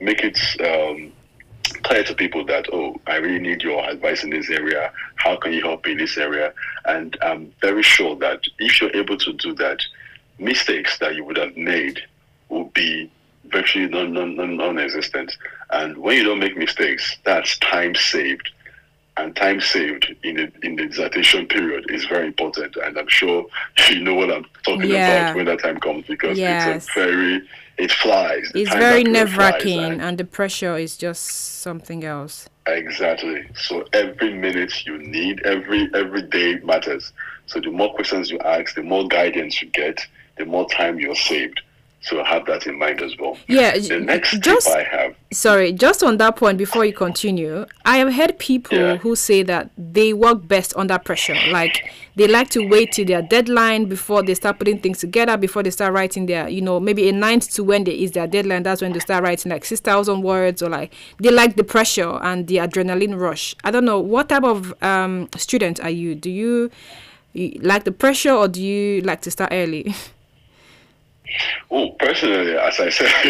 make 0.00 0.22
it. 0.22 0.38
Um, 0.60 1.12
clear 1.82 2.04
to 2.04 2.14
people 2.14 2.44
that, 2.46 2.66
oh, 2.72 3.00
I 3.06 3.16
really 3.16 3.38
need 3.38 3.62
your 3.62 3.84
advice 3.88 4.24
in 4.24 4.30
this 4.30 4.50
area. 4.50 4.92
How 5.16 5.36
can 5.36 5.52
you 5.52 5.62
help 5.62 5.84
me 5.84 5.92
in 5.92 5.98
this 5.98 6.16
area? 6.16 6.52
And 6.84 7.16
I'm 7.22 7.52
very 7.60 7.82
sure 7.82 8.16
that 8.16 8.40
if 8.58 8.80
you're 8.80 8.94
able 8.96 9.16
to 9.18 9.32
do 9.34 9.54
that, 9.56 9.80
mistakes 10.38 10.98
that 10.98 11.14
you 11.14 11.24
would 11.24 11.36
have 11.36 11.56
made 11.56 12.00
will 12.48 12.66
be 12.74 13.10
virtually 13.46 13.88
non, 13.88 14.12
non, 14.12 14.36
non, 14.36 14.56
non-existent. 14.56 15.32
And 15.70 15.96
when 15.98 16.16
you 16.16 16.24
don't 16.24 16.38
make 16.40 16.56
mistakes, 16.56 17.16
that's 17.24 17.58
time 17.58 17.94
saved. 17.94 18.50
And 19.16 19.36
time 19.36 19.60
saved 19.60 20.12
in 20.24 20.34
the 20.36 20.52
in 20.64 20.74
the 20.74 20.86
dissertation 20.88 21.46
period 21.46 21.86
is 21.88 22.04
very 22.06 22.26
important. 22.26 22.74
And 22.76 22.98
I'm 22.98 23.06
sure 23.06 23.46
you 23.88 24.00
know 24.00 24.14
what 24.14 24.30
I'm 24.32 24.44
talking 24.64 24.90
Yeah. 24.90 25.20
about 25.30 25.36
when 25.36 25.44
that 25.46 25.60
time 25.62 25.78
comes 25.78 26.04
because 26.06 26.36
Yes. 26.36 26.66
it's 26.88 26.96
a 26.96 27.00
very 27.00 27.42
it 27.78 27.90
flies. 27.92 28.50
The 28.52 28.62
It's 28.62 28.72
very 28.74 29.04
nerve 29.04 29.36
wracking, 29.36 30.00
and- 30.00 30.16
the 30.18 30.24
pressure 30.24 30.76
is 30.78 30.96
just 30.96 31.60
something 31.62 32.04
else. 32.04 32.48
Exactly. 32.66 33.44
So 33.56 33.84
every 33.92 34.32
minute 34.32 34.86
you 34.86 34.98
need, 34.98 35.40
every 35.44 35.90
every 35.94 36.22
day 36.22 36.56
matters. 36.64 37.12
So 37.46 37.60
the 37.60 37.70
more 37.70 37.92
questions 37.94 38.30
you 38.30 38.38
ask, 38.40 38.74
the 38.74 38.82
more 38.82 39.06
guidance 39.06 39.60
you 39.60 39.68
get, 39.68 39.98
the 40.38 40.46
more 40.46 40.66
time 40.70 40.98
you're 40.98 41.14
saved. 41.14 41.60
So 42.00 42.22
have 42.22 42.44
that 42.46 42.66
in 42.66 42.78
mind 42.78 43.00
as 43.02 43.16
well. 43.18 43.38
Yeah, 43.48 43.78
The 43.78 43.98
next 44.00 44.38
just 44.40 44.66
tip 44.66 44.76
I 44.76 44.82
have. 44.96 45.14
sorry, 45.32 45.72
just 45.72 46.02
on 46.02 46.18
that 46.18 46.36
point 46.36 46.58
before 46.58 46.84
you 46.84 46.92
continue, 46.92 47.64
I 47.84 47.96
have 47.98 48.12
heard 48.14 48.38
people 48.38 48.78
Yeah. 48.78 48.96
who 48.96 49.16
say 49.16 49.42
that 49.42 49.70
they 49.78 50.12
work 50.12 50.46
best 50.46 50.74
under 50.76 50.98
pressure. 50.98 51.36
Like 51.50 51.90
they 52.16 52.28
like 52.28 52.48
to 52.50 52.66
wait 52.68 52.92
till 52.92 53.04
their 53.04 53.22
deadline 53.22 53.86
before 53.86 54.22
they 54.22 54.34
start 54.34 54.58
putting 54.58 54.78
things 54.78 54.98
together, 54.98 55.36
before 55.36 55.62
they 55.62 55.70
start 55.70 55.92
writing 55.92 56.26
their, 56.26 56.48
you 56.48 56.60
know, 56.60 56.78
maybe 56.78 57.08
a 57.08 57.12
ninth 57.12 57.50
to 57.54 57.64
when 57.64 57.84
there 57.84 57.94
is 57.94 58.12
their 58.12 58.26
deadline. 58.26 58.62
That's 58.62 58.82
when 58.82 58.92
they 58.92 59.00
start 59.00 59.24
writing 59.24 59.50
like 59.50 59.64
six 59.64 59.80
thousand 59.80 60.22
words, 60.22 60.62
or 60.62 60.68
like 60.68 60.94
they 61.18 61.30
like 61.30 61.56
the 61.56 61.64
pressure 61.64 62.18
and 62.22 62.46
the 62.46 62.56
adrenaline 62.56 63.18
rush. 63.18 63.56
I 63.64 63.70
don't 63.70 63.84
know 63.84 63.98
what 63.98 64.28
type 64.28 64.44
of 64.44 64.74
um, 64.82 65.28
student 65.36 65.80
are 65.80 65.90
you? 65.90 66.14
Do 66.14 66.30
you, 66.30 66.70
you 67.32 67.58
like 67.62 67.84
the 67.84 67.92
pressure, 67.92 68.32
or 68.32 68.48
do 68.48 68.62
you 68.62 69.00
like 69.00 69.22
to 69.22 69.30
start 69.30 69.50
early? 69.52 69.94
Oh, 71.70 71.90
personally, 71.98 72.56
as 72.56 72.78
I 72.78 72.90
said, 72.90 73.10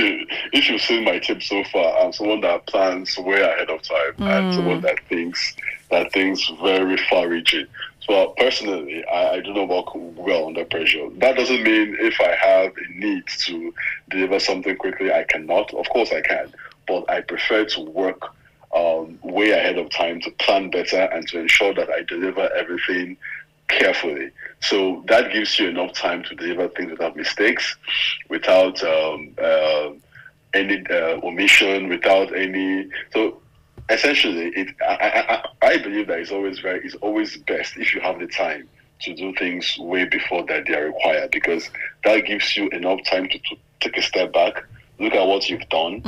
if 0.53 0.69
you've 0.69 0.81
seen 0.81 1.05
my 1.05 1.19
tips 1.19 1.49
so 1.49 1.63
far, 1.65 1.99
I'm 2.01 2.13
someone 2.13 2.41
that 2.43 2.67
plans 2.67 3.17
way 3.17 3.41
ahead 3.41 3.71
of 3.71 3.81
time 3.83 4.15
and 4.19 4.55
someone 4.55 4.81
that 4.83 4.99
thinks 5.09 5.57
that 5.91 6.13
thinks 6.13 6.51
very 6.63 6.97
far 7.09 7.29
reaching. 7.29 7.67
So 8.07 8.35
personally, 8.37 9.05
I, 9.07 9.37
I 9.37 9.41
do 9.41 9.55
not 9.55 9.69
work 9.69 9.87
well 9.95 10.47
under 10.47 10.65
pressure. 10.65 11.09
That 11.17 11.37
doesn't 11.37 11.63
mean 11.63 11.97
if 11.99 12.21
I 12.21 12.35
have 12.35 12.73
a 12.77 12.99
need 12.99 13.27
to 13.47 13.75
deliver 14.11 14.39
something 14.39 14.77
quickly, 14.77 15.13
I 15.13 15.25
cannot. 15.25 15.73
Of 15.73 15.89
course, 15.89 16.13
I 16.13 16.21
can, 16.21 16.53
but 16.87 17.09
I 17.09 17.23
prefer 17.23 17.65
to 17.65 17.81
work 17.81 18.35
um, 18.75 19.19
way 19.23 19.51
ahead 19.51 19.79
of 19.79 19.89
time 19.91 20.21
to 20.23 20.31
plan 20.33 20.69
better 20.69 21.01
and 21.01 21.27
to 21.29 21.41
ensure 21.41 21.73
that 21.75 21.89
I 21.91 22.03
deliver 22.03 22.51
everything 22.55 23.17
carefully. 23.69 24.31
So 24.61 25.03
that 25.07 25.33
gives 25.33 25.59
you 25.59 25.69
enough 25.69 25.93
time 25.95 26.25
to 26.25 26.35
deliver 26.35 26.69
things 26.69 26.91
without 26.91 27.17
mistakes, 27.17 27.77
without 28.29 28.83
um, 28.83 29.33
uh, 29.43 29.91
any 30.53 30.85
uh, 30.91 31.21
omission, 31.23 31.89
without 31.89 32.37
any. 32.37 32.89
So 33.13 33.41
essentially, 33.89 34.49
it 34.55 34.69
I, 34.81 35.45
I, 35.63 35.67
I 35.67 35.79
believe 35.79 36.07
that 36.09 36.19
it's 36.19 36.31
always 36.31 36.59
very 36.59 36.85
it's 36.85 36.95
always 36.97 37.37
best 37.39 37.77
if 37.77 37.95
you 37.95 38.01
have 38.01 38.19
the 38.19 38.27
time 38.27 38.69
to 39.01 39.15
do 39.15 39.35
things 39.35 39.77
way 39.79 40.05
before 40.05 40.45
that 40.47 40.65
they 40.67 40.75
are 40.75 40.87
required 40.87 41.31
because 41.31 41.69
that 42.05 42.25
gives 42.25 42.57
you 42.57 42.69
enough 42.71 43.01
time 43.05 43.29
to, 43.29 43.39
to 43.39 43.57
take 43.81 43.97
a 43.99 44.03
step 44.03 44.33
back, 44.33 44.65
look 44.99 45.13
at 45.15 45.27
what 45.27 45.49
you've 45.49 45.69
done, 45.69 46.01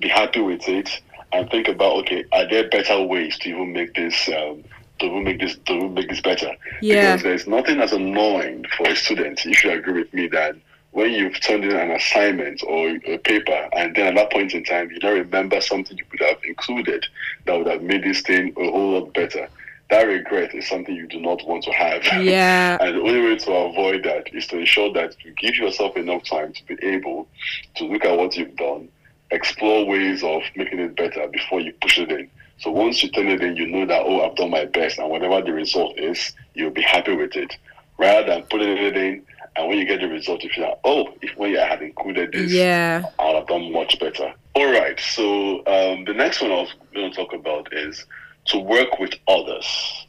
be 0.00 0.08
happy 0.08 0.40
with 0.40 0.68
it, 0.68 1.00
and 1.32 1.50
think 1.50 1.68
about 1.68 1.96
okay, 1.96 2.24
are 2.32 2.48
there 2.48 2.68
better 2.68 3.02
ways 3.02 3.38
to 3.38 3.48
even 3.48 3.72
make 3.72 3.94
this 3.94 4.28
um, 4.28 4.62
to 4.98 5.06
even 5.06 5.24
make 5.24 5.40
this 5.40 5.56
to 5.66 5.72
even 5.72 5.94
make 5.94 6.08
this 6.08 6.20
better? 6.20 6.54
Yeah. 6.80 7.16
Because 7.16 7.22
there's 7.22 7.46
nothing 7.46 7.80
as 7.80 7.92
annoying 7.92 8.64
for 8.76 8.88
a 8.88 8.96
student, 8.96 9.44
if 9.44 9.64
you 9.64 9.72
agree 9.72 10.02
with 10.02 10.14
me, 10.14 10.28
than 10.28 10.60
when 10.98 11.12
you've 11.12 11.40
turned 11.40 11.64
in 11.64 11.76
an 11.76 11.92
assignment 11.92 12.60
or 12.66 12.88
a 12.88 13.18
paper, 13.18 13.68
and 13.72 13.94
then 13.94 14.08
at 14.08 14.14
that 14.16 14.32
point 14.32 14.52
in 14.52 14.64
time, 14.64 14.90
you 14.90 14.98
don't 14.98 15.16
remember 15.16 15.60
something 15.60 15.96
you 15.96 16.04
could 16.10 16.18
have 16.18 16.38
included 16.42 17.06
that 17.46 17.56
would 17.56 17.68
have 17.68 17.82
made 17.82 18.02
this 18.02 18.20
thing 18.22 18.52
a 18.56 18.68
whole 18.68 18.94
lot 18.98 19.14
better. 19.14 19.48
That 19.90 20.08
regret 20.08 20.56
is 20.56 20.68
something 20.68 20.92
you 20.92 21.06
do 21.06 21.20
not 21.20 21.46
want 21.46 21.62
to 21.64 21.70
have. 21.70 22.02
Yeah. 22.20 22.78
and 22.80 22.96
the 22.96 23.00
only 23.00 23.20
way 23.22 23.36
to 23.36 23.52
avoid 23.52 24.02
that 24.06 24.34
is 24.34 24.48
to 24.48 24.58
ensure 24.58 24.92
that 24.94 25.14
you 25.24 25.32
give 25.34 25.54
yourself 25.54 25.96
enough 25.96 26.24
time 26.24 26.52
to 26.52 26.66
be 26.66 26.76
able 26.82 27.28
to 27.76 27.84
look 27.84 28.04
at 28.04 28.18
what 28.18 28.36
you've 28.36 28.56
done, 28.56 28.88
explore 29.30 29.86
ways 29.86 30.24
of 30.24 30.42
making 30.56 30.80
it 30.80 30.96
better 30.96 31.28
before 31.28 31.60
you 31.60 31.72
push 31.80 32.00
it 32.00 32.10
in. 32.10 32.28
So 32.58 32.72
once 32.72 33.04
you 33.04 33.10
turn 33.10 33.28
it 33.28 33.40
in, 33.40 33.54
you 33.56 33.68
know 33.68 33.86
that, 33.86 34.02
oh, 34.04 34.28
I've 34.28 34.34
done 34.34 34.50
my 34.50 34.64
best, 34.64 34.98
and 34.98 35.08
whatever 35.08 35.42
the 35.42 35.52
result 35.52 35.96
is, 35.96 36.32
you'll 36.54 36.70
be 36.70 36.82
happy 36.82 37.14
with 37.14 37.36
it. 37.36 37.56
Rather 37.98 38.26
than 38.26 38.42
putting 38.50 38.76
it 38.76 38.96
in, 38.96 39.24
and 39.58 39.68
when 39.68 39.76
you 39.78 39.84
get 39.84 40.00
the 40.00 40.08
result, 40.08 40.44
you 40.44 40.50
feel 40.50 40.68
like, 40.68 40.78
oh, 40.84 41.12
if 41.20 41.36
when 41.36 41.56
I 41.56 41.66
had 41.66 41.82
included 41.82 42.30
this, 42.32 42.52
Yeah. 42.52 43.02
I'd 43.18 43.34
have 43.34 43.48
done 43.48 43.72
much 43.72 43.98
better. 43.98 44.32
All 44.54 44.70
right. 44.70 44.98
So 45.00 45.58
um, 45.66 46.04
the 46.04 46.14
next 46.14 46.40
one 46.40 46.52
I 46.52 46.60
was 46.60 46.72
going 46.94 47.10
to 47.10 47.16
talk 47.16 47.32
about 47.32 47.72
is 47.72 48.06
to 48.46 48.58
work 48.58 49.00
with 49.00 49.14
others, 49.26 50.06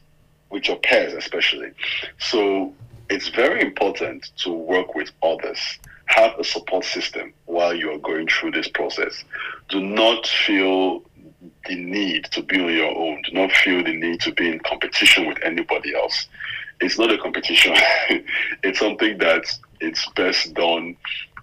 with 0.51 0.67
your 0.67 0.77
peers 0.77 1.13
especially. 1.13 1.71
So 2.19 2.73
it's 3.09 3.29
very 3.29 3.61
important 3.61 4.29
to 4.43 4.51
work 4.51 4.93
with 4.93 5.09
others. 5.23 5.57
Have 6.05 6.37
a 6.39 6.43
support 6.43 6.85
system 6.85 7.33
while 7.45 7.73
you 7.73 7.91
are 7.91 7.97
going 7.97 8.27
through 8.27 8.51
this 8.51 8.67
process. 8.67 9.23
Do 9.69 9.81
not 9.81 10.27
feel 10.27 11.03
the 11.67 11.75
need 11.75 12.25
to 12.25 12.43
be 12.43 12.59
on 12.61 12.71
your 12.73 12.95
own. 12.95 13.23
Do 13.23 13.31
not 13.33 13.51
feel 13.51 13.83
the 13.83 13.93
need 13.95 14.21
to 14.21 14.31
be 14.31 14.47
in 14.51 14.59
competition 14.59 15.27
with 15.27 15.37
anybody 15.43 15.95
else. 15.95 16.27
It's 16.81 16.97
not 16.97 17.11
a 17.11 17.17
competition. 17.17 17.75
it's 18.63 18.79
something 18.79 19.17
that 19.19 19.43
it's 19.79 20.07
best 20.15 20.53
done 20.53 20.95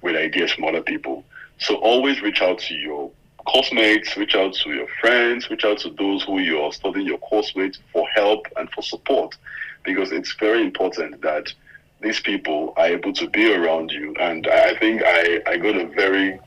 with 0.02 0.16
ideas 0.16 0.52
from 0.52 0.64
other 0.64 0.82
people. 0.82 1.24
So 1.58 1.76
always 1.76 2.22
reach 2.22 2.42
out 2.42 2.58
to 2.60 2.74
your 2.74 3.10
classmates, 3.46 4.16
reach 4.16 4.34
out 4.34 4.54
to 4.54 4.70
your 4.70 4.88
friends, 5.00 5.48
reach 5.50 5.64
out 5.64 5.78
to 5.78 5.90
those 5.90 6.22
who 6.24 6.38
you're 6.40 6.72
studying 6.72 7.06
your 7.06 7.18
course 7.18 7.54
with 7.54 7.74
for 7.92 8.06
help 8.14 8.46
and 8.56 8.70
for 8.70 8.82
support. 8.82 9.36
Because 9.84 10.10
it's 10.12 10.34
very 10.34 10.62
important 10.62 11.22
that 11.22 11.52
these 12.00 12.20
people 12.20 12.74
are 12.76 12.86
able 12.86 13.12
to 13.14 13.28
be 13.28 13.52
around 13.52 13.90
you. 13.90 14.14
And 14.20 14.46
I 14.46 14.76
think 14.76 15.02
I, 15.04 15.40
I 15.46 15.56
got 15.56 15.76
a 15.76 15.86
very 15.86 16.38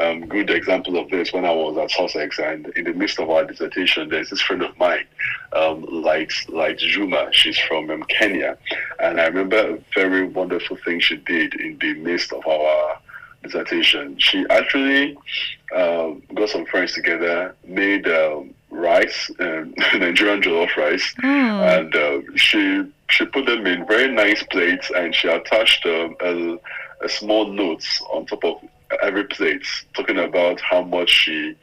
um, 0.00 0.26
good 0.26 0.50
example 0.50 0.98
of 0.98 1.08
this 1.10 1.32
when 1.32 1.44
I 1.44 1.52
was 1.52 1.76
at 1.78 1.90
Sussex. 1.90 2.38
And 2.38 2.66
in 2.76 2.84
the 2.84 2.92
midst 2.92 3.20
of 3.20 3.30
our 3.30 3.44
dissertation, 3.44 4.08
there's 4.08 4.30
this 4.30 4.40
friend 4.40 4.62
of 4.62 4.76
mine, 4.78 5.06
um, 5.52 5.82
like, 5.88 6.32
like 6.48 6.78
Juma. 6.78 7.28
She's 7.32 7.58
from 7.58 7.90
um, 7.90 8.02
Kenya. 8.04 8.58
And 8.98 9.20
I 9.20 9.26
remember 9.26 9.76
a 9.76 9.78
very 9.94 10.26
wonderful 10.26 10.76
thing 10.84 11.00
she 11.00 11.16
did 11.16 11.54
in 11.54 11.78
the 11.78 11.94
midst 11.94 12.32
of 12.32 12.46
our 12.46 12.98
dissertation. 13.44 14.18
She 14.18 14.44
actually 14.50 15.16
um, 15.74 16.22
got 16.34 16.48
some 16.48 16.66
friends 16.66 16.94
together, 16.94 17.54
made 17.64 18.08
um, 18.08 18.54
rice, 18.70 19.30
um, 19.38 19.72
Nigerian 19.94 20.42
jollof 20.42 20.76
rice, 20.76 21.14
and 21.22 21.94
uh, 21.94 22.20
she 22.34 22.84
she 23.08 23.24
put 23.26 23.46
them 23.46 23.66
in 23.66 23.86
very 23.86 24.12
nice 24.12 24.42
plates, 24.44 24.90
and 24.94 25.14
she 25.14 25.28
attached 25.28 25.84
um, 25.86 26.16
a, 26.20 26.58
a 27.02 27.08
small 27.08 27.46
notes 27.52 28.02
on 28.10 28.26
top 28.26 28.44
of 28.44 28.56
every 29.02 29.24
plate, 29.24 29.66
talking 29.94 30.18
about 30.18 30.60
how 30.60 30.82
much 30.82 31.10
she 31.10 31.54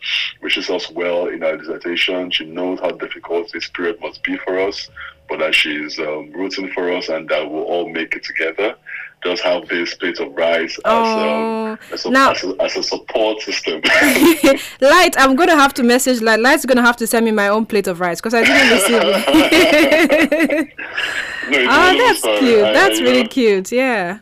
wishes 0.41 0.69
us 0.69 0.89
well 0.91 1.27
in 1.27 1.43
our 1.43 1.57
dissertation. 1.57 2.31
She 2.31 2.45
knows 2.45 2.79
how 2.79 2.91
difficult 2.91 3.51
this 3.51 3.67
period 3.69 3.99
must 4.01 4.23
be 4.23 4.37
for 4.37 4.59
us, 4.59 4.89
but 5.29 5.39
that 5.39 5.55
she's 5.55 5.99
um, 5.99 6.31
rooting 6.33 6.71
for 6.71 6.91
us, 6.91 7.09
and 7.09 7.27
that 7.29 7.49
we'll 7.49 7.63
all 7.63 7.89
make 7.89 8.15
it 8.15 8.23
together. 8.23 8.75
Just 9.23 9.41
have 9.43 9.67
this 9.69 9.93
plate 9.95 10.19
of 10.19 10.33
rice 10.33 10.75
as, 10.77 10.81
Oh, 10.85 11.71
um, 11.71 11.79
as, 11.91 12.05
a, 12.05 12.09
now- 12.09 12.31
as, 12.31 12.43
a, 12.43 12.55
as 12.61 12.75
a 12.75 12.83
support 12.83 13.41
system. 13.41 13.81
Light, 14.81 15.15
I'm 15.17 15.35
gonna 15.35 15.55
have 15.55 15.73
to 15.75 15.83
message 15.83 16.21
Light. 16.21 16.39
Light's 16.39 16.65
gonna 16.65 16.81
have 16.81 16.97
to 16.97 17.07
send 17.07 17.25
me 17.25 17.31
my 17.31 17.47
own 17.47 17.65
plate 17.65 17.87
of 17.87 17.99
rice 17.99 18.19
because 18.19 18.33
I 18.33 18.43
didn't 18.43 18.71
receive 18.71 19.01
it. 19.03 20.69
No, 21.49 21.57
oh, 21.59 21.97
that's 21.97 22.23
uh, 22.23 22.39
cute. 22.39 22.63
I- 22.63 22.71
That's 22.73 22.99
I, 22.99 23.03
really 23.03 23.25
uh, 23.25 23.27
cute. 23.27 23.71
Yeah. 23.71 24.19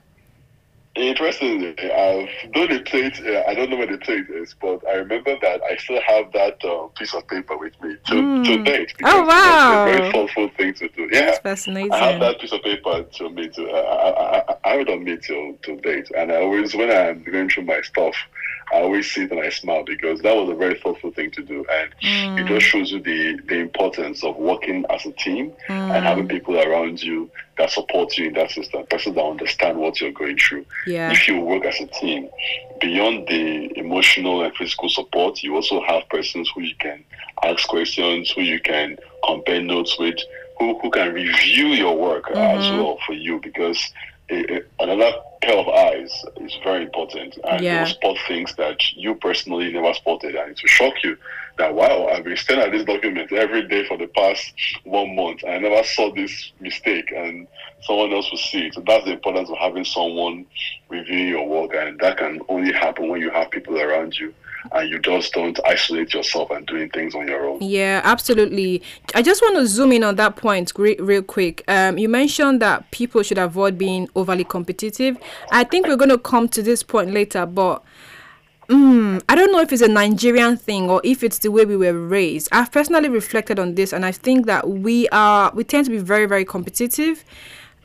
Interestingly, 0.96 1.70
I've 1.70 2.52
done 2.52 2.68
the 2.68 2.82
plate. 2.86 3.18
Uh, 3.26 3.44
I 3.48 3.56
don't 3.56 3.70
know 3.70 3.78
where 3.78 3.88
the 3.88 3.98
plate 3.98 4.26
is, 4.30 4.54
but 4.60 4.86
I 4.86 4.96
remember 4.96 5.38
that 5.42 5.62
I 5.64 5.78
still 5.78 6.02
have 6.02 6.34
that 6.34 6.64
uh, 6.66 6.88
piece 6.98 7.14
of 7.14 7.26
paper 7.28 7.58
with 7.58 7.82
me 7.82 7.96
to, 8.08 8.44
to 8.44 8.64
date. 8.64 8.94
Oh, 9.06 9.24
wow. 9.24 9.86
It's 9.86 9.96
a 9.96 9.98
very 9.98 10.12
thoughtful 10.12 10.50
thing 10.58 10.74
to 10.74 10.90
do. 10.90 11.08
Yeah. 11.10 11.28
That's 11.28 11.40
fascinating. 11.40 11.94
I 11.94 12.12
have 12.12 12.20
that 12.20 12.42
piece 12.42 12.52
of 12.52 12.62
paper 12.64 13.04
to 13.04 13.30
me 13.30 13.48
to 13.48 13.70
uh, 13.70 13.78
I, 13.78 14.40
I, 14.40 14.56
I 14.66 14.70
have 14.72 14.82
it 14.82 14.90
on 14.90 15.06
me 15.06 15.18
till 15.18 15.54
till 15.64 15.78
date, 15.78 16.12
and 16.18 16.30
I 16.30 16.42
always 16.42 16.76
when 16.76 16.92
I'm 16.92 17.24
going 17.24 17.50
through 17.50 17.64
my 17.64 17.82
stuff, 17.82 18.16
I 18.74 18.82
always 18.82 19.12
see 19.12 19.24
and 19.24 19.40
I 19.40 19.50
smile 19.50 19.84
because 19.84 20.22
that 20.22 20.36
was 20.36 20.50
a 20.50 20.56
very 20.56 20.80
thoughtful 20.80 21.12
thing 21.12 21.32
to 21.32 21.44
do. 21.44 21.66
And 21.70 21.94
mm. 22.02 22.42
it 22.42 22.48
just 22.48 22.66
shows 22.66 22.92
you 22.92 23.02
the, 23.02 23.40
the 23.48 23.60
importance 23.60 24.24
of 24.24 24.38
working 24.38 24.86
as 24.90 25.06
a 25.06 25.12
team 25.12 25.54
mm. 25.68 25.96
and 25.96 26.06
having 26.06 26.28
people 26.28 26.58
around 26.58 27.02
you 27.02 27.30
that 27.58 27.70
support 27.72 28.18
you 28.18 28.28
in 28.28 28.34
that 28.34 28.52
system, 28.52 28.86
persons 28.90 29.16
that 29.16 29.24
understand 29.24 29.78
what 29.78 30.00
you're 30.00 30.12
going 30.12 30.38
through. 30.38 30.66
Yeah. 30.88 31.12
If 31.12 31.28
you 31.28 31.40
work 31.40 31.66
as 31.66 31.80
a 31.80 31.88
team, 31.88 32.30
beyond 32.80 33.28
the 33.28 33.78
emotional 33.78 34.44
and 34.44 34.56
physical 34.56 34.90
support, 34.90 35.44
you 35.44 35.56
also 35.56 35.82
have 35.84 36.08
persons 36.10 36.50
who 36.56 36.62
you 36.62 36.76
can 36.80 37.04
ask 37.44 37.68
questions, 37.68 38.32
who 38.32 38.42
you 38.42 38.60
can 38.60 38.98
compare 39.26 39.62
notes 39.62 40.00
with, 40.00 40.16
who, 40.58 40.80
who 40.80 40.90
can 40.92 41.14
review 41.14 41.68
your 41.68 41.98
work 41.98 42.26
mm-hmm. 42.26 42.38
as 42.38 42.70
well 42.72 42.98
for 43.06 43.14
you 43.14 43.40
because 43.42 43.92
another 44.80 45.12
pair 45.42 45.58
of 45.58 45.68
eyes 45.68 46.26
is 46.38 46.58
very 46.64 46.84
important 46.84 47.38
and 47.50 47.64
yeah. 47.64 47.80
you'll 47.80 47.94
spot 47.94 48.18
things 48.28 48.56
that 48.56 48.78
you 48.96 49.16
personally 49.16 49.72
never 49.72 49.94
spotted 49.94 50.36
and 50.36 50.52
it 50.52 50.60
will 50.62 50.68
shock 50.68 50.94
you 51.04 51.18
that 51.58 51.74
wow 51.74 52.08
i've 52.08 52.24
been 52.24 52.38
staring 52.38 52.62
at 52.64 52.72
this 52.72 52.86
document 52.86 53.32
every 53.32 53.68
day 53.68 53.86
for 53.86 53.98
the 53.98 54.08
past 54.08 54.54
one 54.84 55.16
month 55.16 55.44
i 55.48 55.58
never 55.58 55.84
saw 55.84 56.14
this 56.14 56.52
mistake 56.60 57.12
and 57.16 57.48
someone 57.82 58.14
else 58.14 58.30
will 58.30 58.38
see 58.38 58.68
it 58.68 58.74
so 58.74 58.84
that's 58.86 59.06
the 59.06 59.14
importance 59.14 59.50
of 59.50 59.58
having 59.58 59.84
someone 59.84 60.46
reviewing 60.90 61.28
your 61.28 61.48
work 61.48 61.72
and 61.74 62.00
that 62.00 62.18
can 62.18 62.40
only 62.48 62.72
happen 62.72 63.10
when 63.10 63.20
you 63.20 63.32
have 63.32 63.50
people 63.50 63.78
around 63.80 64.18
you 64.18 64.34
and 64.72 64.90
you 64.90 65.00
just 65.00 65.34
don't 65.34 65.60
isolate 65.66 66.14
yourself 66.14 66.52
and 66.52 66.66
doing 66.68 66.90
things 66.90 67.16
on 67.16 67.28
your 67.28 67.48
own. 67.48 67.60
Yeah, 67.62 68.02
absolutely. 68.04 68.82
I 69.16 69.22
just 69.22 69.42
want 69.42 69.58
to 69.58 69.68
zoom 69.68 69.92
in 69.92 70.04
on 70.04 70.16
that 70.16 70.36
point 70.36 70.72
real 70.78 71.24
quick. 71.24 71.64
Um, 71.68 71.98
you 71.98 72.10
mentioned 72.10 72.62
that 72.62 72.90
people 72.92 73.24
should 73.24 73.38
avoid 73.38 73.78
being 73.78 74.08
overly 74.16 74.44
competitive. 74.44 75.18
I 75.52 75.64
think 75.64 75.88
we're 75.88 75.98
going 75.98 76.10
to 76.10 76.18
come 76.18 76.48
to 76.50 76.62
this 76.62 76.84
point 76.84 77.12
later, 77.12 77.46
but 77.46 77.84
Mm, 78.70 79.22
I 79.28 79.36
don't 79.36 79.52
know 79.52 79.60
if 79.60 79.74
it's 79.74 79.82
a 79.82 79.88
Nigerian 79.90 80.56
thing 80.56 80.90
or 80.90 81.02
if 81.04 81.24
it's 81.24 81.40
the 81.40 81.50
way 81.52 81.66
we 81.66 81.76
were 81.76 81.92
raised. 81.92 82.48
I've 82.54 82.72
personally 82.72 83.10
reflected 83.10 83.60
on 83.60 83.76
this, 83.76 83.92
and 83.92 84.06
I 84.06 84.14
think 84.14 84.46
that 84.46 84.70
we 84.70 85.10
are 85.10 85.52
we 85.54 85.66
tend 85.66 85.86
to 85.86 85.92
be 85.92 85.98
very 85.98 86.26
very 86.26 86.46
competitive 86.46 87.26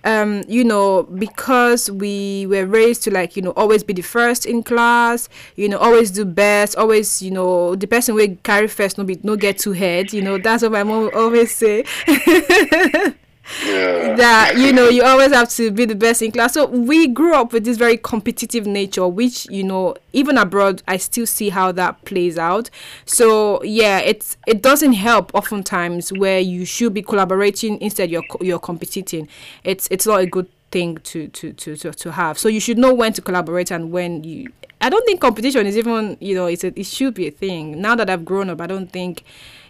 um, 0.06 0.44
you 0.48 0.64
know, 0.64 1.02
because 1.02 1.90
we 1.90 2.46
were 2.46 2.64
raised 2.64 3.02
to 3.02 3.10
like, 3.10 3.36
you 3.36 3.42
know, 3.42 3.52
always 3.56 3.82
be 3.82 3.92
the 3.92 4.02
first 4.02 4.46
in 4.46 4.62
class, 4.62 5.28
you 5.56 5.68
know, 5.68 5.78
always 5.78 6.10
do 6.10 6.24
best, 6.24 6.76
always, 6.76 7.20
you 7.20 7.30
know, 7.30 7.74
the 7.74 7.86
person 7.86 8.14
will 8.14 8.36
carry 8.44 8.68
first, 8.68 8.96
no 8.96 9.04
be 9.04 9.18
no 9.22 9.36
get 9.36 9.58
too 9.58 9.72
head, 9.72 10.12
you 10.12 10.22
know, 10.22 10.38
that's 10.38 10.62
what 10.62 10.72
my 10.72 10.84
mom 10.84 11.10
always 11.14 11.54
say. 11.54 11.84
that 13.54 14.54
you 14.56 14.72
know 14.72 14.88
you 14.88 15.02
always 15.02 15.32
have 15.32 15.48
to 15.50 15.70
be 15.70 15.84
the 15.84 15.94
best 15.94 16.22
in 16.22 16.32
class. 16.32 16.54
So 16.54 16.66
we 16.66 17.06
grew 17.06 17.34
up 17.34 17.52
with 17.52 17.64
this 17.64 17.76
very 17.76 17.96
competitive 17.96 18.66
nature 18.66 19.06
which 19.06 19.46
you 19.50 19.62
know 19.62 19.94
even 20.12 20.38
abroad 20.38 20.82
i 20.88 20.96
still 20.96 21.26
see 21.26 21.50
how 21.50 21.72
that 21.72 22.04
plays 22.04 22.38
out. 22.38 22.70
So 23.04 23.62
yeah 23.62 23.98
it's 23.98 24.36
it 24.46 24.62
doesn't 24.62 24.94
help 24.94 25.34
oftentimes 25.34 26.12
where 26.12 26.40
you 26.40 26.64
should 26.64 26.94
be 26.94 27.02
collaborating 27.02 27.80
instead 27.80 28.10
you're 28.10 28.24
you're 28.40 28.58
competing. 28.58 29.28
It's 29.64 29.88
it's 29.90 30.06
not 30.06 30.20
a 30.20 30.26
good 30.26 30.48
thing 30.70 30.96
to 30.98 31.28
to 31.28 31.52
to 31.52 31.76
to, 31.76 31.92
to 31.92 32.12
have. 32.12 32.38
So 32.38 32.48
you 32.48 32.60
should 32.60 32.78
know 32.78 32.92
when 32.92 33.12
to 33.14 33.22
collaborate 33.22 33.70
and 33.70 33.92
when 33.92 34.24
you 34.24 34.52
i 34.80 34.90
don't 34.90 35.04
think 35.06 35.20
competition 35.20 35.66
is 35.66 35.76
even 35.76 36.18
you 36.20 36.34
know 36.34 36.46
it's 36.46 36.62
a, 36.64 36.78
it 36.78 36.84
should 36.84 37.14
be 37.14 37.26
a 37.28 37.30
thing. 37.30 37.80
Now 37.80 37.94
that 37.94 38.10
i've 38.10 38.24
grown 38.24 38.50
up 38.50 38.60
i 38.60 38.66
don't 38.66 38.90
think 38.92 39.24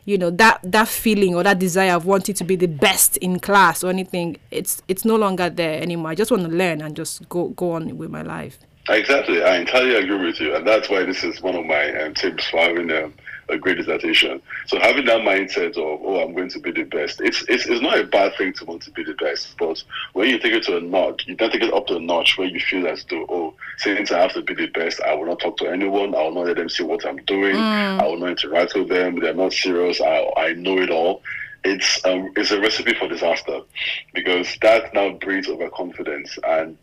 you 0.07 0.17
know 0.17 0.31
that 0.31 0.61
that 0.63 0.89
feeling 0.89 1.35
or 1.35 1.43
that 1.43 1.59
desire 1.59 1.93
of 1.93 2.07
wanting 2.07 2.35
to 2.37 2.45
be 2.45 2.57
the 2.57 2.69
best 2.69 3.17
in 3.19 3.39
class 3.39 3.85
or 3.85 3.91
anything 3.91 4.39
it's 4.51 4.83
it's 4.89 5.05
no 5.05 5.17
longer 5.17 5.51
there 5.51 5.83
anymore. 5.83 6.11
I 6.13 6.15
just 6.15 6.31
want 6.31 6.45
to 6.45 6.49
learn 6.49 6.81
and 6.81 6.97
just 6.97 7.29
go 7.29 7.49
go 7.51 7.73
on 7.73 7.99
with 7.99 8.11
my 8.11 8.23
life. 8.23 8.59
Exactly. 8.89 9.43
I 9.43 9.57
entirely 9.57 9.97
agree 9.97 10.25
with 10.27 10.41
you 10.41 10.55
and 10.55 10.67
that's 10.67 10.89
why 10.89 11.05
this 11.05 11.25
is 11.25 11.43
one 11.43 11.57
of 11.57 11.67
my 11.67 11.93
um, 12.01 12.15
tips 12.15 12.49
for 12.49 12.61
having 12.61 12.91
um, 12.93 13.13
a 13.49 13.59
great 13.59 13.79
dissertation. 13.79 14.41
So 14.67 14.79
having 14.81 15.05
that 15.07 15.21
mindset 15.21 15.71
of 15.71 16.01
oh 16.03 16.23
I'm 16.23 16.35
going 16.35 16.51
to 16.51 16.59
be 16.59 16.73
the 16.73 16.85
best, 16.85 17.21
it's 17.21 17.43
it's, 17.49 17.67
it's 17.67 17.81
not 17.81 17.99
a 17.99 18.05
bad 18.05 18.37
thing 18.37 18.53
to 18.55 18.65
want 18.65 18.83
to 18.83 18.91
be 18.91 19.05
the 19.05 19.15
best, 19.15 19.57
but 19.59 19.83
when 20.13 20.29
you 20.29 20.39
take 20.39 20.53
it 20.53 20.65
to 20.65 20.77
a 20.77 20.81
notch, 20.81 21.27
you 21.27 21.37
don't 21.37 21.53
take 21.53 21.63
it 21.63 21.73
up 21.73 21.87
to 21.89 21.97
a 21.97 22.01
notch 22.01 22.39
where 22.39 22.49
you 22.49 22.61
feel 22.61 22.87
as 22.87 23.05
though 23.11 23.27
oh 23.29 23.55
since 23.79 24.11
I 24.11 24.21
have 24.21 24.33
to 24.35 24.43
be 24.43 24.55
the 24.55 24.67
best, 24.67 25.01
I 25.01 25.15
will 25.15 25.27
not 25.27 25.41
talk 25.41 25.57
to 25.59 25.67
anyone, 25.67 26.15
I 26.15 26.23
will 26.23 26.35
not 26.35 26.47
let 26.47 26.57
them 26.57 26.69
see 26.69 26.83
what 26.83 27.07
I'm 27.07 27.23
doing, 27.25 27.57
mm. 27.57 28.01
I 28.01 28.07
will 28.07 28.19
not 28.19 28.31
interact 28.31 28.75
with 28.75 28.89
them, 28.89 29.21
they're 29.21 29.35
not 29.35 29.53
serious, 29.53 30.01
I 30.01 30.33
I 30.37 30.53
know 30.55 30.79
it 30.79 30.91
all 30.91 31.23
it's 31.65 32.05
um, 32.05 32.33
it's 32.37 32.53
a 32.53 32.61
recipe 32.61 32.95
for 32.95 33.09
disaster 33.09 33.61
because 34.15 34.57
that 34.63 34.95
now 34.95 35.11
breeds 35.11 35.49
overconfidence 35.49 36.39
and 36.47 36.79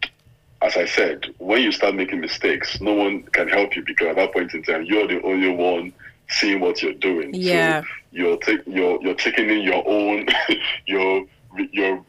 as 0.63 0.77
I 0.77 0.85
said, 0.85 1.25
when 1.39 1.61
you 1.61 1.73
start 1.73 1.93
making 1.93 2.21
mistakes, 2.21 2.79
no 2.79 2.93
one 2.93 3.23
can 3.23 3.49
help 3.49 3.75
you 3.75 3.83
because 3.83 4.07
at 4.07 4.15
that 4.15 4.33
point 4.33 4.53
in 4.53 4.63
time, 4.63 4.85
you're 4.85 5.07
the 5.07 5.21
only 5.21 5.49
one 5.49 5.93
seeing 6.33 6.59
what 6.59 6.81
you're 6.81 6.93
doing. 6.93 7.33
Yeah. 7.33 7.81
So 7.81 7.87
you're 8.11 8.37
take 8.37 8.61
you're 8.65 9.01
you're 9.01 9.15
taking 9.15 9.49
in 9.49 9.61
your 9.61 9.83
own 9.87 10.27
you're 10.87 11.25
you're 11.71 12.03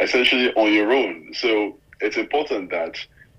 essentially 0.00 0.52
on 0.54 0.72
your 0.72 0.92
own. 0.92 1.32
So 1.34 1.76
it's 2.00 2.16
important 2.16 2.70
that 2.70 2.96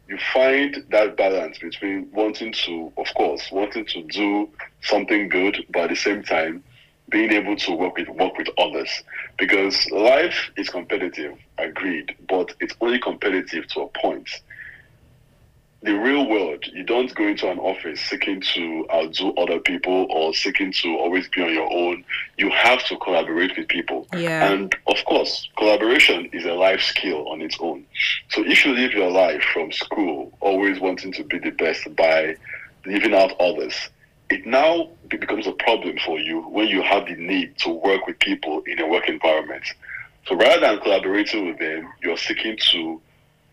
you 0.07 0.17
find 0.34 0.84
that 0.91 1.17
balance 1.17 1.57
between 1.57 2.09
wanting 2.11 2.53
to, 2.65 2.91
of 2.97 3.07
course, 3.15 3.51
wanting 3.51 3.86
to 3.88 4.03
do 4.03 4.49
something 4.82 5.30
good, 5.30 5.65
but 5.73 5.84
at 5.84 5.89
the 5.89 5.95
same 5.95 6.21
time 6.23 6.63
being 7.09 7.32
able 7.32 7.55
to 7.55 7.71
work 7.71 7.97
with 7.97 8.09
work 8.09 8.38
with 8.38 8.47
others. 8.57 8.89
Because 9.38 9.89
life 9.91 10.49
is 10.57 10.69
competitive, 10.69 11.38
agreed, 11.57 12.15
but 12.28 12.53
it's 12.59 12.76
only 12.82 12.99
competitive 12.99 13.67
to 13.69 13.82
a 13.82 13.88
point 13.99 14.30
the 15.86 15.94
real 15.94 16.28
world, 16.28 16.66
you 16.74 16.84
don't 16.84 17.14
go 17.14 17.28
into 17.28 17.50
an 17.50 17.60
office 17.60 18.02
seeking 18.02 18.42
to 18.42 18.88
outdo 18.92 19.34
other 19.34 19.60
people 19.60 20.08
or 20.10 20.34
seeking 20.34 20.72
to 20.72 20.98
always 20.98 21.28
be 21.30 21.44
on 21.44 21.54
your 21.54 21.72
own. 21.72 22.04
You 22.38 22.50
have 22.50 22.84
to 22.86 22.98
collaborate 22.98 23.56
with 23.56 23.68
people. 23.68 24.08
Yeah. 24.12 24.52
And 24.52 24.76
of 24.88 24.98
course, 25.06 25.48
collaboration 25.56 26.28
is 26.34 26.44
a 26.44 26.54
life 26.54 26.82
skill 26.82 27.28
on 27.30 27.40
its 27.40 27.58
own. 27.60 27.86
So 28.30 28.44
if 28.44 28.66
you 28.66 28.74
live 28.74 28.94
your 28.94 29.12
life 29.12 29.44
from 29.54 29.72
school 29.72 30.34
always 30.42 30.80
wanting 30.80 31.14
to 31.14 31.24
be 31.24 31.38
the 31.38 31.52
best 31.52 31.96
by 31.96 32.36
leaving 32.88 33.14
out 33.14 33.40
others, 33.40 33.76
it 34.32 34.44
now 34.44 34.90
becomes 35.08 35.46
a 35.46 35.52
problem 35.52 36.00
for 36.04 36.18
you 36.18 36.42
when 36.42 36.68
you 36.68 36.82
have 36.82 37.06
the 37.06 37.16
need 37.16 37.60
to 37.60 37.70
work 37.70 38.08
with 38.08 38.18
people 38.18 38.64
in 38.66 38.80
a 38.80 38.88
work 38.88 39.08
environment. 39.08 39.64
So 40.26 40.36
rather 40.36 40.62
than 40.62 40.80
collaborating 40.80 41.46
with 41.46 41.60
them, 41.60 41.94
you're 42.02 42.18
seeking 42.18 42.58
to 42.72 43.00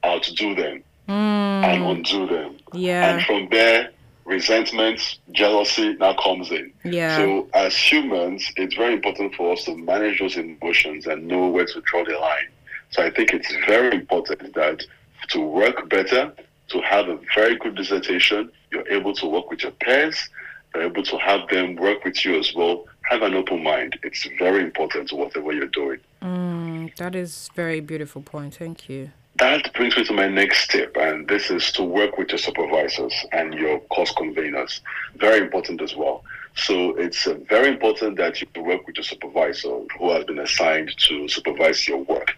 outdo 0.02 0.54
them 0.54 0.82
mm. 1.12 1.64
and 1.64 1.84
undo 1.84 2.26
them. 2.26 2.56
Yeah. 2.72 3.14
And 3.14 3.26
from 3.26 3.48
there, 3.50 3.90
resentment, 4.24 5.18
jealousy 5.32 5.94
now 5.94 6.14
comes 6.14 6.50
in. 6.50 6.72
Yeah. 6.84 7.16
So 7.16 7.48
as 7.54 7.76
humans, 7.76 8.50
it's 8.56 8.74
very 8.74 8.94
important 8.94 9.34
for 9.34 9.52
us 9.52 9.64
to 9.64 9.76
manage 9.76 10.20
those 10.20 10.36
emotions 10.36 11.06
and 11.06 11.26
know 11.26 11.48
where 11.48 11.66
to 11.66 11.80
draw 11.82 12.04
the 12.04 12.18
line. 12.18 12.48
So 12.90 13.02
I 13.02 13.10
think 13.10 13.32
it's 13.32 13.52
very 13.66 13.94
important 13.94 14.54
that 14.54 14.84
to 15.30 15.40
work 15.40 15.88
better, 15.88 16.32
to 16.68 16.80
have 16.82 17.08
a 17.08 17.18
very 17.34 17.56
good 17.56 17.74
dissertation, 17.74 18.50
you're 18.70 18.88
able 18.88 19.14
to 19.14 19.26
work 19.26 19.50
with 19.50 19.62
your 19.62 19.72
peers, 19.72 20.28
you're 20.74 20.84
able 20.84 21.02
to 21.02 21.18
have 21.18 21.48
them 21.48 21.76
work 21.76 22.04
with 22.04 22.24
you 22.24 22.38
as 22.38 22.54
well. 22.54 22.86
Have 23.10 23.22
an 23.22 23.34
open 23.34 23.62
mind. 23.62 23.98
It's 24.02 24.26
very 24.38 24.62
important 24.62 25.08
to 25.08 25.16
whatever 25.16 25.52
you're 25.52 25.66
doing. 25.66 25.98
Mm, 26.22 26.94
that 26.96 27.14
is 27.14 27.50
very 27.54 27.80
beautiful 27.80 28.22
point. 28.22 28.54
Thank 28.54 28.88
you 28.88 29.10
that 29.36 29.72
brings 29.74 29.96
me 29.96 30.04
to 30.04 30.12
my 30.12 30.28
next 30.28 30.70
tip, 30.70 30.96
and 30.96 31.26
this 31.26 31.50
is 31.50 31.72
to 31.72 31.82
work 31.82 32.18
with 32.18 32.30
your 32.30 32.38
supervisors 32.38 33.14
and 33.32 33.54
your 33.54 33.80
course 33.80 34.12
conveners. 34.12 34.80
Very 35.16 35.40
important 35.40 35.80
as 35.80 35.96
well. 35.96 36.24
So 36.54 36.94
it's 36.96 37.26
uh, 37.26 37.38
very 37.48 37.68
important 37.68 38.18
that 38.18 38.40
you 38.40 38.46
work 38.62 38.86
with 38.86 38.96
your 38.96 39.04
supervisor 39.04 39.80
who 39.98 40.10
has 40.10 40.24
been 40.24 40.38
assigned 40.38 40.94
to 41.08 41.28
supervise 41.28 41.88
your 41.88 41.98
work 41.98 42.34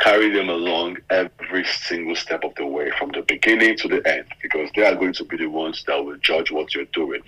carry 0.00 0.30
them 0.30 0.48
along 0.48 0.96
every 1.10 1.64
single 1.64 2.16
step 2.16 2.42
of 2.42 2.54
the 2.56 2.66
way 2.66 2.90
from 2.98 3.10
the 3.10 3.22
beginning 3.22 3.76
to 3.76 3.86
the 3.86 4.02
end 4.08 4.24
because 4.50 4.70
they 4.74 4.82
are 4.84 4.94
going 4.94 5.12
to 5.14 5.24
be 5.24 5.36
the 5.36 5.46
ones 5.46 5.84
that 5.86 6.04
will 6.04 6.16
judge 6.18 6.50
what 6.50 6.74
you're 6.74 6.84
doing. 6.86 7.22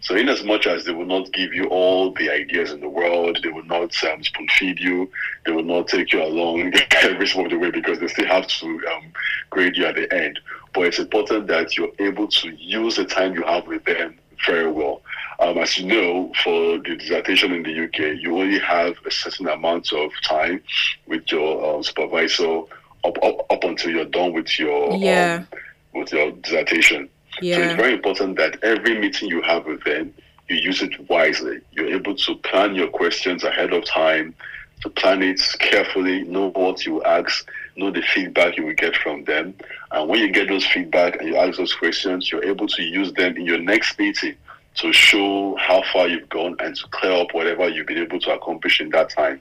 So, 0.00 0.14
in 0.14 0.28
as 0.28 0.44
much 0.44 0.66
as 0.66 0.84
they 0.84 0.92
will 0.92 1.06
not 1.06 1.32
give 1.32 1.54
you 1.54 1.66
all 1.66 2.12
the 2.12 2.30
ideas 2.30 2.72
in 2.72 2.80
the 2.80 2.88
world, 2.88 3.38
they 3.42 3.48
will 3.48 3.64
not 3.64 3.92
um, 4.04 4.22
spoon 4.22 4.48
feed 4.58 4.78
you, 4.78 5.10
they 5.44 5.52
will 5.52 5.64
not 5.64 5.88
take 5.88 6.12
you 6.12 6.22
along 6.22 6.72
every 7.02 7.26
step 7.26 7.44
of 7.44 7.50
the 7.50 7.58
way 7.58 7.70
because 7.70 7.98
they 8.00 8.08
still 8.08 8.26
have 8.26 8.46
to 8.46 8.66
um, 8.66 9.12
grade 9.50 9.76
you 9.76 9.86
at 9.86 9.94
the 9.94 10.12
end. 10.14 10.40
But 10.74 10.86
it's 10.86 10.98
important 10.98 11.46
that 11.48 11.76
you're 11.76 11.92
able 11.98 12.28
to 12.28 12.50
use 12.50 12.96
the 12.96 13.04
time 13.04 13.34
you 13.34 13.42
have 13.44 13.66
with 13.66 13.84
them 13.84 14.18
very 14.44 14.70
well. 14.70 15.02
Um, 15.38 15.58
as 15.58 15.76
you 15.76 15.86
know, 15.86 16.32
for 16.42 16.78
the 16.78 16.96
dissertation 16.96 17.52
in 17.52 17.62
the 17.62 17.84
UK, 17.84 18.20
you 18.20 18.38
only 18.38 18.58
have 18.58 18.96
a 19.06 19.10
certain 19.10 19.48
amount 19.48 19.92
of 19.92 20.10
time 20.22 20.62
with 21.06 21.30
your 21.30 21.78
uh, 21.78 21.82
supervisor 21.82 22.62
up, 23.04 23.22
up 23.22 23.46
up 23.50 23.64
until 23.64 23.90
you're 23.90 24.04
done 24.06 24.32
with 24.32 24.58
your 24.58 24.96
yeah. 24.96 25.44
um, 25.52 25.58
with 25.96 26.12
your 26.12 26.32
dissertation. 26.32 27.08
Yeah. 27.40 27.56
So 27.56 27.62
it's 27.62 27.74
very 27.74 27.94
important 27.94 28.36
that 28.36 28.62
every 28.62 28.98
meeting 28.98 29.28
you 29.28 29.42
have 29.42 29.66
with 29.66 29.84
them, 29.84 30.14
you 30.48 30.56
use 30.56 30.82
it 30.82 31.08
wisely. 31.08 31.60
You're 31.72 31.92
able 31.92 32.14
to 32.14 32.34
plan 32.36 32.74
your 32.74 32.88
questions 32.88 33.44
ahead 33.44 33.72
of 33.72 33.84
time, 33.84 34.34
to 34.82 34.90
plan 34.90 35.22
it 35.22 35.40
carefully, 35.58 36.22
know 36.22 36.50
what 36.50 36.86
you 36.86 37.02
ask, 37.04 37.48
know 37.76 37.90
the 37.90 38.02
feedback 38.02 38.56
you 38.56 38.66
will 38.66 38.74
get 38.74 38.96
from 38.96 39.24
them. 39.24 39.54
And 39.90 40.08
when 40.08 40.20
you 40.20 40.30
get 40.30 40.48
those 40.48 40.66
feedback 40.66 41.16
and 41.16 41.28
you 41.28 41.36
ask 41.36 41.58
those 41.58 41.74
questions, 41.74 42.30
you're 42.30 42.44
able 42.44 42.68
to 42.68 42.82
use 42.82 43.12
them 43.14 43.36
in 43.36 43.44
your 43.44 43.58
next 43.58 43.98
meeting 43.98 44.36
to 44.76 44.92
show 44.92 45.56
how 45.56 45.82
far 45.92 46.06
you've 46.06 46.28
gone 46.28 46.54
and 46.60 46.76
to 46.76 46.86
clear 46.90 47.12
up 47.12 47.32
whatever 47.32 47.68
you've 47.68 47.86
been 47.86 47.98
able 47.98 48.20
to 48.20 48.34
accomplish 48.34 48.80
in 48.80 48.90
that 48.90 49.10
time. 49.10 49.40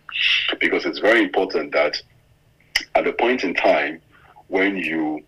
Because 0.60 0.86
it's 0.86 0.99
very 0.99 1.24
important 1.24 1.74
that 1.74 2.01
at 2.95 3.03
the 3.03 3.12
point 3.12 3.43
in 3.43 3.53
time 3.53 4.01
when 4.47 4.78
you 4.78 5.24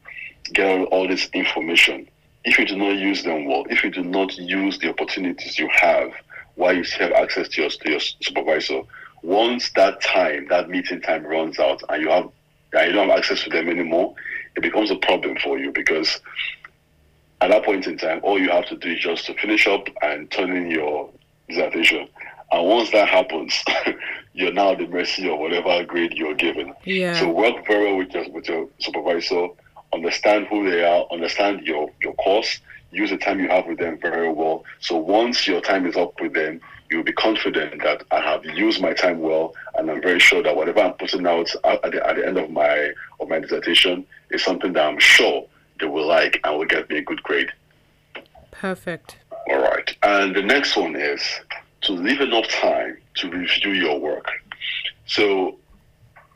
get 0.50 0.88
all 0.88 1.08
this 1.08 1.30
information, 1.34 2.08
if 2.44 2.58
you 2.58 2.66
do 2.66 2.78
not 2.78 2.98
use 2.98 3.24
them 3.24 3.46
well, 3.46 3.66
if 3.70 3.84
you 3.84 3.90
do 3.90 4.04
not 4.04 4.36
use 4.38 4.80
the 4.80 4.90
opportunities 4.90 5.60
you 5.60 5.70
have 5.74 6.12
while 6.56 6.76
you 6.76 6.84
still 6.84 7.10
have 7.10 7.24
access 7.24 7.48
to 7.50 7.62
your, 7.62 7.70
to 7.70 7.90
your 7.90 8.00
supervisor, 8.00 8.82
once 9.22 9.72
that 9.72 10.02
time, 10.02 10.48
that 10.50 10.70
meeting 10.70 11.02
time 11.02 11.26
runs 11.26 11.60
out 11.60 11.82
and 11.90 12.02
you 12.02 12.10
have 12.10 12.30
and 12.74 12.88
you 12.88 12.94
don't 12.94 13.10
have 13.10 13.18
access 13.18 13.44
to 13.44 13.50
them 13.50 13.70
anymore, 13.70 14.14
it 14.56 14.62
becomes 14.62 14.92
a 14.92 14.96
problem 14.98 15.38
for 15.38 15.58
you 15.58 15.72
because 15.72 16.20
at 17.42 17.50
that 17.50 17.64
point 17.64 17.88
in 17.88 17.98
time, 17.98 18.20
all 18.24 18.40
you 18.40 18.50
have 18.50 18.66
to 18.68 18.76
do 18.76 18.92
is 18.92 19.00
just 19.00 19.26
to 19.26 19.34
finish 19.36 19.68
up 19.68 19.88
and 20.02 20.30
turn 20.32 20.52
in 20.56 20.70
your 20.70 21.10
dissertation. 21.48 22.08
And 22.52 22.68
once 22.68 22.92
that 22.92 23.10
happens, 23.10 23.64
you're 24.34 24.54
now 24.54 24.72
at 24.72 24.80
the 24.80 24.88
mercy 24.88 25.30
of 25.30 25.40
whatever 25.40 25.84
grade 25.84 26.14
you're 26.14 26.34
given. 26.36 26.74
Yeah. 26.86 27.20
So 27.20 27.30
work 27.30 27.66
very 27.68 27.86
well 27.86 27.98
with 27.98 28.14
your 28.14 28.30
with 28.30 28.48
your 28.48 28.70
supervisor, 28.80 29.48
understand 29.94 30.48
who 30.48 30.70
they 30.70 30.84
are, 30.84 31.06
understand 31.12 31.62
your 31.66 31.90
your 32.02 32.14
course, 32.16 32.60
use 32.92 33.10
the 33.10 33.18
time 33.18 33.40
you 33.40 33.50
have 33.50 33.66
with 33.66 33.80
them 33.80 33.98
very 34.00 34.32
well. 34.32 34.64
So 34.80 34.98
once 34.98 35.48
your 35.48 35.62
time 35.62 35.86
is 35.86 35.96
up 35.96 36.20
with 36.22 36.34
them, 36.34 36.62
you'll 36.90 37.04
be 37.04 37.14
confident 37.14 37.82
that 37.84 38.04
I 38.12 38.22
have 38.22 38.46
used 38.46 38.82
my 38.82 38.94
time 38.94 39.20
well, 39.20 39.54
and 39.76 39.90
I'm 39.90 40.02
very 40.02 40.20
sure 40.20 40.42
that 40.44 40.56
whatever 40.56 40.82
I'm 40.82 40.94
putting 40.94 41.26
out 41.28 41.50
at 41.64 41.92
the, 41.92 42.08
at 42.08 42.16
the 42.16 42.26
end 42.26 42.38
of 42.38 42.50
my 42.50 42.92
of 43.20 43.30
my 43.30 43.40
dissertation 43.40 44.06
is 44.32 44.44
something 44.44 44.74
that 44.74 44.86
I'm 44.86 45.00
sure 45.00 45.46
they 45.80 45.86
will 45.86 46.08
like 46.08 46.40
and 46.44 46.58
will 46.58 46.66
get 46.66 46.90
me 46.90 46.98
a 46.98 47.02
good 47.02 47.22
grade. 47.24 47.52
Perfect. 48.52 49.18
All 49.50 49.62
right. 49.62 49.96
And 50.04 50.36
the 50.36 50.42
next 50.42 50.76
one 50.76 50.96
is 50.96 51.22
to 51.82 51.94
leave 51.94 52.22
enough 52.22 52.48
time 52.48 52.98
to 53.16 53.30
review 53.30 53.72
your 53.72 54.00
work. 54.00 54.28
So 55.06 55.58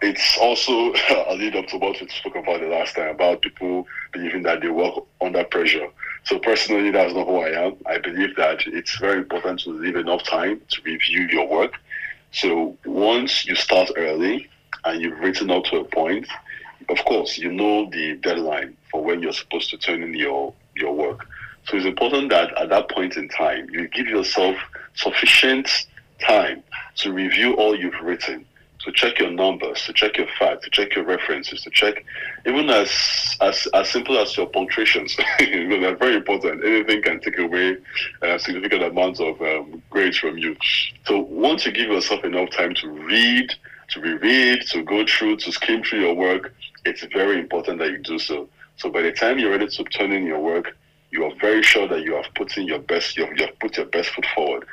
it's 0.02 0.38
also 0.40 0.72
a 1.28 1.36
lead 1.36 1.56
up 1.56 1.68
to 1.68 1.78
what 1.78 2.00
we 2.02 2.08
spoke 2.10 2.36
about 2.36 2.60
the 2.62 2.68
last 2.68 2.96
time 2.96 3.10
about 3.10 3.42
people 3.42 3.88
believing 4.12 4.44
that 4.44 4.62
they 4.62 4.70
work 4.70 4.96
under 5.22 5.44
pressure. 5.44 5.88
So 6.24 6.40
personally, 6.40 6.92
that's 6.92 7.14
not 7.14 7.28
who 7.28 7.38
I 7.38 7.66
am. 7.66 7.76
I 7.86 7.98
believe 7.98 8.36
that 8.36 8.62
it's 8.68 9.00
very 9.00 9.20
important 9.20 9.60
to 9.62 9.72
leave 9.72 9.96
enough 9.96 10.24
time 10.24 10.62
to 10.70 10.82
review 10.84 11.28
your 11.28 11.48
work. 11.48 11.74
So 12.32 12.78
once 12.86 13.46
you 13.46 13.56
start 13.56 13.92
early 13.98 14.50
and 14.86 15.02
you've 15.02 15.20
written 15.20 15.52
up 15.52 15.66
to 15.66 15.78
a 15.78 15.84
point, 15.84 16.28
of 16.90 17.04
course, 17.06 17.38
you 17.38 17.52
know 17.52 17.90
the 17.90 18.16
deadline 18.18 18.78
for 18.90 19.04
when 19.04 19.22
you're 19.22 19.34
supposed 19.34 19.70
to 19.72 19.78
turn 19.78 20.04
in 20.04 20.14
your, 20.14 20.54
your 20.76 20.94
work. 20.94 21.28
So 21.66 21.78
it's 21.78 21.86
important 21.86 22.30
that 22.30 22.58
at 22.58 22.70
that 22.70 22.90
point 22.90 23.18
in 23.18 23.30
time, 23.30 23.70
you 23.70 23.88
give 23.88 24.08
yourself 24.08 24.56
sufficient 24.96 25.88
time 26.20 26.64
to 26.98 27.12
review 27.12 27.54
all 27.56 27.76
you've 27.76 28.00
written, 28.02 28.46
to 28.84 28.92
check 28.92 29.20
your 29.20 29.32
numbers, 29.32 29.86
to 29.86 29.94
check 29.94 30.18
your 30.18 30.28
facts, 30.40 30.66
to 30.66 30.70
check 30.72 30.96
your 30.96 31.06
references, 31.06 31.62
to 31.64 31.70
check 31.70 32.04
even 32.46 32.70
as 32.70 32.90
as, 33.42 33.68
as 33.74 33.90
simple 33.90 34.18
as 34.18 34.36
your 34.38 34.48
punctuations. 34.48 35.16
they're 35.40 35.96
very 35.96 36.16
important. 36.16 36.64
Anything 36.64 37.02
can 37.02 37.20
take 37.20 37.38
away 37.40 37.78
a 38.22 38.40
significant 38.40 38.84
amounts 38.84 39.20
of 39.20 39.42
um, 39.42 39.82
grades 39.90 40.18
from 40.18 40.38
you. 40.38 40.56
So 41.06 41.20
once 41.20 41.66
you 41.66 41.72
give 41.72 41.90
yourself 41.90 42.24
enough 42.24 42.50
time 42.52 42.74
to 42.76 42.90
read, 42.90 43.54
to 43.90 44.00
reread, 44.00 44.62
to 44.72 44.84
go 44.84 45.06
through, 45.06 45.38
to 45.38 45.52
skim 45.52 45.84
through 45.84 46.02
your 46.02 46.14
work, 46.14 46.54
it's 46.86 47.04
very 47.14 47.40
important 47.40 47.80
that 47.80 47.92
you 47.92 47.98
do 47.98 48.20
so. 48.20 48.48
So 48.78 48.90
by 48.90 49.02
the 49.02 49.12
time 49.12 49.38
you're 49.40 49.52
ready 49.52 49.68
to 49.68 49.84
turn 49.86 50.12
in 50.12 50.26
your 50.26 50.40
work, 50.40 50.76
you 51.12 51.26
are 51.26 51.32
very 51.40 51.62
sure 51.62 51.88
that 51.88 52.02
you 52.04 52.16
have 52.16 52.26
put 52.36 52.58
in 52.58 52.66
your 52.66 52.80
best, 52.80 53.18
you 53.18 53.26
have, 53.26 53.38
you 53.38 53.46
have 53.46 53.60
put 53.60 53.78
your 53.78 53.86
best 53.88 54.10
foot 54.10 54.26
forward. 54.34 54.66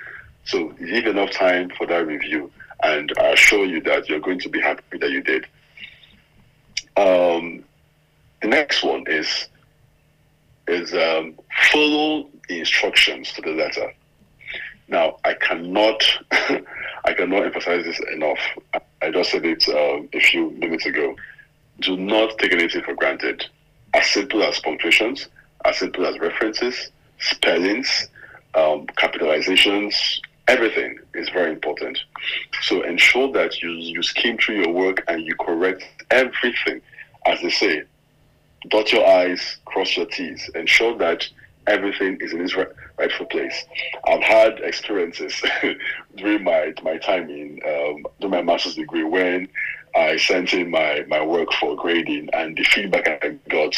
So 0.44 0.74
leave 0.80 1.06
enough 1.06 1.30
time 1.32 1.70
for 1.76 1.86
that 1.86 2.06
review, 2.06 2.50
and 2.82 3.12
I 3.18 3.28
assure 3.28 3.64
you 3.64 3.80
that 3.82 4.08
you're 4.08 4.20
going 4.20 4.38
to 4.40 4.48
be 4.48 4.60
happy 4.60 4.98
that 4.98 5.10
you 5.10 5.22
did. 5.22 5.46
Um, 6.96 7.64
the 8.42 8.48
next 8.48 8.82
one 8.82 9.04
is 9.06 9.48
is 10.66 10.92
um, 10.92 11.34
follow 11.72 12.28
the 12.48 12.58
instructions 12.58 13.32
to 13.32 13.42
the 13.42 13.50
letter. 13.50 13.92
Now, 14.88 15.16
I 15.24 15.34
cannot 15.34 16.02
I 16.30 17.14
cannot 17.14 17.44
emphasize 17.44 17.84
this 17.84 18.00
enough. 18.12 18.38
I 19.02 19.10
just 19.10 19.30
said 19.30 19.44
it 19.44 19.66
um, 19.68 20.08
a 20.12 20.20
few 20.20 20.50
minutes 20.50 20.86
ago. 20.86 21.14
Do 21.80 21.96
not 21.96 22.38
take 22.38 22.52
anything 22.52 22.82
for 22.82 22.94
granted. 22.94 23.46
As 23.94 24.06
simple 24.06 24.42
as 24.42 24.60
punctuations, 24.60 25.28
as 25.64 25.78
simple 25.78 26.04
as 26.06 26.18
references, 26.18 26.90
spellings, 27.18 28.08
um, 28.54 28.86
capitalizations, 28.98 30.20
everything 30.49 30.99
is 31.14 31.28
very 31.28 31.53
important. 31.53 31.99
So 32.62 32.82
ensure 32.82 33.30
that 33.32 33.62
you, 33.62 33.70
you 33.70 34.03
skim 34.03 34.38
through 34.38 34.62
your 34.62 34.72
work 34.72 35.05
and 35.07 35.24
you 35.24 35.34
correct 35.36 35.84
everything. 36.11 36.80
As 37.26 37.40
they 37.42 37.51
say, 37.51 37.82
dot 38.68 38.90
your 38.92 39.07
I's, 39.07 39.59
cross 39.66 39.96
your 39.96 40.07
T's. 40.07 40.51
Ensure 40.55 40.96
that 40.99 41.28
everything 41.66 42.16
is 42.20 42.32
in 42.32 42.40
its 42.40 42.57
rightful 42.99 43.26
place. 43.26 43.64
I've 44.07 44.22
had 44.22 44.59
experiences 44.61 45.40
during 46.16 46.42
my 46.42 46.72
my 46.82 46.96
time 46.99 47.28
in 47.28 47.61
um, 47.66 48.07
doing 48.20 48.32
my 48.32 48.42
master's 48.42 48.74
degree 48.74 49.05
when 49.05 49.49
I 49.94 50.16
sent 50.16 50.53
in 50.55 50.70
my, 50.70 51.05
my 51.09 51.24
work 51.24 51.53
for 51.55 51.76
grading 51.76 52.30
and 52.32 52.57
the 52.57 52.64
feedback 52.64 53.09
I 53.22 53.38
got 53.49 53.74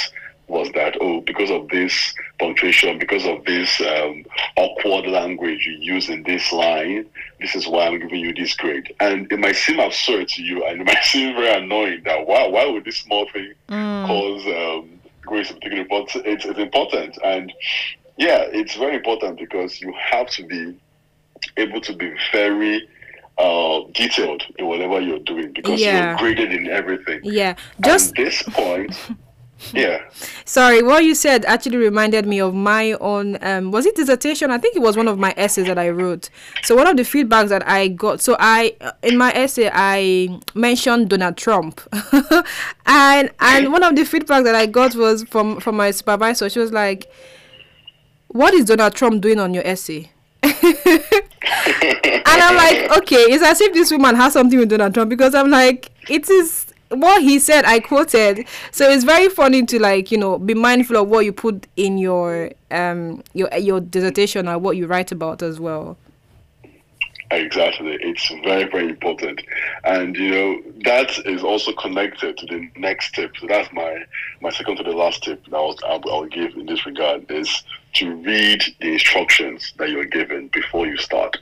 was 0.46 0.70
that 0.72 0.96
oh 1.00 1.20
because 1.20 1.50
of 1.50 1.68
this 1.68 2.14
punctuation 2.40 2.98
because 2.98 3.24
of 3.26 3.44
this 3.44 3.80
um, 3.82 4.24
awkward 4.56 5.06
language 5.06 5.66
you 5.66 5.74
use 5.74 6.08
in 6.08 6.22
this 6.24 6.52
line 6.52 7.06
this 7.40 7.54
is 7.54 7.68
why 7.68 7.86
i'm 7.86 7.98
giving 8.00 8.20
you 8.20 8.34
this 8.34 8.54
grade 8.56 8.92
and 9.00 9.30
it 9.30 9.38
might 9.38 9.54
seem 9.54 9.78
absurd 9.78 10.26
to 10.26 10.42
you 10.42 10.64
and 10.64 10.80
it 10.80 10.84
might 10.84 11.02
seem 11.04 11.34
very 11.34 11.62
annoying 11.62 12.02
that 12.04 12.26
wow 12.26 12.48
why 12.48 12.66
would 12.66 12.84
this 12.84 12.98
small 12.98 13.28
thing 13.32 13.52
mm. 13.68 14.06
cause 14.06 14.46
um, 14.46 14.90
grades 15.22 15.52
particularly 15.52 15.86
but 15.88 16.08
it's, 16.26 16.44
it's 16.44 16.58
important 16.58 17.16
and 17.22 17.52
yeah 18.16 18.44
it's 18.52 18.74
very 18.76 18.96
important 18.96 19.38
because 19.38 19.80
you 19.80 19.92
have 20.10 20.28
to 20.28 20.44
be 20.46 20.74
able 21.56 21.80
to 21.80 21.94
be 21.94 22.12
very 22.32 22.88
uh, 23.38 23.80
detailed 23.92 24.42
in 24.58 24.66
whatever 24.66 25.00
you're 25.00 25.18
doing 25.20 25.52
because 25.52 25.80
yeah. 25.80 26.10
you're 26.10 26.18
graded 26.18 26.52
in 26.52 26.68
everything. 26.68 27.20
Yeah, 27.22 27.54
just 27.80 28.10
At 28.10 28.16
this 28.16 28.42
point. 28.42 28.98
yeah. 29.72 30.02
Sorry, 30.44 30.82
what 30.82 31.04
you 31.04 31.14
said 31.14 31.44
actually 31.44 31.76
reminded 31.76 32.26
me 32.26 32.40
of 32.40 32.54
my 32.54 32.92
own. 32.92 33.38
Um, 33.42 33.70
was 33.70 33.86
it 33.86 33.96
dissertation? 33.96 34.50
I 34.50 34.58
think 34.58 34.76
it 34.76 34.80
was 34.80 34.96
one 34.96 35.08
of 35.08 35.18
my 35.18 35.34
essays 35.36 35.66
that 35.66 35.78
I 35.78 35.90
wrote. 35.90 36.30
So 36.62 36.76
one 36.76 36.86
of 36.86 36.96
the 36.96 37.02
feedbacks 37.02 37.48
that 37.48 37.66
I 37.68 37.88
got. 37.88 38.20
So 38.20 38.36
I, 38.38 38.76
in 39.02 39.16
my 39.16 39.32
essay, 39.32 39.70
I 39.72 40.40
mentioned 40.54 41.10
Donald 41.10 41.36
Trump, 41.36 41.80
and 42.86 43.30
and 43.40 43.72
one 43.72 43.82
of 43.82 43.96
the 43.96 44.04
feedback 44.04 44.44
that 44.44 44.54
I 44.54 44.66
got 44.66 44.94
was 44.94 45.24
from 45.24 45.60
from 45.60 45.76
my 45.76 45.90
supervisor. 45.90 46.48
She 46.50 46.58
was 46.58 46.72
like, 46.72 47.10
"What 48.28 48.54
is 48.54 48.64
Donald 48.66 48.94
Trump 48.94 49.20
doing 49.22 49.38
on 49.38 49.54
your 49.54 49.66
essay?" 49.66 50.10
and 50.42 50.52
I'm 52.26 52.56
like, 52.56 52.98
okay, 52.98 53.16
it's 53.16 53.44
as 53.44 53.60
if 53.60 53.74
this 53.74 53.90
woman 53.90 54.16
has 54.16 54.32
something 54.32 54.58
with 54.58 54.70
Donald 54.70 54.94
Trump 54.94 55.10
because 55.10 55.34
I'm 55.34 55.50
like, 55.50 55.90
it 56.08 56.28
is 56.30 56.69
what 56.90 57.22
he 57.22 57.38
said. 57.38 57.64
I 57.64 57.80
quoted, 57.80 58.46
so 58.70 58.88
it's 58.88 59.04
very 59.04 59.28
funny 59.28 59.64
to 59.66 59.80
like 59.80 60.10
you 60.10 60.18
know 60.18 60.38
be 60.38 60.54
mindful 60.54 60.96
of 60.96 61.08
what 61.08 61.24
you 61.24 61.32
put 61.32 61.66
in 61.76 61.98
your 61.98 62.50
um 62.70 63.22
your 63.32 63.48
your 63.56 63.80
dissertation 63.80 64.48
or 64.48 64.58
what 64.58 64.76
you 64.76 64.86
write 64.86 65.12
about 65.12 65.42
as 65.42 65.58
well. 65.58 65.96
Exactly, 67.32 67.96
it's 68.00 68.28
very 68.42 68.64
very 68.64 68.88
important, 68.88 69.40
and 69.84 70.16
you 70.16 70.30
know 70.30 70.62
that 70.84 71.16
is 71.26 71.44
also 71.44 71.72
connected 71.72 72.36
to 72.38 72.46
the 72.46 72.68
next 72.76 73.14
tip. 73.14 73.36
So 73.40 73.46
that's 73.46 73.72
my 73.72 74.04
my 74.40 74.50
second 74.50 74.76
to 74.78 74.82
the 74.82 74.90
last 74.90 75.22
tip 75.22 75.44
that 75.44 75.56
I'll, 75.56 75.76
I'll, 75.86 76.26
give 76.26 76.54
in 76.54 76.66
this 76.66 76.84
regard 76.86 77.30
is 77.30 77.62
to 77.94 78.14
read 78.16 78.62
the 78.80 78.92
instructions 78.92 79.72
that 79.78 79.90
you're 79.90 80.04
given 80.04 80.48
before 80.48 80.86
you 80.86 80.96
start. 80.96 81.36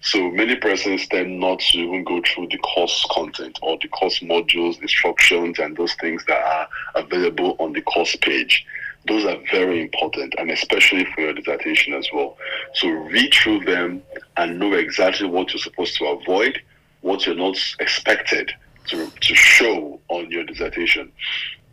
So 0.00 0.30
many 0.30 0.56
persons 0.56 1.06
tend 1.08 1.38
not 1.38 1.60
to 1.60 1.78
even 1.78 2.04
go 2.04 2.20
through 2.22 2.48
the 2.48 2.58
course 2.58 3.06
content 3.10 3.58
or 3.62 3.78
the 3.80 3.88
course 3.88 4.20
modules, 4.20 4.80
instructions, 4.80 5.58
and 5.58 5.76
those 5.76 5.94
things 5.94 6.24
that 6.26 6.42
are 6.42 6.68
available 6.94 7.56
on 7.58 7.72
the 7.72 7.82
course 7.82 8.16
page. 8.16 8.66
Those 9.06 9.24
are 9.24 9.36
very 9.52 9.82
important, 9.82 10.34
and 10.36 10.50
especially 10.50 11.04
for 11.14 11.20
your 11.20 11.32
dissertation 11.32 11.94
as 11.94 12.08
well. 12.12 12.36
So 12.74 12.88
read 12.88 13.32
through 13.32 13.64
them 13.64 14.02
and 14.36 14.58
know 14.58 14.72
exactly 14.72 15.28
what 15.28 15.52
you're 15.52 15.62
supposed 15.62 15.96
to 15.98 16.06
avoid, 16.06 16.60
what 17.02 17.24
you're 17.24 17.36
not 17.36 17.56
expected 17.78 18.52
to, 18.88 19.08
to 19.08 19.34
show 19.34 20.00
on 20.08 20.30
your 20.30 20.44
dissertation. 20.44 21.12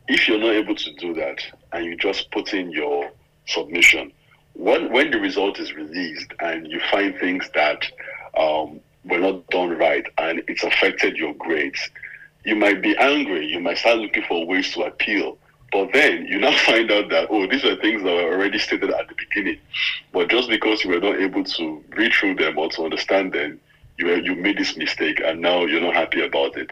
If 0.08 0.28
you're 0.28 0.40
not 0.40 0.52
able 0.52 0.76
to 0.76 0.94
do 0.94 1.14
that 1.16 1.40
and 1.72 1.86
you 1.86 1.98
just 1.98 2.30
put 2.32 2.54
in 2.54 2.72
your 2.72 3.10
submission. 3.46 4.12
When 4.54 4.92
when 4.92 5.12
the 5.12 5.20
result 5.20 5.60
is 5.60 5.74
released 5.74 6.32
and 6.40 6.68
you 6.68 6.80
find 6.92 7.18
things 7.18 7.50
that 7.56 7.84
um, 8.38 8.80
were 9.06 9.20
not 9.20 9.48
done 9.48 9.78
right 9.78 10.06
and 10.18 10.44
it's 10.48 10.64
affected 10.64 11.18
your 11.18 11.34
grades, 11.34 11.90
you 12.46 12.56
might 12.56 12.82
be 12.82 12.96
angry. 12.98 13.46
You 13.46 13.60
might 13.60 13.78
start 13.78 13.98
looking 13.98 14.24
for 14.24 14.46
ways 14.46 14.74
to 14.74 14.84
appeal. 14.84 15.38
But 15.72 15.92
then 15.92 16.28
you 16.28 16.40
now 16.40 16.56
find 16.66 16.92
out 16.92 17.10
that, 17.10 17.28
oh, 17.30 17.48
these 17.48 17.66
are 17.66 17.76
things 17.78 18.04
that 18.04 18.14
were 18.14 18.34
already 18.34 18.60
stated 18.60 18.92
at 18.92 19.08
the 19.08 19.16
beginning. 19.16 19.60
But 20.12 20.30
just 20.30 20.48
because 20.50 20.84
you 20.84 20.92
were 20.92 21.00
not 21.00 21.20
able 21.20 21.44
to 21.44 21.84
read 21.98 22.14
through 22.14 22.36
them 22.36 22.58
or 22.58 22.70
to 22.70 22.84
understand 22.84 23.34
them, 23.34 23.60
you, 23.98 24.06
were, 24.06 24.18
you 24.18 24.36
made 24.36 24.58
this 24.58 24.78
mistake 24.78 25.20
and 25.24 25.42
now 25.42 25.66
you're 25.66 25.82
not 25.82 25.96
happy 25.96 26.24
about 26.24 26.58
it. 26.58 26.72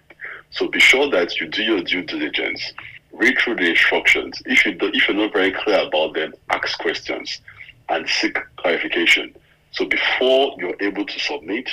So 0.51 0.67
be 0.67 0.79
sure 0.79 1.09
that 1.09 1.39
you 1.39 1.47
do 1.47 1.63
your 1.63 1.81
due 1.81 2.03
diligence. 2.03 2.73
Read 3.13 3.37
through 3.39 3.57
the 3.57 3.69
instructions. 3.69 4.41
If, 4.45 4.65
you 4.65 4.73
do, 4.73 4.91
if 4.93 5.07
you're 5.07 5.17
not 5.17 5.33
very 5.33 5.51
clear 5.51 5.87
about 5.87 6.13
them, 6.13 6.33
ask 6.49 6.77
questions 6.79 7.41
and 7.89 8.07
seek 8.07 8.37
clarification. 8.57 9.35
So 9.71 9.85
before 9.85 10.55
you're 10.57 10.75
able 10.79 11.05
to 11.05 11.19
submit, 11.19 11.69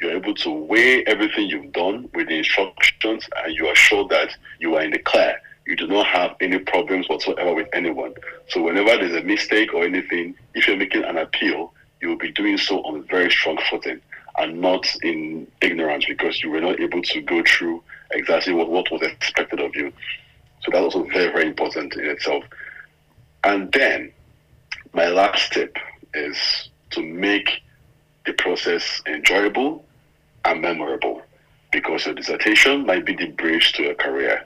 you're 0.00 0.16
able 0.16 0.34
to 0.34 0.50
weigh 0.50 1.04
everything 1.04 1.48
you've 1.48 1.72
done 1.72 2.08
with 2.14 2.28
the 2.28 2.38
instructions 2.38 3.28
and 3.36 3.54
you 3.54 3.66
are 3.66 3.74
sure 3.74 4.06
that 4.08 4.36
you 4.58 4.74
are 4.76 4.82
in 4.82 4.90
the 4.90 4.98
clear. 4.98 5.40
You 5.66 5.76
do 5.76 5.86
not 5.86 6.06
have 6.06 6.34
any 6.40 6.58
problems 6.58 7.08
whatsoever 7.08 7.54
with 7.54 7.68
anyone. 7.72 8.14
So 8.48 8.62
whenever 8.62 8.96
there's 8.96 9.14
a 9.14 9.24
mistake 9.24 9.74
or 9.74 9.84
anything, 9.84 10.34
if 10.54 10.66
you're 10.66 10.76
making 10.76 11.04
an 11.04 11.18
appeal, 11.18 11.72
you 12.00 12.08
will 12.08 12.16
be 12.16 12.32
doing 12.32 12.56
so 12.56 12.80
on 12.82 13.00
a 13.00 13.02
very 13.02 13.30
strong 13.30 13.58
footing 13.70 14.00
and 14.38 14.60
not 14.60 14.86
in 15.02 15.46
ignorance 15.60 16.06
because 16.06 16.42
you 16.42 16.50
were 16.50 16.60
not 16.60 16.80
able 16.80 17.02
to 17.02 17.20
go 17.20 17.42
through 17.44 17.82
exactly 18.12 18.52
what, 18.52 18.70
what 18.70 18.90
was 18.90 19.02
expected 19.02 19.60
of 19.60 19.74
you. 19.76 19.92
So 20.62 20.70
that's 20.72 20.94
also 20.94 21.04
very, 21.04 21.32
very 21.32 21.46
important 21.46 21.94
in 21.94 22.06
itself. 22.06 22.44
And 23.44 23.72
then 23.72 24.12
my 24.92 25.06
last 25.06 25.52
tip 25.52 25.76
is 26.14 26.68
to 26.90 27.02
make 27.02 27.62
the 28.26 28.32
process 28.34 29.00
enjoyable 29.06 29.84
and 30.44 30.60
memorable 30.60 31.22
because 31.72 32.06
your 32.06 32.14
dissertation 32.14 32.84
might 32.84 33.06
be 33.06 33.14
the 33.14 33.28
bridge 33.28 33.72
to 33.74 33.90
a 33.90 33.94
career. 33.94 34.44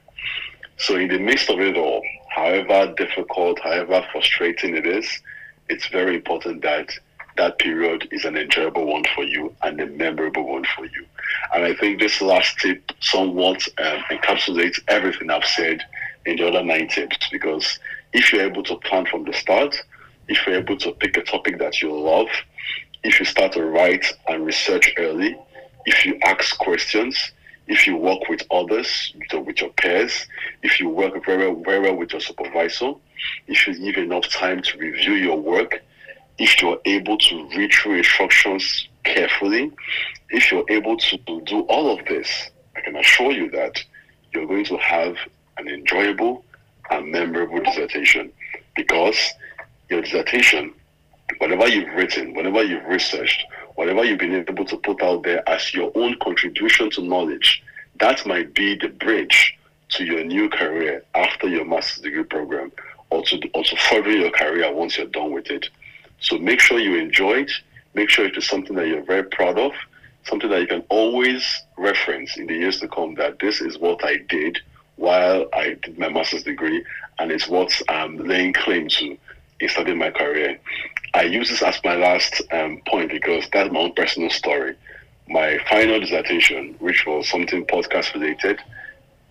So, 0.77 0.97
in 0.97 1.09
the 1.09 1.19
midst 1.19 1.51
of 1.51 1.61
it 1.61 1.77
all, 1.77 2.03
however 2.29 2.93
difficult, 2.97 3.61
however 3.61 4.05
frustrating 4.13 4.77
it 4.77 4.87
is, 4.87 5.07
it's 5.69 5.87
very 5.89 6.17
important 6.17 6.63
that 6.63 6.91
that 7.37 7.59
period 7.59 8.09
is 8.13 8.25
an 8.25 8.37
enjoyable 8.37 8.87
one 8.87 9.05
for 9.15 9.25
you 9.25 9.55
and 9.63 9.81
a 9.81 9.87
memorable 9.87 10.47
one 10.47 10.65
for 10.77 10.85
you. 10.85 11.05
And 11.55 11.65
I 11.65 11.75
think 11.75 12.01
this 12.01 12.21
last 12.21 12.59
tip 12.59 12.93
somewhat 13.01 13.67
um, 13.79 13.99
encapsulates 14.11 14.81
everything 14.89 15.31
I've 15.31 15.45
said 15.45 15.83
in 16.27 16.37
the 16.37 16.49
other 16.49 16.63
nine 16.63 16.89
tips 16.89 17.29
because 17.31 17.79
if 18.13 18.33
you're 18.33 18.47
able 18.47 18.63
to 18.63 18.77
plan 18.77 19.07
from 19.07 19.25
the 19.25 19.33
start, 19.33 19.77
if 20.29 20.47
you're 20.47 20.57
able 20.57 20.77
to 20.79 20.93
pick 20.93 21.17
a 21.17 21.23
topic 21.23 21.59
that 21.59 21.83
you 21.83 21.93
love, 21.93 22.29
if 23.03 23.19
you 23.21 23.27
start 23.27 23.53
to 23.53 23.65
write 23.65 24.07
and 24.29 24.47
research 24.47 24.93
early, 24.97 25.37
if 25.87 26.07
you 26.07 26.19
ask 26.25 26.57
questions, 26.59 27.33
if 27.67 27.87
you 27.87 27.97
work 27.97 28.29
with 28.29 28.43
others, 28.51 29.15
with 29.33 29.61
your 29.61 29.71
peers, 29.71 30.27
if 30.63 30.81
you 30.81 30.89
work 30.89 31.13
very, 31.25 31.55
very 31.63 31.81
well 31.81 31.97
with 31.97 32.13
your 32.13 32.21
supervisor, 32.21 32.93
if 33.47 33.67
you 33.67 33.75
give 33.93 34.03
enough 34.03 34.29
time 34.29 34.63
to 34.63 34.79
review 34.79 35.15
your 35.15 35.41
work, 35.41 35.83
if 36.39 36.61
you're 36.61 36.81
able 36.85 37.17
to 37.17 37.49
read 37.57 37.73
through 37.73 37.99
instructions 37.99 38.89
carefully, 39.05 39.71
if 40.31 40.51
you're 40.51 40.65
able 40.69 40.97
to 40.97 41.17
do 41.45 41.61
all 41.63 41.97
of 41.99 42.05
this, 42.07 42.51
I 42.77 42.81
can 42.81 42.97
assure 42.97 43.33
you 43.33 43.51
that 43.51 43.83
you're 44.33 44.47
going 44.47 44.65
to 44.67 44.77
have 44.79 45.17
an 45.59 45.69
enjoyable 45.69 46.45
and 46.91 47.11
memorable 47.11 47.61
dissertation 47.61 48.33
because 48.77 49.17
your 49.89 50.03
dissertation, 50.03 50.73
whatever 51.39 51.69
you've 51.69 51.93
written, 51.95 52.35
whatever 52.35 52.63
you've 52.63 52.85
researched, 52.85 53.45
whatever 53.77 54.05
you've 54.05 54.19
been 54.19 54.35
able 54.35 54.65
to 54.65 54.77
put 54.79 55.03
out 55.03 55.23
there 55.23 55.49
as 55.49 55.75
your 55.75 55.91
own 55.95 56.17
contribution 56.23 56.91
to 56.91 57.03
knowledge, 57.03 57.63
that 58.01 58.25
might 58.27 58.55
be 58.55 58.77
the 58.77 58.89
bridge 58.89 59.57
to 59.91 60.05
your 60.05 60.25
new 60.25 60.49
career 60.49 61.03
after 61.15 61.49
your 61.49 61.65
master's 61.65 62.03
degree 62.03 62.25
program 62.25 62.73
or 63.11 63.23
to, 63.23 63.41
or 63.55 63.63
to 63.63 63.77
further 63.77 64.11
your 64.11 64.31
career 64.31 64.73
once 64.73 64.99
you're 64.99 65.07
done 65.07 65.33
with 65.33 65.51
it. 65.51 65.69
So 66.21 66.39
make 66.39 66.61
sure 66.61 66.79
you 66.79 66.97
enjoy 66.97 67.43
it. 67.43 67.53
Make 67.95 68.11
sure 68.11 68.27
it 68.27 68.37
is 68.37 68.47
something 68.47 68.75
that 68.77 68.89
you're 68.89 69.03
very 69.03 69.25
proud 69.25 69.59
of, 69.59 69.73
something 70.25 70.51
that 70.51 70.61
you 70.61 70.67
can 70.67 70.83
always 70.89 71.63
reference 71.77 72.37
in 72.37 72.47
the 72.47 72.55
years 72.55 72.81
to 72.81 72.89
come 72.89 73.15
that 73.15 73.39
this 73.39 73.61
is 73.61 73.79
what 73.79 74.05
I 74.05 74.17
did 74.29 74.59
while 74.97 75.49
I 75.53 75.77
did 75.83 75.99
my 75.99 76.09
master's 76.09 76.45
degree 76.45 76.85
and 77.19 77.31
it's 77.31 77.49
what 77.49 77.71
I'm 77.89 78.17
laying 78.19 78.53
claim 78.53 78.89
to 78.89 79.17
in 79.61 79.69
starting 79.69 79.99
my 79.99 80.11
career. 80.11 80.59
I 81.15 81.23
use 81.23 81.49
this 81.49 81.63
as 81.63 81.81
my 81.85 81.97
last 81.97 82.43
um, 82.53 82.81
point 82.87 83.11
because 83.11 83.45
that's 83.53 83.73
my 83.73 83.81
own 83.81 83.93
personal 83.95 84.31
story. 84.31 84.75
My 85.29 85.59
final 85.71 86.01
dissertation, 86.01 86.75
which 86.81 87.07
was 87.07 87.29
something 87.29 87.65
podcast 87.67 88.15
related, 88.15 88.61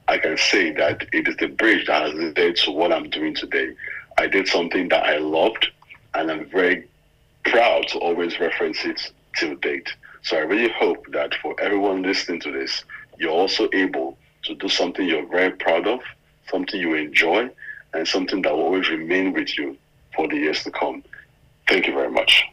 I 0.07 0.17
can 0.17 0.37
say 0.37 0.71
that 0.71 1.05
it 1.11 1.27
is 1.27 1.35
the 1.37 1.47
bridge 1.47 1.87
that 1.87 2.01
has 2.03 2.13
led 2.13 2.55
to 2.55 2.71
what 2.71 2.91
I'm 2.91 3.09
doing 3.09 3.35
today. 3.35 3.75
I 4.17 4.27
did 4.27 4.47
something 4.47 4.89
that 4.89 5.03
I 5.03 5.17
loved, 5.17 5.67
and 6.13 6.31
I'm 6.31 6.49
very 6.49 6.87
proud 7.45 7.87
to 7.89 7.99
always 7.99 8.39
reference 8.39 8.83
it 8.85 9.11
till 9.35 9.55
date. 9.55 9.89
So 10.23 10.37
I 10.37 10.41
really 10.41 10.71
hope 10.71 11.05
that 11.11 11.35
for 11.41 11.59
everyone 11.59 12.01
listening 12.03 12.39
to 12.41 12.51
this, 12.51 12.83
you're 13.17 13.31
also 13.31 13.69
able 13.73 14.17
to 14.43 14.55
do 14.55 14.69
something 14.69 15.07
you're 15.07 15.27
very 15.27 15.51
proud 15.51 15.87
of, 15.87 16.01
something 16.49 16.79
you 16.79 16.95
enjoy, 16.95 17.49
and 17.93 18.07
something 18.07 18.41
that 18.41 18.53
will 18.53 18.63
always 18.63 18.89
remain 18.89 19.33
with 19.33 19.57
you 19.57 19.77
for 20.15 20.27
the 20.27 20.35
years 20.35 20.63
to 20.63 20.71
come. 20.71 21.03
Thank 21.67 21.87
you 21.87 21.93
very 21.93 22.11
much. 22.11 22.43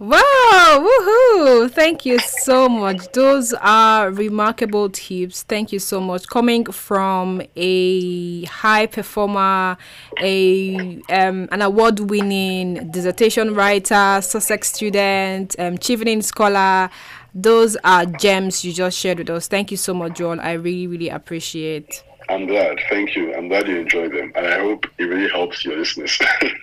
Wow, 0.00 0.84
woohoo! 0.84 1.70
Thank 1.70 2.04
you 2.04 2.18
so 2.18 2.68
much. 2.68 3.12
Those 3.12 3.54
are 3.54 4.10
remarkable 4.10 4.90
tips. 4.90 5.44
Thank 5.44 5.72
you 5.72 5.78
so 5.78 6.00
much. 6.00 6.26
Coming 6.26 6.64
from 6.64 7.40
a 7.54 8.44
high 8.46 8.86
performer, 8.86 9.76
a 10.20 11.00
um, 11.10 11.48
an 11.52 11.62
award-winning 11.62 12.90
dissertation 12.90 13.54
writer, 13.54 14.20
Sussex 14.20 14.72
student, 14.72 15.54
um, 15.60 15.78
scholar. 16.22 16.90
Those 17.34 17.76
are 17.84 18.06
gems 18.06 18.64
you 18.64 18.72
just 18.72 18.96
shared 18.98 19.18
with 19.18 19.30
us. 19.30 19.48
Thank 19.48 19.70
you 19.70 19.76
so 19.76 19.92
much, 19.92 20.16
Jewel. 20.18 20.40
I 20.40 20.52
really, 20.52 20.86
really 20.86 21.08
appreciate. 21.08 22.02
I'm 22.28 22.46
glad. 22.46 22.80
Thank 22.88 23.14
you. 23.16 23.34
I'm 23.34 23.48
glad 23.48 23.68
you 23.68 23.78
enjoyed 23.78 24.12
them. 24.12 24.32
And 24.34 24.46
I 24.46 24.58
hope 24.58 24.86
it 24.98 25.04
really 25.04 25.28
helps 25.28 25.64
your 25.64 25.76
listeners. 25.76 26.18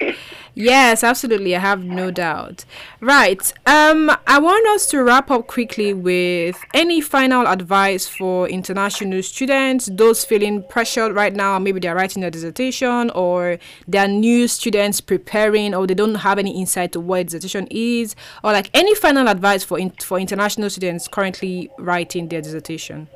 yes, 0.56 1.04
absolutely. 1.04 1.56
I 1.56 1.60
have 1.60 1.84
no 1.84 2.10
doubt. 2.10 2.66
Right. 3.00 3.54
Um, 3.66 4.12
I 4.26 4.40
want 4.40 4.68
us 4.70 4.88
to 4.88 5.04
wrap 5.04 5.30
up 5.30 5.48
quickly 5.48 5.94
with 5.94 6.60
any 6.74 7.00
final 7.00 7.48
advice 7.48 8.08
for 8.08 8.50
international 8.50 9.22
students, 9.22 9.88
those 9.92 10.26
feeling 10.26 10.64
pressured 10.68 11.14
right 11.14 11.34
now, 11.34 11.60
maybe 11.60 11.80
they're 11.80 11.96
writing 11.96 12.24
a 12.24 12.32
dissertation 12.32 13.12
or 13.12 13.60
they're 13.88 14.08
new 14.08 14.48
students 14.48 15.00
preparing 15.00 15.76
or 15.76 15.86
they 15.86 15.94
don't 15.94 16.16
have 16.16 16.40
any 16.40 16.60
insight 16.60 16.92
to 16.94 17.00
what 17.00 17.28
dissertation 17.28 17.68
is, 17.70 18.16
or 18.44 18.52
like 18.52 18.70
any 18.74 18.96
final 18.96 19.28
advice 19.28 19.64
for 19.64 19.78
in- 19.78 19.92
for 19.92 20.20
international 20.20 20.70
students 20.70 21.08
currently 21.08 21.70
writing 21.78 22.30
their 22.30 22.42
dissertation. 22.42 23.08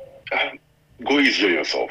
Go 1.04 1.18
easy 1.18 1.46
on 1.46 1.52
yourself 1.52 1.90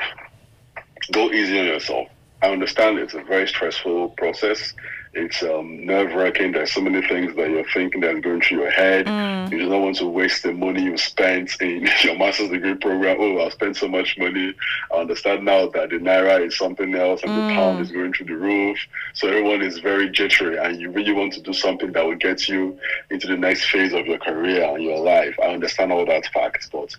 go 1.12 1.32
easy 1.32 1.60
on 1.60 1.66
yourself. 1.66 2.08
I 2.42 2.50
understand 2.50 3.00
it's 3.00 3.14
a 3.14 3.24
very 3.24 3.48
stressful 3.48 4.10
process. 4.10 4.74
It's 5.14 5.42
um, 5.44 5.86
nerve 5.86 6.14
wracking. 6.14 6.52
There's 6.52 6.74
so 6.74 6.82
many 6.82 7.02
things 7.08 7.34
that 7.38 7.50
you're 7.50 7.68
thinking 7.74 8.02
that's 8.02 8.20
going 8.20 8.42
through 8.42 8.60
your 8.60 8.70
head. 8.70 9.06
Mm. 9.06 9.50
You 9.50 9.60
do 9.60 9.70
not 9.70 9.80
want 9.80 9.96
to 9.98 10.08
waste 10.08 10.44
the 10.44 10.52
money 10.52 10.84
you 10.84 10.98
spent 10.98 11.60
in 11.62 11.88
your 12.04 12.18
master's 12.18 12.50
degree 12.50 12.76
program. 12.76 13.18
Oh, 13.20 13.46
I've 13.46 13.54
spent 13.54 13.78
so 13.78 13.88
much 13.88 14.18
money. 14.18 14.54
I 14.94 14.98
understand 14.98 15.46
now 15.46 15.70
that 15.70 15.90
the 15.90 15.96
naira 15.96 16.46
is 16.46 16.58
something 16.58 16.94
else 16.94 17.24
and 17.24 17.32
mm. 17.32 17.48
the 17.48 17.56
pound 17.56 17.80
is 17.80 17.92
going 17.92 18.12
through 18.12 18.26
the 18.26 18.36
roof. 18.36 18.78
So 19.14 19.30
everyone 19.30 19.62
is 19.62 19.80
very 19.80 20.10
jittery, 20.10 20.58
and 20.58 20.82
you 20.82 20.92
really 20.92 21.14
want 21.14 21.32
to 21.34 21.42
do 21.42 21.54
something 21.54 21.94
that 21.94 22.06
will 22.06 22.18
get 22.18 22.50
you 22.50 22.78
into 23.10 23.28
the 23.28 23.38
next 23.38 23.70
phase 23.70 23.94
of 23.94 24.06
your 24.06 24.20
career 24.20 24.66
and 24.66 24.84
your 24.84 25.00
life. 25.00 25.36
I 25.42 25.48
understand 25.48 25.94
all 25.94 26.06
that 26.06 26.28
facts, 26.34 26.70
but 26.70 26.94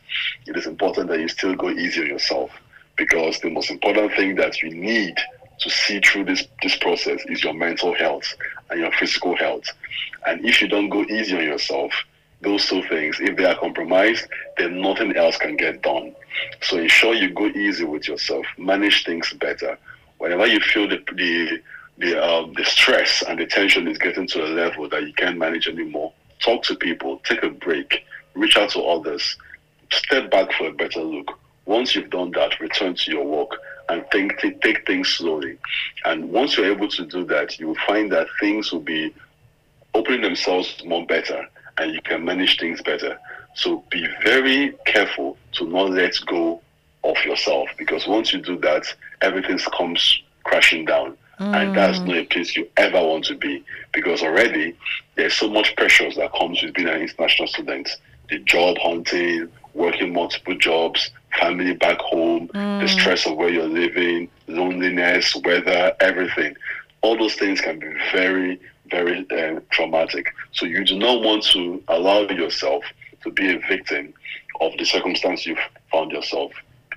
it 0.47 0.57
is 0.57 0.67
important 0.67 1.09
that 1.09 1.21
you 1.21 1.29
still 1.29 1.55
go 1.55 1.69
easy 1.69 2.01
on 2.01 2.07
yourself 2.07 2.51
because 2.97 3.41
the 3.41 3.51
most 3.51 3.71
important 3.71 4.13
thing 4.15 4.35
that 4.37 4.63
you 4.63 4.71
need 4.71 5.17
to 5.61 5.71
see 5.71 6.01
through 6.01 6.25
this 6.25 6.45
this 6.63 6.77
process 6.77 7.21
is 7.27 7.43
your 7.43 7.55
mental 7.55 7.95
health 7.95 8.35
and 8.71 8.81
your 8.81 8.93
physical 8.93 9.37
health. 9.37 9.65
And 10.27 10.45
if 10.45 10.61
you 10.61 10.69
don't 10.69 10.89
go 10.89 11.03
easy 11.05 11.37
on 11.37 11.45
yourself, 11.45 11.93
those 12.41 12.67
two 12.67 12.83
things, 12.89 13.19
if 13.21 13.37
they 13.37 13.45
are 13.45 13.59
compromised, 13.59 14.27
then 14.59 14.81
nothing 14.81 15.17
else 15.17 15.37
can 15.37 15.57
get 15.57 15.83
done. 15.83 16.15
So 16.63 16.79
ensure 16.79 17.15
you 17.15 17.31
go 17.31 17.47
easy 17.47 17.85
with 17.85 18.09
yourself, 18.09 18.45
manage 18.59 19.05
things 19.05 19.33
better. 19.35 19.79
Whenever 20.19 20.47
you 20.47 20.61
feel 20.61 20.89
the 20.89 21.03
the 21.15 21.63
the, 21.99 22.23
um, 22.23 22.53
the 22.55 22.65
stress 22.65 23.23
and 23.27 23.39
the 23.39 23.47
tension 23.47 23.89
is 23.89 23.97
getting 23.97 24.27
to 24.29 24.45
a 24.45 24.49
level 24.49 24.87
that 24.91 25.07
you 25.07 25.15
can't 25.15 25.39
manage 25.39 25.67
anymore, 25.67 26.13
talk 26.41 26.63
to 26.65 26.75
people, 26.77 27.23
take 27.25 27.43
a 27.43 27.49
break, 27.49 28.05
reach 28.35 28.59
out 28.59 28.69
to 28.69 28.83
others, 28.83 29.35
step 29.91 30.31
back 30.31 30.53
for 30.53 30.67
a 30.67 30.73
better 30.73 31.01
look 31.01 31.39
once 31.67 31.95
you've 31.95 32.11
done 32.11 32.31
that, 32.33 32.59
return 32.61 32.95
to 32.95 33.11
your 33.11 33.25
work 33.25 33.51
and 33.89 34.05
think, 34.11 34.39
take, 34.39 34.61
take 34.63 34.87
things 34.87 35.09
slowly. 35.09 35.59
And 36.05 36.31
once 36.31 36.57
you're 36.57 36.71
able 36.71 36.89
to 36.89 37.05
do 37.05 37.25
that, 37.27 37.59
you 37.59 37.69
will 37.69 37.79
find 37.87 38.11
that 38.13 38.27
things 38.41 38.73
will 38.73 38.81
be 38.81 39.15
opening 39.95 40.23
themselves 40.23 40.83
more 40.85 41.05
better 41.07 41.47
and 41.79 41.93
you 41.93 42.01
can 42.03 42.25
manage 42.25 42.59
things 42.59 42.81
better. 42.83 43.19
So 43.55 43.85
be 43.91 44.07
very 44.25 44.75
careful 44.87 45.37
to 45.53 45.67
not 45.67 45.91
let 45.91 46.15
go 46.27 46.61
of 47.05 47.17
yourself 47.25 47.69
because 47.79 48.07
once 48.07 48.33
you 48.33 48.41
do 48.41 48.59
that, 48.61 48.85
everything 49.21 49.59
comes 49.77 50.23
crashing 50.45 50.85
down. 50.85 51.17
Mm. 51.41 51.55
And 51.55 51.77
that's 51.77 51.99
not 52.01 52.17
a 52.17 52.25
place 52.25 52.57
you 52.57 52.69
ever 52.77 53.01
want 53.03 53.25
to 53.27 53.37
be 53.37 53.63
because 53.93 54.23
already 54.23 54.75
there's 55.17 55.35
so 55.35 55.51
much 55.51 55.77
pressures 55.77 56.17
that 56.17 56.33
comes 56.33 56.63
with 56.63 56.75
being 56.75 56.89
an 56.89 57.01
international 57.01 57.49
student. 57.49 57.91
The 58.31 58.39
job 58.41 58.79
hunting, 58.79 59.49
working 59.77 60.13
multiple 60.13 60.57
jobs, 60.57 61.11
family 61.39 61.75
back 61.75 61.99
home, 61.99 62.49
mm. 62.49 62.81
the 62.81 62.89
stress 62.89 63.27
of 63.27 63.37
where 63.37 63.49
you're 63.49 63.69
living, 63.69 64.29
loneliness, 64.47 65.35
weather, 65.37 65.95
everything. 66.01 66.57
All 67.03 67.17
those 67.17 67.35
things 67.35 67.61
can 67.61 67.79
be 67.79 67.93
very, 68.13 68.61
very 68.91 69.27
uh, 69.31 69.61
traumatic. 69.71 70.35
So 70.53 70.67
you 70.67 70.85
do 70.85 70.99
not 70.99 71.23
want 71.23 71.45
to 71.53 71.83
allow 71.89 72.21
yourself 72.23 72.85
to 73.23 73.31
be 73.31 73.55
a 73.55 73.59
victim 73.69 74.15
of 74.61 74.73
the 74.79 74.85
circumstance 74.85 75.47
you've 75.47 75.59
found 75.91 76.11
yourself 76.11 76.53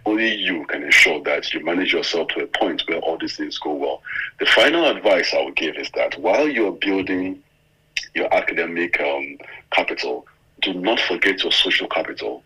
only 0.05 0.33
you 0.33 0.65
can 0.65 0.83
ensure 0.83 1.21
that 1.23 1.53
you 1.53 1.63
manage 1.63 1.93
yourself 1.93 2.29
to 2.29 2.43
a 2.43 2.47
point 2.47 2.83
where 2.87 2.99
all 2.99 3.17
these 3.17 3.37
things 3.37 3.57
go 3.59 3.73
well. 3.73 4.01
The 4.39 4.45
final 4.45 4.85
advice 4.85 5.33
I 5.33 5.43
would 5.43 5.55
give 5.55 5.75
is 5.75 5.89
that 5.95 6.17
while 6.19 6.47
you're 6.47 6.71
building 6.71 7.43
your 8.15 8.33
academic 8.33 8.99
um, 8.99 9.37
capital, 9.71 10.25
do 10.61 10.73
not 10.73 10.99
forget 10.99 11.43
your 11.43 11.51
social 11.51 11.87
capital. 11.87 12.43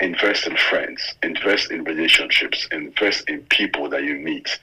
Invest 0.00 0.46
in 0.46 0.56
friends, 0.56 1.00
invest 1.22 1.70
in 1.70 1.84
relationships, 1.84 2.66
invest 2.72 3.28
in 3.28 3.40
people 3.42 3.88
that 3.90 4.02
you 4.02 4.16
meet. 4.16 4.58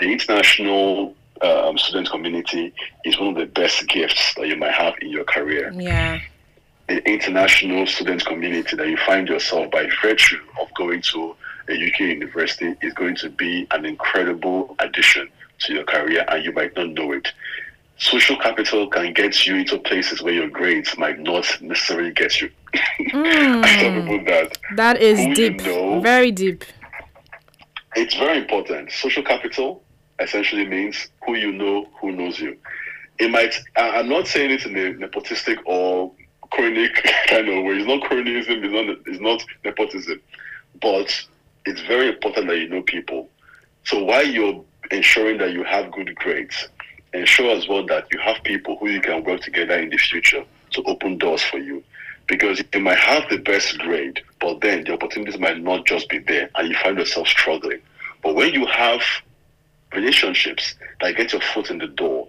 The 0.00 0.12
international 0.12 1.14
um, 1.40 1.78
student 1.78 2.10
community 2.10 2.72
is 3.04 3.18
one 3.18 3.28
of 3.28 3.36
the 3.36 3.46
best 3.46 3.88
gifts 3.88 4.34
that 4.34 4.48
you 4.48 4.56
might 4.56 4.72
have 4.72 4.94
in 5.00 5.08
your 5.08 5.24
career. 5.24 5.72
Yeah. 5.72 6.20
The 6.88 7.02
international 7.08 7.86
student 7.86 8.24
community 8.26 8.76
that 8.76 8.88
you 8.88 8.98
find 8.98 9.28
yourself 9.28 9.70
by 9.70 9.88
virtue 10.02 10.40
of 10.60 10.72
going 10.74 11.02
to 11.12 11.34
a 11.68 11.72
UK 11.72 12.00
university 12.00 12.74
is 12.82 12.92
going 12.94 13.16
to 13.16 13.30
be 13.30 13.66
an 13.70 13.84
incredible 13.84 14.74
addition 14.78 15.28
to 15.60 15.74
your 15.74 15.84
career, 15.84 16.24
and 16.28 16.44
you 16.44 16.52
might 16.52 16.76
not 16.76 16.88
know 16.88 17.12
it. 17.12 17.28
Social 18.02 18.36
capital 18.36 18.88
can 18.88 19.12
get 19.12 19.46
you 19.46 19.54
into 19.54 19.78
places 19.78 20.20
where 20.22 20.32
your 20.34 20.48
grades 20.48 20.98
might 20.98 21.20
not 21.20 21.46
necessarily 21.60 22.10
get 22.10 22.40
you. 22.40 22.50
Mm. 22.98 23.64
I 23.64 23.76
tell 23.80 24.02
people 24.02 24.24
that. 24.24 24.58
That 24.74 25.00
is 25.00 25.18
deep. 25.36 25.60
You 25.60 25.66
know, 25.66 26.00
very 26.00 26.32
deep. 26.32 26.64
It's 27.94 28.16
very 28.16 28.38
important. 28.38 28.90
Social 28.90 29.22
capital 29.22 29.84
essentially 30.18 30.66
means 30.66 31.10
who 31.24 31.36
you 31.36 31.52
know, 31.52 31.86
who 32.00 32.10
knows 32.10 32.40
you. 32.40 32.56
It 33.20 33.30
might. 33.30 33.54
I'm 33.76 34.08
not 34.08 34.26
saying 34.26 34.50
it 34.50 34.66
in 34.66 34.76
a 34.76 35.06
nepotistic 35.06 35.58
or 35.64 36.10
chronic 36.50 36.94
kind 37.28 37.48
of 37.48 37.64
way. 37.64 37.76
It's 37.76 37.86
not 37.86 38.02
cronyism. 38.02 38.64
It's 38.64 38.72
not. 38.72 38.96
It's 39.06 39.20
not 39.20 39.44
nepotism. 39.64 40.20
But 40.80 41.24
it's 41.66 41.80
very 41.82 42.08
important 42.08 42.48
that 42.48 42.58
you 42.58 42.68
know 42.68 42.82
people. 42.82 43.28
So 43.84 44.02
while 44.02 44.26
you're 44.26 44.64
ensuring 44.90 45.38
that 45.38 45.52
you 45.52 45.62
have 45.62 45.92
good 45.92 46.12
grades, 46.16 46.68
ensure 47.12 47.50
as 47.56 47.68
well 47.68 47.84
that 47.86 48.06
you 48.12 48.18
have 48.20 48.42
people 48.44 48.76
who 48.78 48.88
you 48.88 49.00
can 49.00 49.24
work 49.24 49.40
together 49.40 49.78
in 49.78 49.90
the 49.90 49.96
future 49.96 50.44
to 50.70 50.82
open 50.84 51.18
doors 51.18 51.42
for 51.42 51.58
you. 51.58 51.82
Because 52.28 52.62
you 52.72 52.80
might 52.80 52.98
have 52.98 53.28
the 53.28 53.38
best 53.38 53.78
grade, 53.78 54.22
but 54.40 54.60
then 54.60 54.84
the 54.84 54.92
opportunities 54.92 55.38
might 55.38 55.60
not 55.60 55.84
just 55.86 56.08
be 56.08 56.18
there 56.18 56.48
and 56.54 56.68
you 56.68 56.76
find 56.82 56.96
yourself 56.98 57.28
struggling. 57.28 57.80
But 58.22 58.34
when 58.36 58.54
you 58.54 58.64
have 58.66 59.02
relationships 59.92 60.74
that 61.00 61.16
get 61.16 61.32
your 61.32 61.42
foot 61.42 61.70
in 61.70 61.78
the 61.78 61.88
door, 61.88 62.28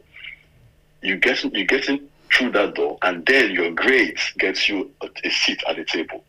you 1.01 1.17
get 1.17 1.43
you 1.43 1.65
get 1.65 1.87
in 1.87 2.07
through 2.33 2.51
that 2.51 2.73
door 2.73 2.97
and 3.03 3.25
then 3.25 3.51
your 3.51 3.71
grades 3.71 4.33
gets 4.39 4.67
you 4.67 4.91
a, 5.01 5.09
a 5.23 5.29
seat 5.29 5.61
at 5.67 5.75
the 5.75 5.85
table. 5.85 6.23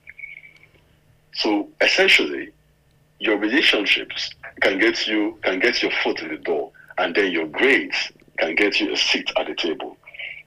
So 1.33 1.69
essentially, 1.81 2.51
your 3.19 3.39
relationships 3.39 4.31
can 4.61 4.79
get 4.79 5.07
you 5.07 5.39
can 5.43 5.59
get 5.59 5.83
your 5.83 5.91
foot 6.03 6.21
in 6.21 6.29
the 6.29 6.37
door, 6.37 6.71
and 6.99 7.15
then 7.15 7.33
your 7.33 7.47
grades 7.47 8.13
can 8.39 8.55
get 8.55 8.81
you 8.81 8.93
a 8.93 8.97
seat 8.97 9.31
at 9.37 9.47
the 9.47 9.55
table. 9.55 9.97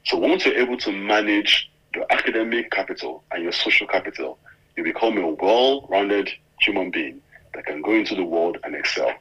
So 0.05 0.17
once 0.17 0.45
you're 0.45 0.57
able 0.57 0.77
to 0.77 0.91
manage 0.91 1.69
your 1.93 2.05
academic 2.09 2.71
capital 2.71 3.23
and 3.31 3.43
your 3.43 3.51
social 3.51 3.87
capital, 3.87 4.37
you 4.75 4.83
become 4.83 5.17
a 5.17 5.29
well-rounded 5.31 6.31
human 6.61 6.91
being 6.91 7.21
that 7.53 7.65
can 7.65 7.81
go 7.81 7.93
into 7.93 8.15
the 8.15 8.23
world 8.23 8.57
and 8.63 8.75
excel. 8.75 9.11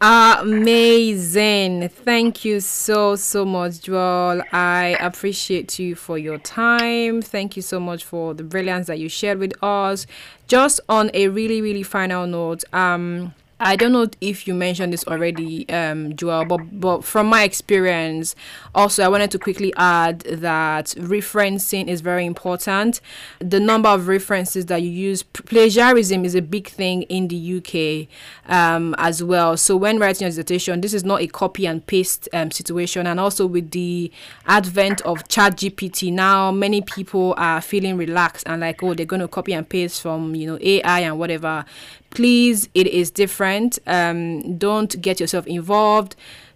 Amazing. 0.00 1.88
Thank 1.88 2.44
you 2.44 2.58
so, 2.58 3.14
so 3.14 3.44
much, 3.44 3.82
Jewel. 3.82 4.42
I 4.50 4.96
appreciate 4.98 5.78
you 5.78 5.94
for 5.94 6.18
your 6.18 6.38
time. 6.38 7.22
Thank 7.22 7.54
you 7.54 7.62
so 7.62 7.78
much 7.78 8.04
for 8.04 8.34
the 8.34 8.42
brilliance 8.42 8.88
that 8.88 8.98
you 8.98 9.08
shared 9.08 9.38
with 9.38 9.52
us. 9.62 10.06
Just 10.48 10.80
on 10.88 11.12
a 11.14 11.28
really, 11.28 11.62
really 11.62 11.84
final 11.84 12.26
note, 12.26 12.64
um, 12.72 13.32
I 13.62 13.76
don't 13.76 13.92
know 13.92 14.08
if 14.20 14.48
you 14.48 14.54
mentioned 14.54 14.92
this 14.92 15.04
already, 15.06 15.68
um, 15.68 16.16
Jewel, 16.16 16.44
but, 16.44 16.80
but 16.80 17.04
from 17.04 17.28
my 17.28 17.44
experience, 17.44 18.34
also 18.74 19.04
I 19.04 19.08
wanted 19.08 19.30
to 19.30 19.38
quickly 19.38 19.72
add 19.76 20.20
that 20.20 20.86
referencing 20.98 21.86
is 21.86 22.00
very 22.00 22.26
important. 22.26 23.00
The 23.38 23.60
number 23.60 23.88
of 23.88 24.08
references 24.08 24.66
that 24.66 24.82
you 24.82 24.90
use, 24.90 25.22
plagiarism 25.22 26.24
is 26.24 26.34
a 26.34 26.42
big 26.42 26.66
thing 26.66 27.02
in 27.02 27.28
the 27.28 27.58
UK 27.58 28.08
um, 28.52 28.96
as 28.98 29.22
well. 29.22 29.56
So 29.56 29.76
when 29.76 30.00
writing 30.00 30.24
your 30.24 30.30
dissertation, 30.30 30.80
this 30.80 30.92
is 30.92 31.04
not 31.04 31.20
a 31.20 31.28
copy 31.28 31.64
and 31.66 31.86
paste 31.86 32.28
um, 32.32 32.50
situation. 32.50 33.06
And 33.06 33.20
also 33.20 33.46
with 33.46 33.70
the 33.70 34.10
advent 34.46 35.02
of 35.02 35.28
ChatGPT, 35.28 36.12
now 36.12 36.50
many 36.50 36.80
people 36.80 37.34
are 37.38 37.60
feeling 37.60 37.96
relaxed 37.96 38.44
and 38.48 38.60
like, 38.60 38.82
oh, 38.82 38.94
they're 38.94 39.06
going 39.06 39.20
to 39.20 39.28
copy 39.28 39.52
and 39.52 39.68
paste 39.68 40.02
from 40.02 40.34
you 40.34 40.48
know 40.48 40.58
AI 40.60 41.00
and 41.00 41.18
whatever 41.18 41.64
please 42.12 42.68
it 42.74 42.86
is 42.86 43.10
different. 43.10 43.78
Um, 43.86 44.58
don't 44.58 45.00
get 45.00 45.20
yourself 45.20 45.46
involved. 45.46 46.14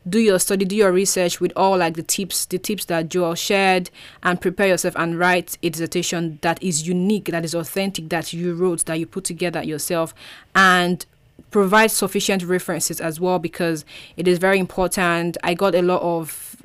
Do 0.09 0.21
your 0.21 0.39
study 0.39 0.65
do 0.65 0.77
your 0.77 0.93
research 0.93 1.41
with 1.41 1.53
all 1.57 1.79
like 1.79 1.95
the 1.95 2.03
tips 2.03 2.47
the 2.47 2.59
tips 2.59 2.85
that 2.85 3.09
Jewel 3.09 3.35
shared 3.35 3.91
and 4.23 4.41
prepare 4.41 4.69
yourself 4.69 4.95
and 4.97 5.19
write 5.19 5.59
a 5.65 5.71
dissertation 5.71 6.39
that 6.43 6.63
is 6.63 6.87
unique 6.87 7.25
that 7.27 7.45
is 7.45 7.55
authentic 7.55 8.09
that 8.11 8.33
you 8.33 8.55
wrote 8.55 8.85
that 8.85 9.01
you 9.01 9.07
put 9.07 9.25
together 9.25 9.65
yourself 9.65 10.15
and 10.55 11.05
provide 11.51 11.91
sufficient 11.91 12.45
references 12.45 13.01
as 13.01 13.19
well 13.19 13.41
because 13.41 13.85
it 14.17 14.29
is 14.29 14.39
very 14.39 14.59
important. 14.59 15.37
I 15.43 15.55
got 15.55 15.75
a 15.75 15.83
lot 15.83 16.03
of 16.03 16.57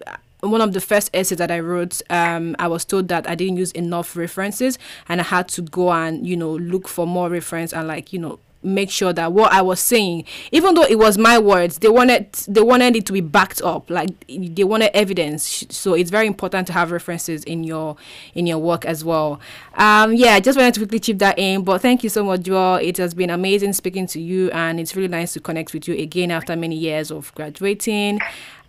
one 0.41 0.61
of 0.61 0.73
the 0.73 0.81
first 0.81 1.09
essays 1.13 1.37
that 1.37 1.51
I 1.51 1.59
wrote, 1.59 2.01
um, 2.09 2.55
I 2.57 2.67
was 2.67 2.83
told 2.83 3.07
that 3.09 3.29
I 3.29 3.35
didn't 3.35 3.57
use 3.57 3.71
enough 3.71 4.15
references, 4.15 4.79
and 5.07 5.21
I 5.21 5.23
had 5.23 5.47
to 5.49 5.61
go 5.61 5.91
and 5.91 6.25
you 6.27 6.35
know 6.35 6.51
look 6.51 6.87
for 6.87 7.05
more 7.07 7.29
reference 7.29 7.73
and 7.73 7.87
like 7.87 8.11
you 8.11 8.19
know 8.19 8.39
make 8.63 8.89
sure 8.89 9.13
that 9.13 9.33
what 9.33 9.51
I 9.51 9.61
was 9.61 9.79
saying, 9.79 10.25
even 10.51 10.75
though 10.75 10.83
it 10.83 10.97
was 10.97 11.17
my 11.17 11.39
words, 11.39 11.79
they 11.79 11.89
wanted 11.89 12.31
they 12.47 12.61
wanted 12.61 12.95
it 12.95 13.05
to 13.07 13.13
be 13.13 13.21
backed 13.21 13.61
up. 13.61 13.89
Like 13.89 14.09
they 14.27 14.63
wanted 14.63 14.95
evidence. 14.95 15.65
So 15.69 15.93
it's 15.93 16.09
very 16.09 16.27
important 16.27 16.67
to 16.67 16.73
have 16.73 16.91
references 16.91 17.43
in 17.43 17.63
your 17.63 17.95
in 18.33 18.47
your 18.47 18.59
work 18.59 18.85
as 18.85 19.03
well. 19.03 19.39
Um, 19.75 20.13
yeah, 20.13 20.33
I 20.33 20.39
just 20.39 20.57
wanted 20.57 20.73
to 20.75 20.79
quickly 20.81 20.99
chip 20.99 21.19
that 21.19 21.37
in. 21.37 21.63
But 21.63 21.81
thank 21.81 22.03
you 22.03 22.09
so 22.09 22.23
much, 22.23 22.41
Jewel. 22.41 22.75
It 22.75 22.97
has 22.97 23.13
been 23.13 23.29
amazing 23.29 23.73
speaking 23.73 24.07
to 24.07 24.21
you, 24.21 24.51
and 24.51 24.79
it's 24.79 24.95
really 24.95 25.07
nice 25.07 25.33
to 25.33 25.39
connect 25.39 25.73
with 25.73 25.87
you 25.87 25.95
again 25.95 26.31
after 26.31 26.55
many 26.55 26.75
years 26.75 27.11
of 27.11 27.33
graduating. 27.35 28.19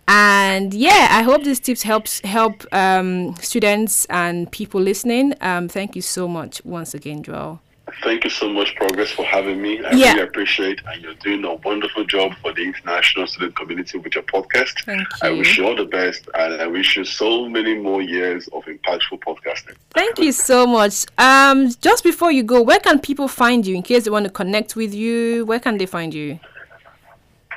And 0.07 0.73
yeah, 0.73 1.07
I 1.11 1.23
hope 1.23 1.43
these 1.43 1.61
tips 1.61 1.83
helps 1.83 2.19
help 2.21 2.65
um, 2.73 3.35
students 3.37 4.05
and 4.05 4.51
people 4.51 4.81
listening. 4.81 5.33
Um, 5.39 5.69
thank 5.69 5.95
you 5.95 6.01
so 6.01 6.27
much 6.27 6.63
once 6.65 6.93
again, 6.93 7.23
Jewel. 7.23 7.62
Thank 8.01 8.23
you 8.23 8.29
so 8.29 8.49
much, 8.49 8.75
Progress, 8.75 9.11
for 9.11 9.25
having 9.25 9.61
me. 9.61 9.83
I 9.83 9.91
yeah. 9.91 10.13
really 10.13 10.23
appreciate 10.23 10.81
and 10.87 11.01
you're 11.01 11.13
doing 11.15 11.43
a 11.45 11.55
wonderful 11.55 12.03
job 12.05 12.33
for 12.41 12.53
the 12.53 12.63
international 12.63 13.27
student 13.27 13.55
community 13.55 13.97
with 13.97 14.15
your 14.15 14.23
podcast. 14.23 14.83
Thank 14.85 15.01
you. 15.01 15.05
I 15.21 15.31
wish 15.31 15.57
you 15.57 15.65
all 15.65 15.75
the 15.75 15.85
best 15.85 16.27
and 16.33 16.61
I 16.61 16.67
wish 16.67 16.97
you 16.97 17.05
so 17.05 17.47
many 17.47 17.75
more 17.75 18.01
years 18.01 18.47
of 18.49 18.63
impactful 18.65 19.19
podcasting. 19.19 19.75
Thank 19.91 20.19
you 20.19 20.31
so 20.31 20.65
much. 20.65 21.05
Um, 21.17 21.69
just 21.81 22.03
before 22.03 22.31
you 22.31 22.43
go, 22.43 22.61
where 22.61 22.79
can 22.79 22.99
people 22.99 23.27
find 23.27 23.65
you 23.65 23.75
in 23.75 23.83
case 23.83 24.05
they 24.05 24.11
want 24.11 24.25
to 24.25 24.31
connect 24.31 24.75
with 24.75 24.93
you? 24.93 25.45
Where 25.45 25.59
can 25.59 25.77
they 25.77 25.85
find 25.85 26.13
you? 26.13 26.39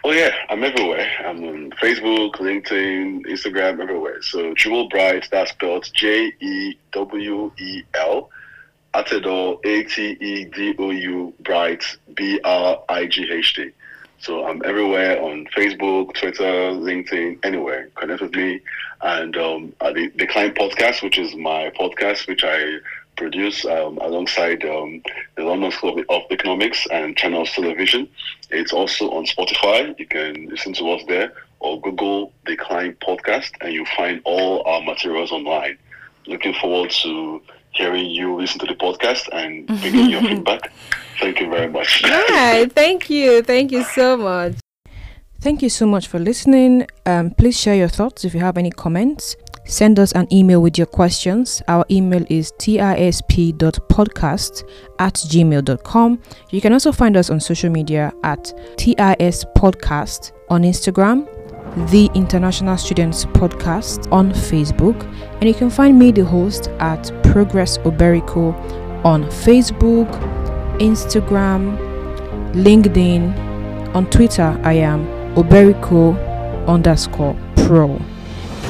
Oh 0.05 0.13
yeah, 0.13 0.31
I'm 0.51 0.63
everywhere. 0.63 1.11
I'm 1.27 1.43
on 1.43 1.71
Facebook, 1.83 2.35
LinkedIn, 2.35 3.27
Instagram, 3.27 3.81
everywhere. 3.81 4.23
So 4.23 4.55
Jewel 4.55 4.89
Bright, 4.89 5.27
that's 5.33 5.51
spelled 5.51 5.91
J 5.95 6.33
E 6.39 6.79
W 6.93 7.51
E 7.59 7.83
L 7.95 8.31
Atedou, 8.97 9.59
A 9.65 9.83
T 9.85 10.17
E 10.21 10.45
D 10.47 10.75
O 10.79 10.91
U, 10.91 11.35
Bright, 11.41 11.85
B 12.15 12.41
R 12.43 12.83
I 12.89 13.07
G 13.07 13.29
H 13.31 13.55
T. 13.55 13.71
So 14.19 14.47
I'm 14.47 14.63
everywhere 14.65 15.23
on 15.23 15.47
Facebook, 15.55 16.15
Twitter, 16.15 16.43
LinkedIn, 16.43 17.45
anywhere. 17.45 17.91
Connect 17.95 18.23
with 18.23 18.35
me. 18.35 18.61
And 19.03 19.37
um, 19.37 19.75
the 19.81 20.11
Decline 20.17 20.55
Podcast, 20.55 21.03
which 21.03 21.19
is 21.19 21.37
my 21.37 21.71
podcast, 21.79 22.27
which 22.27 22.43
I 22.43 22.79
produce 23.17 23.65
um, 23.67 23.99
alongside 23.99 24.65
um, 24.65 25.03
the 25.37 25.45
London 25.45 25.71
School 25.71 26.03
of 26.09 26.23
Economics 26.31 26.87
and 26.91 27.17
Channels 27.17 27.53
Television. 27.53 28.09
It's 28.51 28.73
also 28.73 29.11
on 29.11 29.27
Spotify. 29.27 29.99
You 29.99 30.07
can 30.07 30.47
listen 30.47 30.73
to 30.75 30.91
us 30.93 31.03
there 31.07 31.33
or 31.61 31.81
Google 31.81 32.33
the 32.47 32.57
Decline 32.57 32.97
Podcast 33.07 33.51
and 33.61 33.73
you'll 33.73 33.87
find 33.97 34.21
all 34.25 34.63
our 34.67 34.83
materials 34.83 35.33
online. 35.33 35.79
looking 36.27 36.55
forward 36.55 36.91
to 36.91 37.41
hearing 37.77 38.11
you 38.11 38.37
listen 38.37 38.59
to 38.61 38.67
the 38.67 38.75
podcast 38.75 39.29
and 39.33 39.67
bringing 39.81 40.11
your 40.11 40.21
feedback. 40.23 40.73
Thank 41.21 41.41
you 41.41 41.49
very 41.49 41.69
much. 41.69 42.03
Hi, 42.05 42.67
Thank 42.67 43.09
you. 43.11 43.43
Thank 43.43 43.73
you 43.73 43.85
so 43.85 44.17
much. 44.17 44.55
Thank 45.41 45.63
you 45.63 45.69
so 45.69 45.87
much 45.87 46.09
for 46.09 46.19
listening. 46.19 46.87
Um, 47.05 47.31
please 47.31 47.59
share 47.59 47.77
your 47.77 47.89
thoughts 47.89 48.25
if 48.25 48.35
you 48.35 48.41
have 48.41 48.57
any 48.59 48.71
comments. 48.71 49.37
Send 49.65 49.99
us 49.99 50.13
an 50.13 50.33
email 50.33 50.63
with 50.63 50.79
your 50.79 50.87
questions. 50.87 51.61
Our 51.69 51.85
email 51.91 52.25
is 52.31 52.53
tisp.podcast 52.53 52.93
at 54.99 55.15
gmail.com. 55.15 56.23
You 56.51 56.61
can 56.61 56.73
also 56.73 56.93
find 56.93 57.17
us 57.17 57.31
on 57.31 57.41
social 57.41 57.71
media 57.71 58.13
at 58.23 58.45
TIS 58.77 59.45
Podcast 59.57 60.33
on 60.49 60.63
Instagram, 60.63 61.27
the 61.77 62.11
International 62.15 62.77
Students 62.79 63.27
Podcast 63.27 64.11
on 64.11 64.33
Facebook, 64.33 65.03
and 65.35 65.45
you 65.45 65.55
can 65.55 65.69
find 65.69 65.99
me, 65.99 66.11
the 66.11 66.25
host, 66.25 66.69
at 66.79 67.13
Progress 67.23 67.77
Oberiko 67.79 68.55
on 69.05 69.25
Facebook, 69.25 70.11
Instagram, 70.79 71.77
LinkedIn. 72.55 73.95
On 73.95 74.09
Twitter, 74.11 74.59
I 74.63 74.75
am 74.75 75.07
Oberiko 75.35 76.17
underscore 76.67 77.37
pro. 77.57 78.01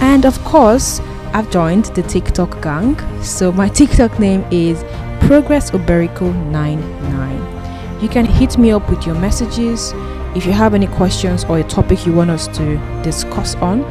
And 0.00 0.24
of 0.24 0.38
course, 0.44 1.00
I've 1.32 1.50
joined 1.50 1.86
the 1.96 2.02
TikTok 2.02 2.60
gang. 2.60 2.96
So 3.22 3.52
my 3.52 3.68
TikTok 3.80 4.18
name 4.18 4.44
is 4.50 4.82
Progress 5.20 5.70
Oberiko 5.70 6.34
99. 6.50 8.02
You 8.02 8.08
can 8.08 8.26
hit 8.26 8.58
me 8.58 8.72
up 8.72 8.90
with 8.90 9.06
your 9.06 9.14
messages. 9.14 9.92
If 10.34 10.44
you 10.44 10.52
have 10.52 10.74
any 10.74 10.86
questions 10.86 11.44
or 11.44 11.58
a 11.58 11.64
topic 11.64 12.06
you 12.06 12.12
want 12.12 12.30
us 12.30 12.48
to 12.56 12.76
discuss 13.02 13.54
on, 13.56 13.84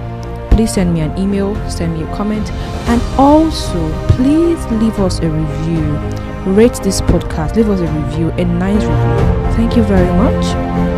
please 0.51 0.73
send 0.73 0.93
me 0.93 1.01
an 1.01 1.17
email, 1.17 1.55
send 1.69 1.93
me 1.93 2.03
a 2.03 2.15
comment, 2.15 2.49
and 2.87 3.01
also 3.17 3.91
please 4.09 4.63
leave 4.71 4.99
us 4.99 5.19
a 5.19 5.29
review. 5.29 5.97
Rate 6.53 6.75
this 6.83 7.01
podcast, 7.01 7.55
leave 7.55 7.69
us 7.69 7.79
a 7.79 7.87
review, 7.87 8.29
a 8.31 8.45
nice 8.45 8.83
review. 8.83 9.53
Thank 9.55 9.75
you 9.75 9.83
very 9.83 10.11
much. 10.17 10.94